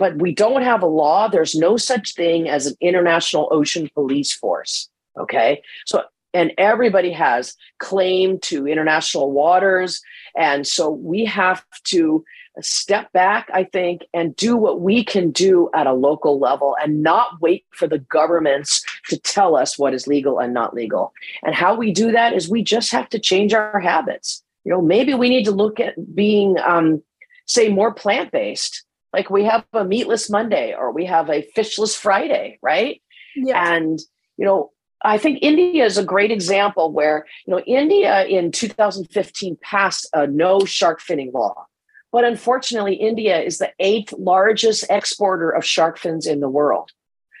but 0.00 0.16
we 0.16 0.34
don't 0.34 0.62
have 0.62 0.82
a 0.82 0.86
law. 0.86 1.28
There's 1.28 1.54
no 1.54 1.76
such 1.76 2.14
thing 2.14 2.48
as 2.48 2.66
an 2.66 2.74
international 2.80 3.48
ocean 3.52 3.90
police 3.94 4.32
force. 4.32 4.88
Okay. 5.18 5.62
So 5.84 6.02
and 6.32 6.52
everybody 6.58 7.12
has 7.12 7.54
claim 7.80 8.38
to 8.38 8.66
international 8.66 9.32
waters 9.32 10.00
and 10.36 10.66
so 10.66 10.88
we 10.88 11.24
have 11.24 11.64
to 11.82 12.24
step 12.60 13.12
back 13.12 13.48
i 13.52 13.64
think 13.64 14.02
and 14.14 14.36
do 14.36 14.56
what 14.56 14.80
we 14.80 15.02
can 15.02 15.32
do 15.32 15.68
at 15.74 15.88
a 15.88 15.92
local 15.92 16.38
level 16.38 16.76
and 16.80 17.02
not 17.02 17.40
wait 17.40 17.64
for 17.72 17.88
the 17.88 17.98
governments 17.98 18.84
to 19.08 19.18
tell 19.18 19.56
us 19.56 19.76
what 19.76 19.92
is 19.92 20.06
legal 20.06 20.38
and 20.38 20.54
not 20.54 20.72
legal 20.72 21.12
and 21.42 21.54
how 21.54 21.74
we 21.74 21.92
do 21.92 22.12
that 22.12 22.32
is 22.32 22.48
we 22.48 22.62
just 22.62 22.92
have 22.92 23.08
to 23.08 23.18
change 23.18 23.52
our 23.52 23.80
habits 23.80 24.42
you 24.64 24.70
know 24.70 24.82
maybe 24.82 25.14
we 25.14 25.28
need 25.28 25.44
to 25.44 25.50
look 25.52 25.80
at 25.80 25.94
being 26.14 26.56
um, 26.60 27.02
say 27.46 27.68
more 27.68 27.92
plant-based 27.92 28.84
like 29.12 29.30
we 29.30 29.44
have 29.44 29.64
a 29.72 29.84
meatless 29.84 30.30
monday 30.30 30.74
or 30.74 30.92
we 30.92 31.04
have 31.04 31.28
a 31.28 31.46
fishless 31.56 31.96
friday 31.96 32.58
right 32.62 33.02
yeah. 33.36 33.74
and 33.74 34.00
you 34.36 34.44
know 34.44 34.70
I 35.02 35.18
think 35.18 35.38
India 35.40 35.84
is 35.84 35.96
a 35.96 36.04
great 36.04 36.30
example 36.30 36.92
where, 36.92 37.26
you 37.46 37.52
know, 37.52 37.60
India 37.60 38.24
in 38.26 38.52
2015 38.52 39.56
passed 39.62 40.06
a 40.12 40.26
no 40.26 40.60
shark 40.66 41.00
finning 41.00 41.32
law. 41.32 41.66
But 42.12 42.24
unfortunately, 42.24 42.94
India 42.94 43.40
is 43.40 43.58
the 43.58 43.72
eighth 43.78 44.12
largest 44.12 44.84
exporter 44.90 45.50
of 45.50 45.64
shark 45.64 45.98
fins 45.98 46.26
in 46.26 46.40
the 46.40 46.48
world. 46.48 46.90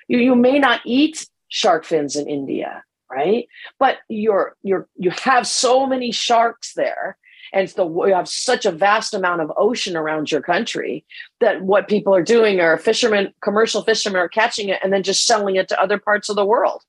You, 0.08 0.18
you 0.18 0.34
may 0.34 0.58
not 0.58 0.80
eat 0.84 1.26
shark 1.48 1.84
fins 1.84 2.16
in 2.16 2.28
India, 2.28 2.84
right? 3.10 3.48
But 3.78 3.98
you're 4.08 4.56
you're 4.62 4.88
you 4.96 5.10
have 5.10 5.46
so 5.46 5.86
many 5.86 6.12
sharks 6.12 6.72
there, 6.74 7.18
and 7.52 7.68
the 7.68 7.84
you 7.84 8.14
have 8.14 8.28
such 8.28 8.64
a 8.66 8.72
vast 8.72 9.14
amount 9.14 9.40
of 9.40 9.52
ocean 9.56 9.96
around 9.96 10.30
your 10.30 10.42
country 10.42 11.04
that 11.40 11.62
what 11.62 11.88
people 11.88 12.14
are 12.14 12.22
doing 12.22 12.60
are 12.60 12.78
fishermen, 12.78 13.32
commercial 13.40 13.82
fishermen 13.82 14.20
are 14.20 14.28
catching 14.28 14.68
it 14.68 14.78
and 14.82 14.92
then 14.92 15.02
just 15.02 15.26
selling 15.26 15.56
it 15.56 15.68
to 15.68 15.80
other 15.80 15.98
parts 15.98 16.28
of 16.28 16.36
the 16.36 16.44
world. 16.44 16.82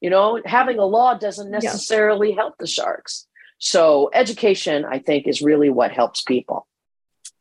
You 0.00 0.10
know, 0.10 0.40
having 0.44 0.78
a 0.78 0.84
law 0.84 1.14
doesn't 1.14 1.50
necessarily 1.50 2.30
yeah. 2.30 2.36
help 2.36 2.58
the 2.58 2.66
sharks. 2.66 3.26
So 3.58 4.10
education, 4.14 4.84
I 4.84 5.00
think, 5.00 5.26
is 5.26 5.42
really 5.42 5.68
what 5.68 5.90
helps 5.90 6.22
people. 6.22 6.66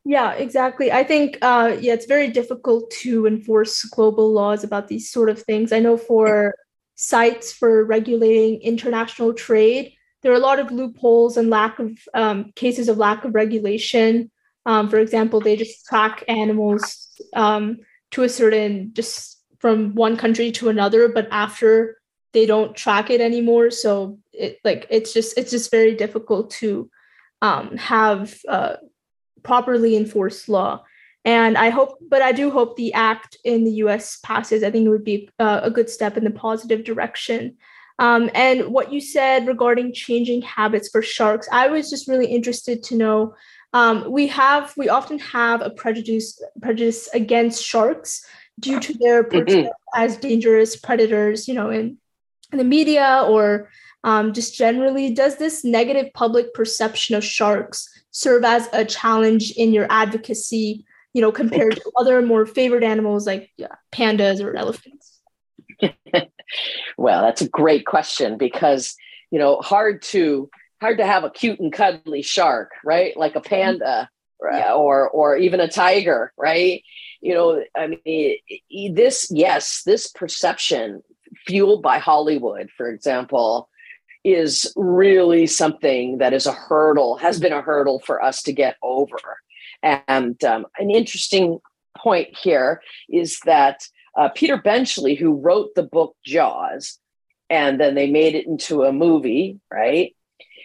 Yeah, 0.03 0.34
exactly. 0.34 0.91
I 0.91 1.03
think 1.03 1.38
uh, 1.41 1.78
yeah, 1.80 1.93
it's 1.93 2.05
very 2.05 2.30
difficult 2.30 2.89
to 3.01 3.28
enforce 3.28 3.84
global 3.84 4.32
laws 4.32 4.63
about 4.63 4.88
these 4.88 5.11
sort 5.11 5.30
of 5.30 5.41
things. 5.41 5.72
I 5.72 5.80
know 5.80 5.97
for 5.97 6.55
CITES 6.95 7.53
for 7.53 7.84
regulating 7.86 8.61
international 8.61 9.34
trade, 9.34 9.93
there 10.22 10.32
are 10.32 10.36
a 10.36 10.39
lot 10.39 10.59
of 10.59 10.72
loopholes 10.72 11.38
and 11.38 11.49
lack 11.49 11.80
of 11.80 11.91
um, 12.13 12.51
cases 12.55 12.89
of 12.89 12.97
lack 12.97 13.24
of 13.24 13.36
regulation. 13.36 14.32
Um, 14.65 14.89
for 14.89 14.99
example, 14.99 15.39
they 15.39 15.55
just 15.55 15.86
track 15.86 16.24
animals 16.28 17.09
um, 17.36 17.78
to 18.11 18.24
a 18.24 18.30
certain 18.30 18.91
just 18.93 19.41
from 19.59 19.95
one 19.95 20.18
country 20.18 20.51
to 20.53 20.70
another, 20.70 21.07
but 21.07 21.28
after 21.32 21.97
they 22.34 22.45
don't 22.45 22.76
track 22.76 23.09
it 23.09 23.22
anymore. 23.22 23.72
So 23.72 24.20
it 24.34 24.59
like 24.63 24.88
it's 24.89 25.13
just 25.13 25.38
it's 25.38 25.51
just 25.51 25.72
very 25.72 25.95
difficult 25.95 26.51
to 26.51 26.89
um, 27.41 27.78
have 27.78 28.38
uh, 28.47 28.78
properly 29.43 29.95
enforced 29.95 30.49
law. 30.49 30.84
And 31.26 31.57
i 31.57 31.70
hope 31.70 31.97
but 32.07 32.22
i 32.22 32.32
do 32.32 32.51
hope 32.51 32.78
the 32.78 32.93
act 32.93 33.38
in 33.43 33.65
the 33.65 33.72
us 33.72 34.18
passes. 34.24 34.63
I 34.63 34.72
think 34.72 34.86
it 34.86 34.89
would 34.89 35.03
be 35.03 35.30
uh, 35.39 35.59
a 35.63 35.72
good 35.72 35.89
step 35.89 36.15
in 36.15 36.24
the 36.24 36.32
positive 36.32 36.84
direction 36.84 37.57
um, 37.99 38.29
and 38.35 38.67
what 38.67 38.91
you 38.91 39.01
said 39.01 39.47
regarding 39.47 39.93
changing 39.93 40.41
habits 40.41 40.89
for 40.89 41.01
sharks 41.01 41.47
i 41.51 41.67
was 41.67 41.89
just 41.89 42.07
really 42.07 42.27
interested 42.27 42.83
to 42.83 42.95
know 42.95 43.33
um, 43.73 44.09
we 44.09 44.27
have 44.27 44.73
we 44.77 44.89
often 44.89 45.19
have 45.19 45.61
a 45.61 45.69
prejudice 45.69 46.41
prejudice 46.61 47.09
against 47.13 47.63
sharks 47.63 48.25
due 48.59 48.79
to 48.79 48.93
their 48.93 49.23
portrayal 49.23 49.71
as 49.95 50.17
dangerous 50.17 50.75
predators 50.75 51.47
you 51.47 51.53
know 51.53 51.69
in 51.69 51.97
in 52.51 52.57
the 52.57 52.63
media 52.63 53.25
or 53.27 53.69
um, 54.03 54.33
just 54.33 54.55
generally, 54.55 55.13
does 55.13 55.37
this 55.37 55.65
negative 55.65 56.13
public 56.13 56.53
perception 56.53 57.15
of 57.15 57.23
sharks 57.23 57.89
serve 58.11 58.45
as 58.45 58.69
a 58.71 58.85
challenge 58.85 59.51
in 59.51 59.73
your 59.73 59.87
advocacy, 59.89 60.85
you 61.13 61.21
know, 61.21 61.31
compared 61.31 61.75
to 61.75 61.91
other 61.99 62.21
more 62.21 62.45
favored 62.45 62.85
animals 62.85 63.27
like 63.27 63.49
yeah, 63.57 63.75
pandas 63.91 64.41
or 64.41 64.55
elephants? 64.55 65.19
well, 66.97 67.21
that's 67.21 67.41
a 67.41 67.49
great 67.49 67.85
question 67.85 68.37
because, 68.37 68.95
you 69.31 69.39
know, 69.39 69.57
hard 69.61 70.01
to 70.03 70.49
hard 70.81 70.99
to 70.99 71.05
have 71.05 71.23
a 71.23 71.29
cute 71.29 71.59
and 71.59 71.73
cuddly 71.73 72.21
shark, 72.21 72.71
right? 72.83 73.17
Like 73.17 73.35
a 73.35 73.41
panda 73.41 74.09
yeah. 74.43 74.73
or 74.73 75.09
or 75.09 75.37
even 75.37 75.59
a 75.59 75.67
tiger, 75.67 76.33
right? 76.37 76.83
You 77.21 77.33
know, 77.33 77.63
I 77.75 77.97
mean, 78.05 78.93
this 78.93 79.27
yes, 79.31 79.83
this 79.85 80.07
perception 80.07 81.01
fueled 81.45 81.81
by 81.81 81.99
Hollywood, 81.99 82.69
for 82.75 82.89
example, 82.89 83.69
is 84.23 84.71
really 84.75 85.47
something 85.47 86.19
that 86.19 86.33
is 86.33 86.45
a 86.45 86.53
hurdle, 86.53 87.17
has 87.17 87.39
been 87.39 87.53
a 87.53 87.61
hurdle 87.61 87.99
for 87.99 88.21
us 88.21 88.43
to 88.43 88.53
get 88.53 88.75
over. 88.81 89.17
And 89.81 90.41
um, 90.43 90.65
an 90.77 90.91
interesting 90.91 91.59
point 91.97 92.35
here 92.35 92.81
is 93.09 93.39
that 93.45 93.87
uh, 94.18 94.30
Peter 94.30 94.57
Benchley, 94.57 95.15
who 95.15 95.34
wrote 95.34 95.76
the 95.76 95.84
book 95.84 96.15
Jaws, 96.26 96.99
and 97.49 97.80
then 97.80 97.95
they 97.95 98.09
made 98.09 98.36
it 98.36 98.47
into 98.47 98.84
a 98.84 98.91
movie, 98.91 99.59
right? 99.72 100.15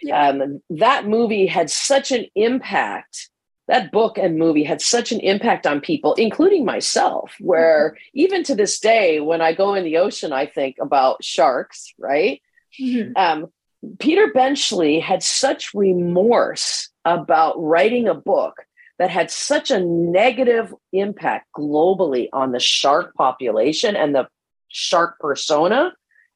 Yeah. 0.01 0.29
Um, 0.29 0.61
that 0.71 1.07
movie 1.07 1.47
had 1.47 1.69
such 1.69 2.11
an 2.11 2.25
impact 2.35 3.29
that 3.67 3.91
book 3.91 4.17
and 4.17 4.37
movie 4.37 4.63
had 4.63 4.81
such 4.81 5.11
an 5.11 5.19
impact 5.21 5.65
on 5.65 5.79
people, 5.79 6.13
including 6.15 6.65
myself, 6.65 7.33
where 7.39 7.91
mm-hmm. 7.91 8.19
even 8.19 8.43
to 8.43 8.55
this 8.55 8.79
day, 8.79 9.19
when 9.19 9.41
I 9.41 9.53
go 9.53 9.73
in 9.73 9.85
the 9.85 9.97
ocean, 9.97 10.33
I 10.33 10.45
think 10.45 10.75
about 10.81 11.23
sharks, 11.23 11.93
right? 11.97 12.41
Mm-hmm. 12.79 13.11
Um, 13.15 13.51
Peter 13.99 14.31
Benchley 14.33 14.99
had 14.99 15.23
such 15.23 15.73
remorse 15.73 16.89
about 17.05 17.55
writing 17.57 18.07
a 18.07 18.13
book 18.13 18.55
that 18.99 19.09
had 19.09 19.31
such 19.31 19.71
a 19.71 19.79
negative 19.79 20.73
impact 20.91 21.47
globally 21.57 22.29
on 22.31 22.51
the 22.51 22.59
shark 22.59 23.13
population 23.15 23.95
and 23.95 24.13
the 24.13 24.27
shark 24.67 25.19
persona 25.19 25.93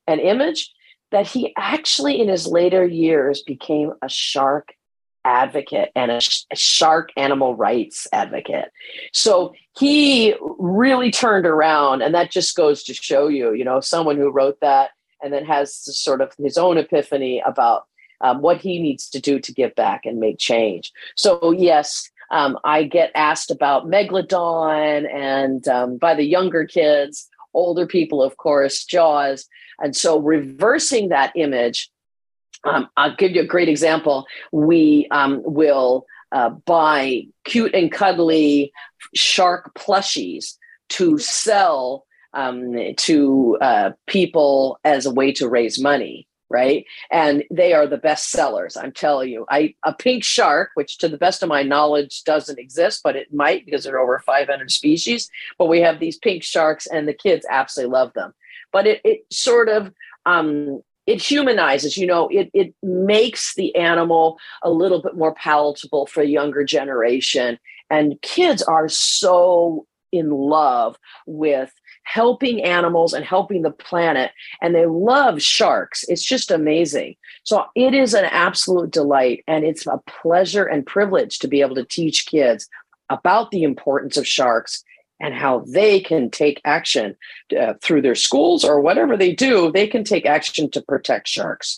and 0.07 0.19
image 0.19 0.73
that 1.11 1.27
he 1.27 1.53
actually, 1.57 2.19
in 2.19 2.27
his 2.27 2.47
later 2.47 2.85
years, 2.85 3.41
became 3.41 3.93
a 4.01 4.09
shark 4.09 4.73
advocate 5.23 5.91
and 5.95 6.11
a, 6.11 6.21
sh- 6.21 6.43
a, 6.51 6.55
shark 6.55 7.09
animal 7.17 7.55
rights 7.55 8.07
advocate. 8.13 8.71
So 9.13 9.53
he 9.77 10.35
really 10.57 11.11
turned 11.11 11.45
around, 11.45 12.01
and 12.01 12.15
that 12.15 12.31
just 12.31 12.55
goes 12.55 12.83
to 12.83 12.93
show 12.93 13.27
you, 13.27 13.53
you 13.53 13.65
know, 13.65 13.81
someone 13.81 14.17
who 14.17 14.29
wrote 14.29 14.59
that 14.61 14.91
and 15.21 15.33
then 15.33 15.45
has 15.45 15.73
sort 15.75 16.21
of 16.21 16.31
his 16.37 16.57
own 16.57 16.77
epiphany 16.77 17.41
about 17.45 17.87
um, 18.21 18.41
what 18.41 18.61
he 18.61 18.81
needs 18.81 19.09
to 19.09 19.19
do 19.19 19.39
to 19.39 19.53
give 19.53 19.75
back 19.75 20.05
and 20.05 20.19
make 20.19 20.37
change. 20.37 20.91
So 21.15 21.51
yes. 21.51 22.09
Um, 22.31 22.57
I 22.63 22.83
get 22.83 23.11
asked 23.15 23.51
about 23.51 23.87
Megalodon 23.87 25.13
and 25.13 25.67
um, 25.67 25.97
by 25.97 26.13
the 26.13 26.25
younger 26.25 26.65
kids, 26.65 27.27
older 27.53 27.87
people, 27.87 28.21
of 28.21 28.37
course, 28.37 28.83
Jaws. 28.83 29.47
And 29.79 29.95
so 29.95 30.19
reversing 30.19 31.09
that 31.09 31.31
image 31.35 31.89
um, 32.63 32.89
I'll 32.97 33.15
give 33.15 33.31
you 33.31 33.41
a 33.41 33.45
great 33.45 33.69
example. 33.69 34.25
We 34.51 35.07
um, 35.11 35.41
will 35.43 36.05
uh, 36.31 36.49
buy 36.49 37.27
cute 37.45 37.73
and 37.73 37.91
cuddly 37.91 38.71
shark 39.15 39.73
plushies 39.75 40.55
to 40.89 41.17
sell 41.17 42.05
um, 42.33 42.75
to 42.97 43.57
uh, 43.61 43.91
people 44.05 44.79
as 44.83 45.05
a 45.05 45.13
way 45.13 45.31
to 45.33 45.47
raise 45.47 45.81
money, 45.81 46.26
right? 46.49 46.85
And 47.11 47.43
they 47.51 47.73
are 47.73 47.87
the 47.87 47.97
best 47.97 48.29
sellers. 48.29 48.77
I'm 48.77 48.91
telling 48.91 49.29
you. 49.29 49.45
I 49.49 49.75
a 49.83 49.93
pink 49.93 50.23
shark, 50.23 50.71
which 50.75 50.97
to 50.99 51.07
the 51.07 51.17
best 51.17 51.43
of 51.43 51.49
my 51.49 51.63
knowledge 51.63 52.23
doesn't 52.23 52.59
exist, 52.59 53.01
but 53.03 53.15
it 53.15 53.33
might 53.33 53.65
because 53.65 53.83
there 53.83 53.95
are 53.95 53.99
over 53.99 54.19
500 54.19 54.71
species. 54.71 55.29
But 55.57 55.67
we 55.67 55.81
have 55.81 55.99
these 55.99 56.17
pink 56.17 56.43
sharks, 56.43 56.87
and 56.87 57.07
the 57.07 57.13
kids 57.13 57.45
absolutely 57.49 57.93
love 57.93 58.13
them. 58.13 58.33
But 58.71 58.87
it, 58.87 59.01
it 59.03 59.25
sort 59.31 59.69
of 59.69 59.91
um, 60.25 60.81
it 61.07 61.21
humanizes, 61.21 61.97
you 61.97 62.05
know, 62.05 62.27
it, 62.27 62.51
it 62.53 62.75
makes 62.83 63.55
the 63.55 63.73
animal 63.75 64.37
a 64.61 64.69
little 64.69 65.01
bit 65.01 65.15
more 65.15 65.33
palatable 65.33 66.05
for 66.05 66.21
a 66.21 66.27
younger 66.27 66.65
generation. 66.65 67.57
And 67.89 68.21
kids 68.21 68.61
are 68.61 68.89
so 68.89 69.87
in 70.11 70.29
love 70.29 70.97
with 71.25 71.71
helping 72.07 72.63
animals 72.63 73.13
and 73.13 73.25
helping 73.25 73.63
the 73.63 73.71
planet 73.71 74.31
and 74.61 74.73
they 74.73 74.85
love 74.85 75.41
sharks. 75.41 76.05
It's 76.07 76.23
just 76.23 76.51
amazing. 76.51 77.17
So 77.43 77.65
it 77.75 77.93
is 77.93 78.13
an 78.13 78.23
absolute 78.25 78.91
delight 78.91 79.43
and 79.45 79.65
it's 79.65 79.85
a 79.85 79.99
pleasure 80.07 80.65
and 80.65 80.85
privilege 80.85 81.39
to 81.39 81.49
be 81.49 81.59
able 81.59 81.75
to 81.75 81.83
teach 81.83 82.25
kids 82.25 82.69
about 83.09 83.51
the 83.51 83.63
importance 83.63 84.15
of 84.15 84.25
sharks 84.25 84.83
and 85.19 85.33
how 85.33 85.65
they 85.67 85.99
can 85.99 86.29
take 86.29 86.61
action 86.63 87.17
uh, 87.59 87.73
through 87.81 88.03
their 88.03 88.15
schools 88.15 88.63
or 88.63 88.79
whatever 88.79 89.17
they 89.17 89.33
do 89.33 89.71
they 89.71 89.87
can 89.87 90.03
take 90.03 90.25
action 90.25 90.71
to 90.71 90.81
protect 90.81 91.27
sharks. 91.27 91.77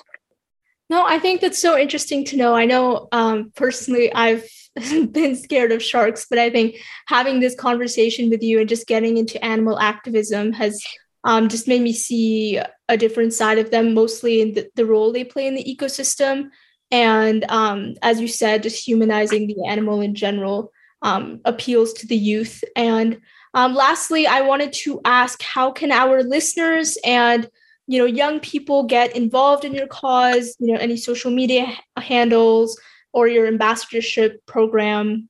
No 0.92 1.06
i 1.06 1.18
think 1.18 1.42
that's 1.42 1.62
so 1.62 1.76
interesting 1.78 2.24
to 2.26 2.38
know. 2.38 2.54
I 2.54 2.66
know 2.66 3.08
um, 3.12 3.52
personally 3.56 4.14
i've 4.14 4.48
been 5.12 5.36
scared 5.36 5.72
of 5.72 5.84
sharks, 5.84 6.26
but 6.30 6.40
I 6.40 6.50
think 6.50 6.76
having 7.08 7.40
this 7.40 7.56
conversation 7.56 8.30
with 8.30 8.42
you 8.42 8.60
and 8.60 8.70
just 8.70 8.88
getting 8.88 9.18
into 9.18 9.44
animal 9.44 9.80
activism 9.80 10.54
has 10.54 10.84
um, 11.24 11.50
just 11.50 11.68
made 11.68 11.82
me 11.82 11.94
see 11.94 12.60
a 12.88 12.98
different 12.98 13.34
side 13.34 13.58
of 13.58 13.72
them, 13.72 13.94
mostly 13.94 14.42
in 14.42 14.54
the, 14.54 14.70
the 14.76 14.86
role 14.86 15.12
they 15.12 15.24
play 15.24 15.48
in 15.48 15.56
the 15.56 15.64
ecosystem. 15.64 16.50
And 16.92 17.46
um, 17.50 17.96
as 18.02 18.20
you 18.20 18.28
said, 18.28 18.64
just 18.64 18.86
humanizing 18.86 19.48
the 19.48 19.66
animal 19.68 20.02
in 20.02 20.16
general 20.16 20.72
um, 21.02 21.42
appeals 21.46 21.94
to 21.94 22.08
the 22.08 22.16
youth. 22.16 22.64
And 22.76 23.20
um, 23.54 23.76
lastly, 23.76 24.28
I 24.28 24.42
wanted 24.42 24.74
to 24.74 25.02
ask 25.06 25.42
how 25.42 25.72
can 25.72 25.92
our 25.92 26.24
listeners 26.24 26.98
and 27.04 27.50
you 27.88 27.98
know 27.98 28.06
young 28.06 28.40
people 28.40 28.84
get 28.84 29.16
involved 29.16 29.66
in 29.66 29.74
your 29.74 29.88
cause 29.88 30.56
you 30.60 30.72
know 30.72 30.80
any 30.80 30.96
social 30.96 31.32
media 31.32 31.66
handles 31.98 32.80
or 33.14 33.28
your 33.28 33.48
ambassadorship 33.48 34.46
program? 34.46 35.30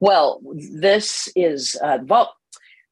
Well, 0.00 0.40
this 0.54 1.30
is 1.36 1.76
uh, 1.82 1.98
vol- 2.02 2.34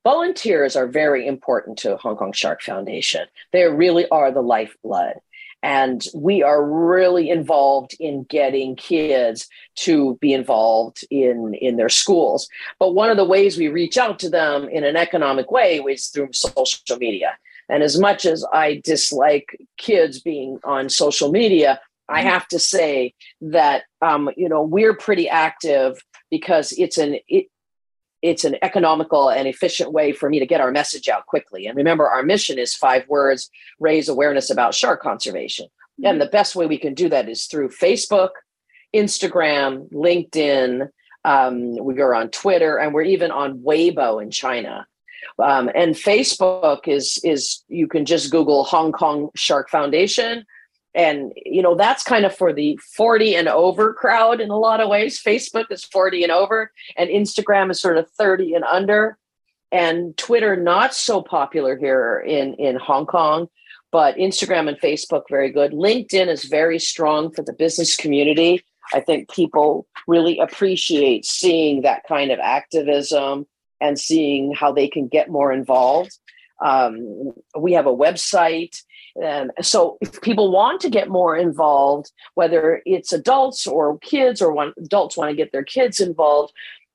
volunteers 0.04 0.76
are 0.76 0.86
very 0.86 1.26
important 1.26 1.78
to 1.78 1.96
Hong 1.96 2.16
Kong 2.16 2.32
Shark 2.32 2.62
Foundation. 2.62 3.26
They 3.52 3.64
really 3.64 4.08
are 4.08 4.30
the 4.30 4.42
lifeblood. 4.42 5.14
And 5.62 6.06
we 6.14 6.42
are 6.42 6.64
really 6.64 7.30
involved 7.30 7.96
in 7.98 8.22
getting 8.24 8.76
kids 8.76 9.48
to 9.76 10.16
be 10.20 10.32
involved 10.32 11.04
in, 11.10 11.54
in 11.54 11.76
their 11.76 11.88
schools. 11.88 12.48
But 12.78 12.94
one 12.94 13.10
of 13.10 13.16
the 13.16 13.24
ways 13.24 13.58
we 13.58 13.66
reach 13.66 13.98
out 13.98 14.20
to 14.20 14.30
them 14.30 14.68
in 14.68 14.84
an 14.84 14.96
economic 14.96 15.50
way 15.50 15.78
is 15.78 16.08
through 16.08 16.28
social 16.32 16.96
media. 16.98 17.36
And 17.68 17.82
as 17.82 17.98
much 17.98 18.24
as 18.24 18.44
I 18.52 18.80
dislike 18.84 19.58
kids 19.76 20.20
being 20.20 20.58
on 20.64 20.88
social 20.88 21.30
media, 21.30 21.80
I 22.08 22.22
have 22.22 22.48
to 22.48 22.58
say 22.58 23.14
that 23.40 23.84
um, 24.00 24.30
you 24.36 24.48
know 24.48 24.62
we're 24.62 24.94
pretty 24.94 25.28
active 25.28 26.02
because 26.30 26.72
it's 26.72 26.98
an 26.98 27.18
it, 27.28 27.46
it's 28.20 28.44
an 28.44 28.56
economical 28.62 29.30
and 29.30 29.46
efficient 29.46 29.92
way 29.92 30.12
for 30.12 30.28
me 30.28 30.40
to 30.40 30.46
get 30.46 30.60
our 30.60 30.72
message 30.72 31.08
out 31.08 31.26
quickly. 31.26 31.66
And 31.66 31.76
remember, 31.76 32.08
our 32.08 32.22
mission 32.22 32.58
is 32.58 32.74
five 32.74 33.06
words: 33.08 33.50
raise 33.78 34.08
awareness 34.08 34.50
about 34.50 34.74
shark 34.74 35.02
conservation. 35.02 35.66
Mm-hmm. 35.66 36.06
And 36.06 36.20
the 36.20 36.26
best 36.26 36.56
way 36.56 36.66
we 36.66 36.78
can 36.78 36.94
do 36.94 37.08
that 37.10 37.28
is 37.28 37.46
through 37.46 37.70
Facebook, 37.70 38.30
Instagram, 38.94 39.90
LinkedIn. 39.92 40.88
Um, 41.24 41.76
we 41.84 42.00
are 42.00 42.14
on 42.14 42.30
Twitter, 42.30 42.78
and 42.78 42.94
we're 42.94 43.02
even 43.02 43.30
on 43.30 43.58
Weibo 43.58 44.22
in 44.22 44.30
China. 44.30 44.86
Um, 45.38 45.70
and 45.74 45.94
Facebook 45.94 46.88
is 46.88 47.20
is 47.22 47.62
you 47.68 47.86
can 47.86 48.04
just 48.04 48.30
Google 48.30 48.64
Hong 48.64 48.92
Kong 48.92 49.30
Shark 49.34 49.68
Foundation 49.68 50.44
and 50.94 51.32
you 51.44 51.62
know 51.62 51.74
that's 51.74 52.02
kind 52.02 52.24
of 52.24 52.34
for 52.34 52.52
the 52.52 52.78
40 52.96 53.36
and 53.36 53.48
over 53.48 53.92
crowd 53.92 54.40
in 54.40 54.50
a 54.50 54.58
lot 54.58 54.80
of 54.80 54.88
ways. 54.88 55.22
Facebook 55.22 55.66
is 55.70 55.84
40 55.84 56.24
and 56.24 56.32
over 56.32 56.72
and 56.96 57.10
instagram 57.10 57.70
is 57.70 57.80
sort 57.80 57.98
of 57.98 58.10
30 58.12 58.54
and 58.54 58.64
under. 58.64 59.18
And 59.70 60.16
twitter 60.16 60.56
not 60.56 60.94
so 60.94 61.22
popular 61.22 61.76
here 61.76 62.24
in 62.26 62.54
in 62.54 62.76
hong 62.76 63.06
kong 63.06 63.48
but 63.90 64.16
instagram 64.16 64.68
and 64.68 64.80
facebook 64.80 65.24
very 65.28 65.50
good. 65.50 65.72
Linkedin 65.72 66.28
is 66.28 66.44
very 66.44 66.78
strong 66.78 67.32
for 67.32 67.42
the 67.42 67.52
business 67.52 67.96
community. 67.96 68.64
I 68.92 69.00
think 69.00 69.30
people 69.30 69.86
really 70.06 70.38
appreciate 70.38 71.26
seeing 71.26 71.82
that 71.82 72.04
kind 72.08 72.30
of 72.30 72.38
activism 72.38 73.46
and 73.80 73.98
seeing 73.98 74.54
how 74.54 74.72
they 74.72 74.88
can 74.88 75.08
get 75.08 75.30
more 75.30 75.52
involved. 75.52 76.18
Um, 76.64 77.32
we 77.58 77.74
have 77.74 77.86
a 77.86 77.94
website 77.94 78.82
um, 79.24 79.50
so 79.60 79.98
if 80.00 80.20
people 80.20 80.50
want 80.50 80.80
to 80.82 80.90
get 80.90 81.08
more 81.08 81.36
involved, 81.36 82.12
whether 82.34 82.82
it's 82.86 83.12
adults 83.12 83.66
or 83.66 83.98
kids 83.98 84.40
or 84.40 84.52
want, 84.52 84.74
adults 84.78 85.16
want 85.16 85.30
to 85.30 85.36
get 85.36 85.52
their 85.52 85.64
kids 85.64 86.00
involved, 86.00 86.52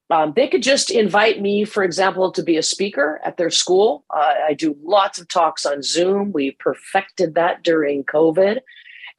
um, 0.09 0.33
they 0.35 0.47
could 0.47 0.61
just 0.61 0.91
invite 0.91 1.41
me, 1.41 1.65
for 1.65 1.83
example, 1.83 2.31
to 2.31 2.43
be 2.43 2.57
a 2.57 2.63
speaker 2.63 3.19
at 3.23 3.37
their 3.37 3.49
school. 3.49 4.03
Uh, 4.09 4.33
I 4.47 4.53
do 4.53 4.77
lots 4.83 5.19
of 5.19 5.27
talks 5.27 5.65
on 5.65 5.81
Zoom. 5.81 6.31
We 6.31 6.51
perfected 6.51 7.35
that 7.35 7.63
during 7.63 8.03
COVID. 8.03 8.59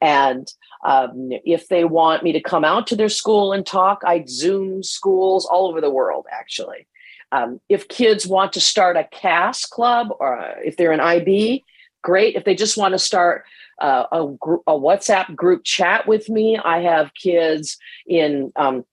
And 0.01 0.47
um, 0.85 1.31
if 1.43 1.67
they 1.67 1.83
want 1.83 2.23
me 2.23 2.31
to 2.31 2.41
come 2.41 2.63
out 2.63 2.87
to 2.87 2.95
their 2.95 3.09
school 3.09 3.51
and 3.51 3.65
talk, 3.65 4.03
I 4.05 4.23
Zoom 4.27 4.83
schools 4.83 5.45
all 5.45 5.67
over 5.67 5.81
the 5.81 5.89
world, 5.89 6.25
actually. 6.31 6.87
Um, 7.31 7.59
if 7.69 7.87
kids 7.87 8.27
want 8.27 8.53
to 8.53 8.61
start 8.61 8.95
a 8.95 9.03
CAS 9.11 9.65
club 9.65 10.09
or 10.19 10.53
if 10.63 10.77
they're 10.77 10.91
an 10.91 10.99
IB, 10.99 11.65
great. 12.05 12.35
If 12.35 12.45
they 12.45 12.55
just 12.55 12.77
want 12.77 12.93
to 12.93 12.99
start 12.99 13.45
uh, 13.81 14.05
a, 14.11 14.21
a, 14.21 14.79
WhatsApp 14.79 15.35
group 15.35 15.63
chat 15.63 16.07
with 16.07 16.29
me, 16.29 16.57
I 16.57 16.83
have 16.83 17.13
kids 17.15 17.77
in 18.05 18.53
um, 18.55 18.85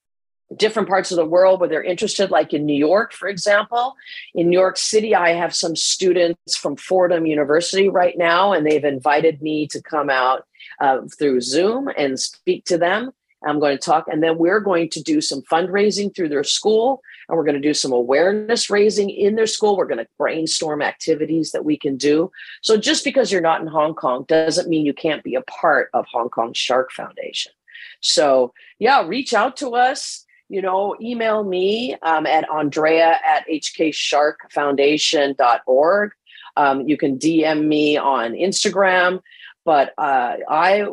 different 0.56 0.88
parts 0.88 1.12
of 1.12 1.16
the 1.16 1.26
world 1.26 1.60
where 1.60 1.68
they're 1.68 1.84
interested, 1.84 2.30
like 2.30 2.54
in 2.54 2.64
New 2.64 2.76
York, 2.76 3.12
for 3.12 3.28
example. 3.28 3.94
In 4.34 4.48
New 4.48 4.58
York 4.58 4.78
City, 4.78 5.14
I 5.14 5.34
have 5.34 5.54
some 5.54 5.76
students 5.76 6.56
from 6.56 6.76
Fordham 6.76 7.26
University 7.26 7.88
right 7.88 8.16
now, 8.16 8.54
and 8.54 8.66
they've 8.66 8.82
invited 8.82 9.42
me 9.42 9.66
to 9.68 9.82
come 9.82 10.08
out 10.08 10.46
uh, 10.80 11.02
through 11.18 11.42
Zoom 11.42 11.88
and 11.96 12.18
speak 12.18 12.64
to 12.64 12.78
them. 12.78 13.12
I'm 13.46 13.60
going 13.60 13.76
to 13.76 13.84
talk, 13.84 14.06
and 14.08 14.22
then 14.22 14.38
we're 14.38 14.60
going 14.60 14.88
to 14.90 15.02
do 15.02 15.20
some 15.20 15.42
fundraising 15.42 16.14
through 16.14 16.30
their 16.30 16.44
school 16.44 17.02
and 17.28 17.36
we're 17.36 17.44
going 17.44 17.54
to 17.54 17.60
do 17.60 17.74
some 17.74 17.92
awareness 17.92 18.70
raising 18.70 19.10
in 19.10 19.34
their 19.34 19.46
school. 19.46 19.76
We're 19.76 19.86
going 19.86 19.98
to 19.98 20.06
brainstorm 20.18 20.82
activities 20.82 21.52
that 21.52 21.64
we 21.64 21.76
can 21.76 21.96
do. 21.96 22.30
So 22.62 22.76
just 22.76 23.04
because 23.04 23.30
you're 23.30 23.40
not 23.40 23.60
in 23.60 23.66
Hong 23.66 23.94
Kong 23.94 24.24
doesn't 24.28 24.68
mean 24.68 24.86
you 24.86 24.94
can't 24.94 25.22
be 25.22 25.34
a 25.34 25.42
part 25.42 25.90
of 25.94 26.06
Hong 26.10 26.28
Kong 26.28 26.52
Shark 26.52 26.92
Foundation. 26.92 27.52
So 28.00 28.52
yeah, 28.78 29.06
reach 29.06 29.34
out 29.34 29.56
to 29.58 29.74
us. 29.74 30.24
You 30.48 30.60
know, 30.60 30.96
email 31.00 31.44
me 31.44 31.96
um, 32.02 32.26
at 32.26 32.50
Andrea 32.50 33.18
at 33.26 33.46
hksharkfoundation.org. 33.48 36.12
Um, 36.56 36.86
you 36.86 36.98
can 36.98 37.18
DM 37.18 37.66
me 37.66 37.96
on 37.96 38.32
Instagram 38.32 39.20
but 39.64 39.92
uh, 39.96 40.36
I 40.48 40.86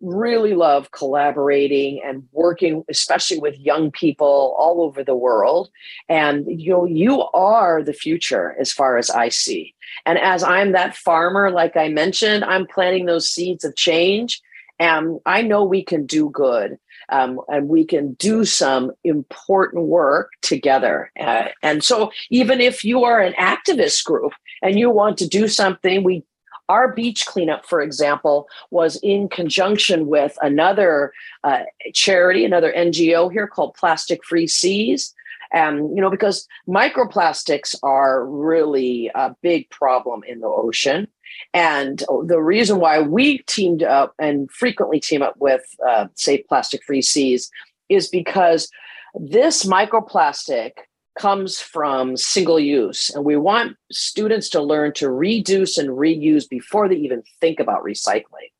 really 0.00 0.54
love 0.54 0.90
collaborating 0.92 2.00
and 2.04 2.26
working, 2.32 2.84
especially 2.88 3.38
with 3.38 3.58
young 3.58 3.90
people 3.90 4.54
all 4.58 4.82
over 4.82 5.04
the 5.04 5.14
world. 5.14 5.70
And 6.08 6.46
you 6.60 6.70
know, 6.70 6.84
you 6.86 7.22
are 7.34 7.82
the 7.82 7.92
future 7.92 8.56
as 8.58 8.72
far 8.72 8.96
as 8.96 9.10
I 9.10 9.28
see. 9.28 9.74
And 10.06 10.18
as 10.18 10.42
I'm 10.42 10.72
that 10.72 10.96
farmer, 10.96 11.50
like 11.50 11.76
I 11.76 11.88
mentioned, 11.88 12.44
I'm 12.44 12.66
planting 12.66 13.06
those 13.06 13.28
seeds 13.28 13.64
of 13.64 13.76
change. 13.76 14.40
And 14.78 15.20
I 15.26 15.42
know 15.42 15.64
we 15.64 15.82
can 15.82 16.06
do 16.06 16.30
good. 16.30 16.78
Um, 17.10 17.38
and 17.48 17.68
we 17.68 17.84
can 17.84 18.14
do 18.14 18.46
some 18.46 18.90
important 19.04 19.84
work 19.84 20.30
together. 20.40 21.12
Uh, 21.20 21.48
and 21.62 21.84
so, 21.84 22.10
even 22.30 22.62
if 22.62 22.82
you 22.82 23.04
are 23.04 23.20
an 23.20 23.34
activist 23.34 24.04
group 24.04 24.32
and 24.62 24.78
you 24.78 24.88
want 24.88 25.18
to 25.18 25.28
do 25.28 25.46
something, 25.46 26.02
we 26.02 26.24
our 26.68 26.92
beach 26.92 27.26
cleanup, 27.26 27.66
for 27.66 27.80
example, 27.80 28.48
was 28.70 28.96
in 29.02 29.28
conjunction 29.28 30.06
with 30.06 30.36
another 30.42 31.12
uh, 31.42 31.64
charity, 31.92 32.44
another 32.44 32.72
NGO 32.76 33.30
here 33.30 33.46
called 33.46 33.74
Plastic 33.74 34.24
Free 34.24 34.46
Seas. 34.46 35.14
Um, 35.54 35.92
you 35.94 36.00
know, 36.00 36.10
because 36.10 36.48
microplastics 36.66 37.76
are 37.84 38.26
really 38.26 39.08
a 39.14 39.36
big 39.40 39.70
problem 39.70 40.24
in 40.26 40.40
the 40.40 40.48
ocean. 40.48 41.06
And 41.52 42.02
the 42.24 42.40
reason 42.40 42.80
why 42.80 43.00
we 43.00 43.38
teamed 43.46 43.82
up 43.82 44.14
and 44.18 44.50
frequently 44.50 44.98
team 44.98 45.22
up 45.22 45.34
with 45.38 45.62
uh, 45.86 46.08
Safe 46.14 46.44
Plastic 46.48 46.82
Free 46.82 47.02
Seas 47.02 47.50
is 47.88 48.08
because 48.08 48.68
this 49.14 49.64
microplastic 49.64 50.72
comes 51.18 51.60
from 51.60 52.16
single 52.16 52.58
use. 52.58 53.10
And 53.10 53.24
we 53.24 53.36
want 53.36 53.76
students 53.92 54.48
to 54.50 54.62
learn 54.62 54.92
to 54.94 55.10
reduce 55.10 55.78
and 55.78 55.90
reuse 55.90 56.48
before 56.48 56.88
they 56.88 56.96
even 56.96 57.22
think 57.40 57.60
about 57.60 57.84
recycling. 57.84 58.50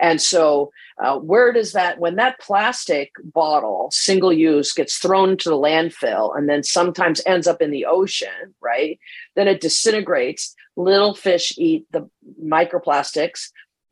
And 0.00 0.20
so, 0.20 0.72
uh, 1.02 1.18
where 1.18 1.52
does 1.52 1.72
that, 1.72 1.98
when 1.98 2.16
that 2.16 2.40
plastic 2.40 3.12
bottle, 3.22 3.88
single 3.92 4.32
use, 4.32 4.72
gets 4.72 4.98
thrown 4.98 5.36
to 5.38 5.48
the 5.48 5.56
landfill 5.56 6.36
and 6.36 6.48
then 6.48 6.62
sometimes 6.62 7.22
ends 7.26 7.46
up 7.46 7.62
in 7.62 7.70
the 7.70 7.86
ocean, 7.86 8.54
right? 8.60 8.98
Then 9.36 9.46
it 9.46 9.60
disintegrates. 9.60 10.54
Little 10.76 11.14
fish 11.14 11.54
eat 11.56 11.86
the 11.92 12.10
microplastics. 12.42 13.50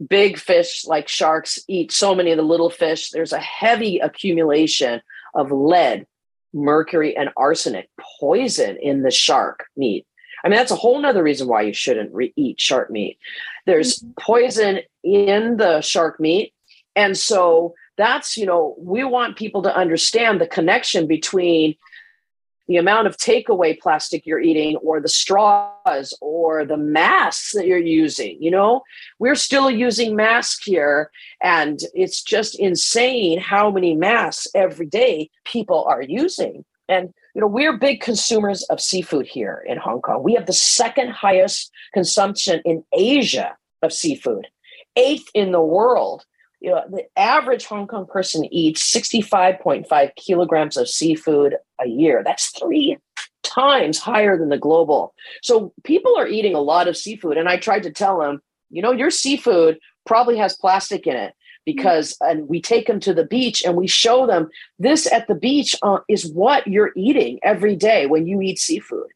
big 0.08 0.38
fish 0.38 0.84
like 0.84 1.08
sharks 1.08 1.58
eat 1.68 1.92
so 1.92 2.14
many 2.14 2.30
of 2.30 2.36
the 2.36 2.42
little 2.42 2.70
fish, 2.70 3.10
there's 3.10 3.32
a 3.32 3.38
heavy 3.38 3.98
accumulation 3.98 5.00
of 5.34 5.50
lead, 5.50 6.06
mercury, 6.54 7.16
and 7.16 7.30
arsenic 7.36 7.88
poison 8.20 8.76
in 8.80 9.02
the 9.02 9.10
shark 9.10 9.66
meat. 9.76 10.06
I 10.44 10.48
mean, 10.48 10.56
that's 10.56 10.72
a 10.72 10.76
whole 10.76 11.00
nother 11.00 11.22
reason 11.22 11.48
why 11.48 11.62
you 11.62 11.72
shouldn't 11.72 12.12
re- 12.12 12.32
eat 12.36 12.60
shark 12.60 12.90
meat. 12.90 13.18
There's 13.66 13.98
mm-hmm. 13.98 14.10
poison 14.20 14.80
in 15.04 15.56
the 15.56 15.80
shark 15.80 16.18
meat. 16.18 16.52
And 16.96 17.16
so 17.16 17.74
that's, 17.96 18.36
you 18.36 18.46
know, 18.46 18.74
we 18.78 19.04
want 19.04 19.36
people 19.36 19.62
to 19.62 19.76
understand 19.76 20.40
the 20.40 20.46
connection 20.46 21.06
between 21.06 21.76
the 22.72 22.78
amount 22.78 23.06
of 23.06 23.18
takeaway 23.18 23.78
plastic 23.78 24.24
you're 24.24 24.40
eating 24.40 24.76
or 24.76 24.98
the 24.98 25.08
straws 25.08 26.14
or 26.22 26.64
the 26.64 26.78
masks 26.78 27.52
that 27.52 27.66
you're 27.66 27.76
using 27.76 28.42
you 28.42 28.50
know? 28.50 28.82
We're 29.18 29.34
still 29.34 29.70
using 29.70 30.16
masks 30.16 30.64
here 30.64 31.10
and 31.42 31.78
it's 31.92 32.22
just 32.22 32.58
insane 32.58 33.38
how 33.38 33.70
many 33.70 33.94
masks 33.94 34.48
every 34.54 34.86
day 34.86 35.28
people 35.44 35.84
are 35.84 36.00
using. 36.00 36.64
And 36.88 37.12
you 37.34 37.42
know 37.42 37.46
we're 37.46 37.76
big 37.76 38.00
consumers 38.00 38.62
of 38.64 38.80
seafood 38.80 39.26
here 39.26 39.62
in 39.66 39.76
hong 39.76 40.00
kong. 40.00 40.22
We 40.22 40.32
have 40.32 40.46
the 40.46 40.54
second 40.54 41.10
highest 41.10 41.70
consumption 41.92 42.62
in 42.64 42.84
asia 42.92 43.56
of 43.82 43.92
seafood 43.92 44.48
eighth 44.96 45.28
in 45.34 45.52
the 45.52 45.60
world. 45.60 46.24
You 46.60 46.70
know, 46.70 46.84
the 46.88 47.04
average 47.18 47.64
Hong 47.66 47.88
Kong 47.88 48.06
person 48.06 48.44
eats 48.52 48.92
65.5 48.94 50.14
kilograms 50.14 50.76
of 50.76 50.88
seafood 50.88 51.56
a 51.82 51.88
year. 51.88 52.22
That's 52.24 52.50
three 52.58 52.98
times 53.42 53.98
higher 53.98 54.38
than 54.38 54.48
the 54.48 54.58
global. 54.58 55.14
So 55.42 55.72
people 55.84 56.16
are 56.16 56.28
eating 56.28 56.54
a 56.54 56.60
lot 56.60 56.88
of 56.88 56.96
seafood. 56.96 57.36
And 57.36 57.48
I 57.48 57.56
tried 57.56 57.82
to 57.84 57.90
tell 57.90 58.20
them, 58.20 58.40
you 58.70 58.82
know, 58.82 58.92
your 58.92 59.10
seafood 59.10 59.78
probably 60.06 60.36
has 60.38 60.56
plastic 60.56 61.06
in 61.06 61.16
it 61.16 61.34
because 61.64 62.16
and 62.20 62.48
we 62.48 62.60
take 62.60 62.86
them 62.86 63.00
to 63.00 63.14
the 63.14 63.24
beach 63.24 63.64
and 63.64 63.76
we 63.76 63.86
show 63.86 64.26
them 64.26 64.48
this 64.78 65.10
at 65.12 65.28
the 65.28 65.34
beach 65.34 65.76
uh, 65.82 65.98
is 66.08 66.26
what 66.32 66.66
you're 66.66 66.92
eating 66.96 67.38
every 67.42 67.76
day 67.76 68.06
when 68.06 68.26
you 68.26 68.40
eat 68.40 68.58
seafood 68.58 69.06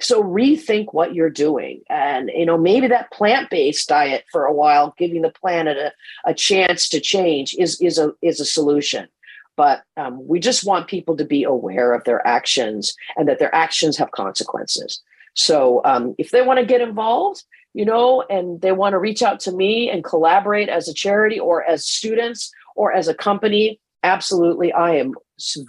so 0.00 0.22
rethink 0.22 0.92
what 0.92 1.14
you're 1.14 1.30
doing 1.30 1.80
and 1.88 2.30
you 2.34 2.46
know 2.46 2.58
maybe 2.58 2.86
that 2.86 3.10
plant-based 3.10 3.88
diet 3.88 4.24
for 4.30 4.44
a 4.44 4.52
while 4.52 4.94
giving 4.98 5.22
the 5.22 5.30
planet 5.30 5.76
a, 5.76 5.92
a 6.30 6.34
chance 6.34 6.88
to 6.88 7.00
change 7.00 7.54
is 7.58 7.80
is 7.80 7.98
a 7.98 8.12
is 8.22 8.40
a 8.40 8.44
solution 8.44 9.08
but 9.56 9.82
um, 9.96 10.26
we 10.26 10.38
just 10.38 10.64
want 10.64 10.88
people 10.88 11.16
to 11.16 11.24
be 11.24 11.44
aware 11.44 11.94
of 11.94 12.04
their 12.04 12.26
actions 12.26 12.94
and 13.16 13.28
that 13.28 13.38
their 13.38 13.54
actions 13.54 13.96
have 13.96 14.10
consequences. 14.10 15.02
So 15.34 15.80
um, 15.84 16.14
if 16.18 16.30
they 16.30 16.42
want 16.42 16.60
to 16.60 16.66
get 16.66 16.80
involved 16.80 17.42
you 17.76 17.84
know 17.84 18.24
and 18.30 18.62
they 18.62 18.72
want 18.72 18.94
to 18.94 18.98
reach 18.98 19.22
out 19.22 19.38
to 19.38 19.52
me 19.52 19.90
and 19.90 20.02
collaborate 20.02 20.70
as 20.70 20.88
a 20.88 20.94
charity 20.94 21.38
or 21.38 21.62
as 21.62 21.86
students 21.86 22.50
or 22.74 22.92
as 22.92 23.06
a 23.06 23.14
company 23.14 23.78
absolutely 24.02 24.72
i 24.72 24.92
am 24.92 25.12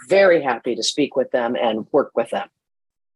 very 0.08 0.42
happy 0.42 0.74
to 0.74 0.82
speak 0.82 1.18
with 1.18 1.30
them 1.32 1.58
and 1.58 1.86
work 1.92 2.12
with 2.16 2.30
them. 2.30 2.48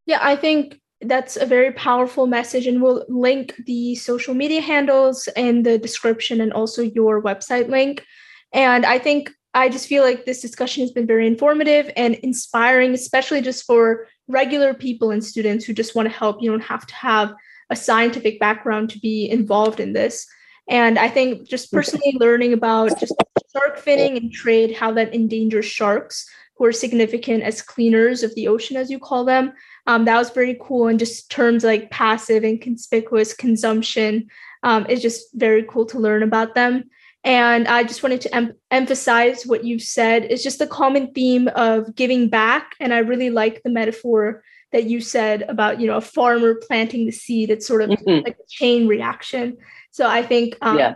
Yeah 0.06 0.20
i 0.22 0.36
think 0.36 0.80
that's 1.00 1.38
a 1.38 1.46
very 1.46 1.72
powerful 1.72 2.28
message 2.28 2.68
and 2.68 2.82
we'll 2.82 3.06
link 3.08 3.56
the 3.66 3.96
social 3.96 4.34
media 4.34 4.62
handles 4.62 5.30
in 5.38 5.64
the 5.64 5.78
description 5.78 6.42
and 6.42 6.54
also 6.54 6.84
your 6.84 7.24
website 7.24 7.70
link. 7.70 8.06
And 8.52 8.86
i 8.86 9.00
think 9.00 9.32
i 9.54 9.70
just 9.70 9.88
feel 9.88 10.04
like 10.04 10.26
this 10.26 10.42
discussion 10.42 10.82
has 10.82 10.92
been 10.92 11.08
very 11.08 11.28
informative 11.28 11.92
and 11.96 12.16
inspiring 12.16 12.94
especially 12.94 13.42
just 13.42 13.66
for 13.66 14.08
regular 14.28 14.74
people 14.74 15.12
and 15.12 15.24
students 15.24 15.66
who 15.66 15.74
just 15.74 15.96
want 15.96 16.08
to 16.08 16.16
help 16.16 16.42
you 16.42 16.50
don't 16.50 16.62
have 16.62 16.86
to 16.86 16.96
have 16.96 17.34
a 17.70 17.76
scientific 17.76 18.40
background 18.40 18.90
to 18.90 19.00
be 19.00 19.30
involved 19.30 19.80
in 19.80 19.94
this 19.94 20.28
and 20.70 20.98
i 21.00 21.08
think 21.08 21.48
just 21.48 21.72
personally 21.72 22.16
learning 22.20 22.54
about 22.54 23.00
just 23.00 23.14
shark 23.54 23.80
finning 23.80 24.18
and 24.18 24.32
trade 24.32 24.76
how 24.76 24.92
that 24.92 25.14
endangers 25.14 25.66
sharks 25.66 26.30
who 26.56 26.66
are 26.66 26.72
significant 26.72 27.44
as 27.44 27.62
cleaners 27.62 28.24
of 28.24 28.34
the 28.36 28.48
ocean 28.48 28.78
as 28.78 28.90
you 28.90 29.00
call 29.00 29.26
them 29.26 29.54
um, 29.88 30.06
that 30.06 30.18
was 30.18 30.30
very 30.30 30.58
cool. 30.62 30.88
And 30.88 31.00
just 31.00 31.32
terms 31.32 31.64
like 31.64 31.90
passive 31.90 32.44
and 32.44 32.62
conspicuous 32.62 33.34
consumption 33.34 34.30
um, 34.64 34.86
is 34.88 35.02
just 35.02 35.34
very 35.34 35.64
cool 35.64 35.86
to 35.88 36.00
learn 36.00 36.24
about 36.24 36.56
them. 36.56 36.90
And 37.24 37.68
I 37.68 37.84
just 37.84 38.02
wanted 38.02 38.22
to 38.22 38.36
em- 38.36 38.54
emphasize 38.72 39.46
what 39.46 39.64
you've 39.64 39.84
said. 39.84 40.26
It's 40.26 40.44
just 40.44 40.60
the 40.60 40.68
common 40.68 41.14
theme 41.14 41.48
of 41.50 41.96
giving 41.96 42.30
back. 42.30 42.76
And 42.80 42.94
I 42.94 43.00
really 43.00 43.30
like 43.30 43.62
the 43.64 43.70
metaphor 43.70 44.44
that 44.72 44.86
you 44.86 45.02
said 45.02 45.44
about, 45.44 45.80
you 45.80 45.88
know, 45.88 45.98
a 45.98 46.02
farmer 46.02 46.56
planting 46.56 47.06
the 47.06 47.12
seed. 47.12 47.52
It's 47.52 47.68
sort 47.68 47.84
of 47.84 47.92
mm-hmm. 47.92 48.24
like 48.24 48.38
a 48.38 48.48
chain 48.50 48.88
reaction. 48.88 49.58
So 49.92 50.08
I 50.08 50.24
think 50.24 50.58
um, 50.62 50.80
yeah. 50.80 50.96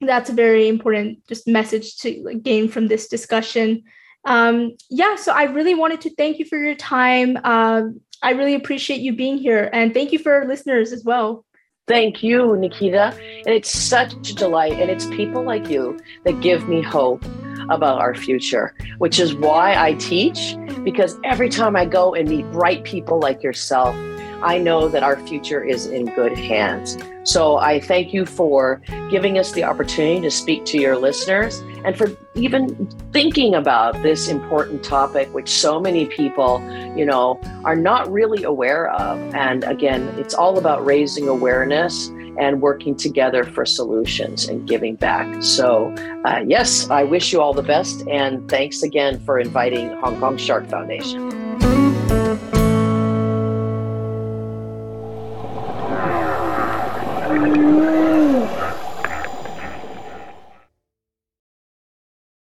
that's 0.00 0.28
a 0.28 0.34
very 0.34 0.68
important 0.68 1.26
just 1.26 1.48
message 1.48 1.96
to 1.98 2.22
like, 2.24 2.42
gain 2.42 2.68
from 2.68 2.88
this 2.88 3.08
discussion. 3.08 3.84
Um, 4.24 4.76
yeah, 4.90 5.16
so 5.16 5.32
I 5.32 5.44
really 5.44 5.74
wanted 5.74 6.02
to 6.02 6.14
thank 6.14 6.38
you 6.38 6.44
for 6.44 6.58
your 6.58 6.74
time. 6.74 7.38
Um, 7.44 8.00
I 8.22 8.32
really 8.32 8.54
appreciate 8.54 9.00
you 9.00 9.16
being 9.16 9.38
here. 9.38 9.70
And 9.72 9.94
thank 9.94 10.12
you 10.12 10.18
for 10.18 10.32
our 10.32 10.46
listeners 10.46 10.92
as 10.92 11.02
well. 11.02 11.44
Thank 11.88 12.22
you, 12.22 12.56
Nikita. 12.56 13.12
And 13.44 13.48
it's 13.48 13.70
such 13.70 14.30
a 14.30 14.34
delight. 14.34 14.74
And 14.74 14.88
it's 14.90 15.06
people 15.06 15.42
like 15.42 15.68
you 15.68 15.98
that 16.24 16.40
give 16.40 16.68
me 16.68 16.80
hope 16.80 17.24
about 17.70 18.00
our 18.00 18.14
future, 18.14 18.74
which 18.98 19.18
is 19.18 19.34
why 19.34 19.74
I 19.74 19.94
teach. 19.94 20.56
Because 20.84 21.18
every 21.24 21.48
time 21.48 21.74
I 21.74 21.84
go 21.84 22.14
and 22.14 22.28
meet 22.28 22.50
bright 22.52 22.84
people 22.84 23.18
like 23.18 23.42
yourself, 23.42 23.96
I 24.42 24.58
know 24.58 24.88
that 24.88 25.02
our 25.02 25.16
future 25.26 25.62
is 25.62 25.86
in 25.86 26.06
good 26.14 26.36
hands. 26.36 26.98
So 27.24 27.56
I 27.56 27.80
thank 27.80 28.12
you 28.12 28.26
for 28.26 28.82
giving 29.10 29.38
us 29.38 29.52
the 29.52 29.62
opportunity 29.64 30.20
to 30.20 30.30
speak 30.30 30.64
to 30.66 30.78
your 30.78 30.96
listeners 30.98 31.60
and 31.84 31.96
for 31.96 32.10
even 32.34 32.88
thinking 33.12 33.54
about 33.54 34.02
this 34.02 34.28
important 34.28 34.82
topic, 34.82 35.32
which 35.32 35.48
so 35.48 35.78
many 35.80 36.06
people, 36.06 36.60
you 36.96 37.04
know, 37.04 37.40
are 37.64 37.76
not 37.76 38.10
really 38.10 38.42
aware 38.42 38.90
of. 38.90 39.18
And 39.34 39.62
again, 39.64 40.02
it's 40.18 40.34
all 40.34 40.58
about 40.58 40.84
raising 40.84 41.28
awareness 41.28 42.08
and 42.38 42.60
working 42.60 42.96
together 42.96 43.44
for 43.44 43.66
solutions 43.66 44.48
and 44.48 44.66
giving 44.66 44.96
back. 44.96 45.42
So, 45.42 45.94
uh, 46.24 46.42
yes, 46.46 46.88
I 46.90 47.04
wish 47.04 47.32
you 47.32 47.40
all 47.40 47.52
the 47.52 47.62
best. 47.62 48.06
And 48.08 48.48
thanks 48.48 48.82
again 48.82 49.20
for 49.24 49.38
inviting 49.38 49.90
Hong 49.98 50.18
Kong 50.18 50.36
Shark 50.36 50.68
Foundation. 50.68 51.41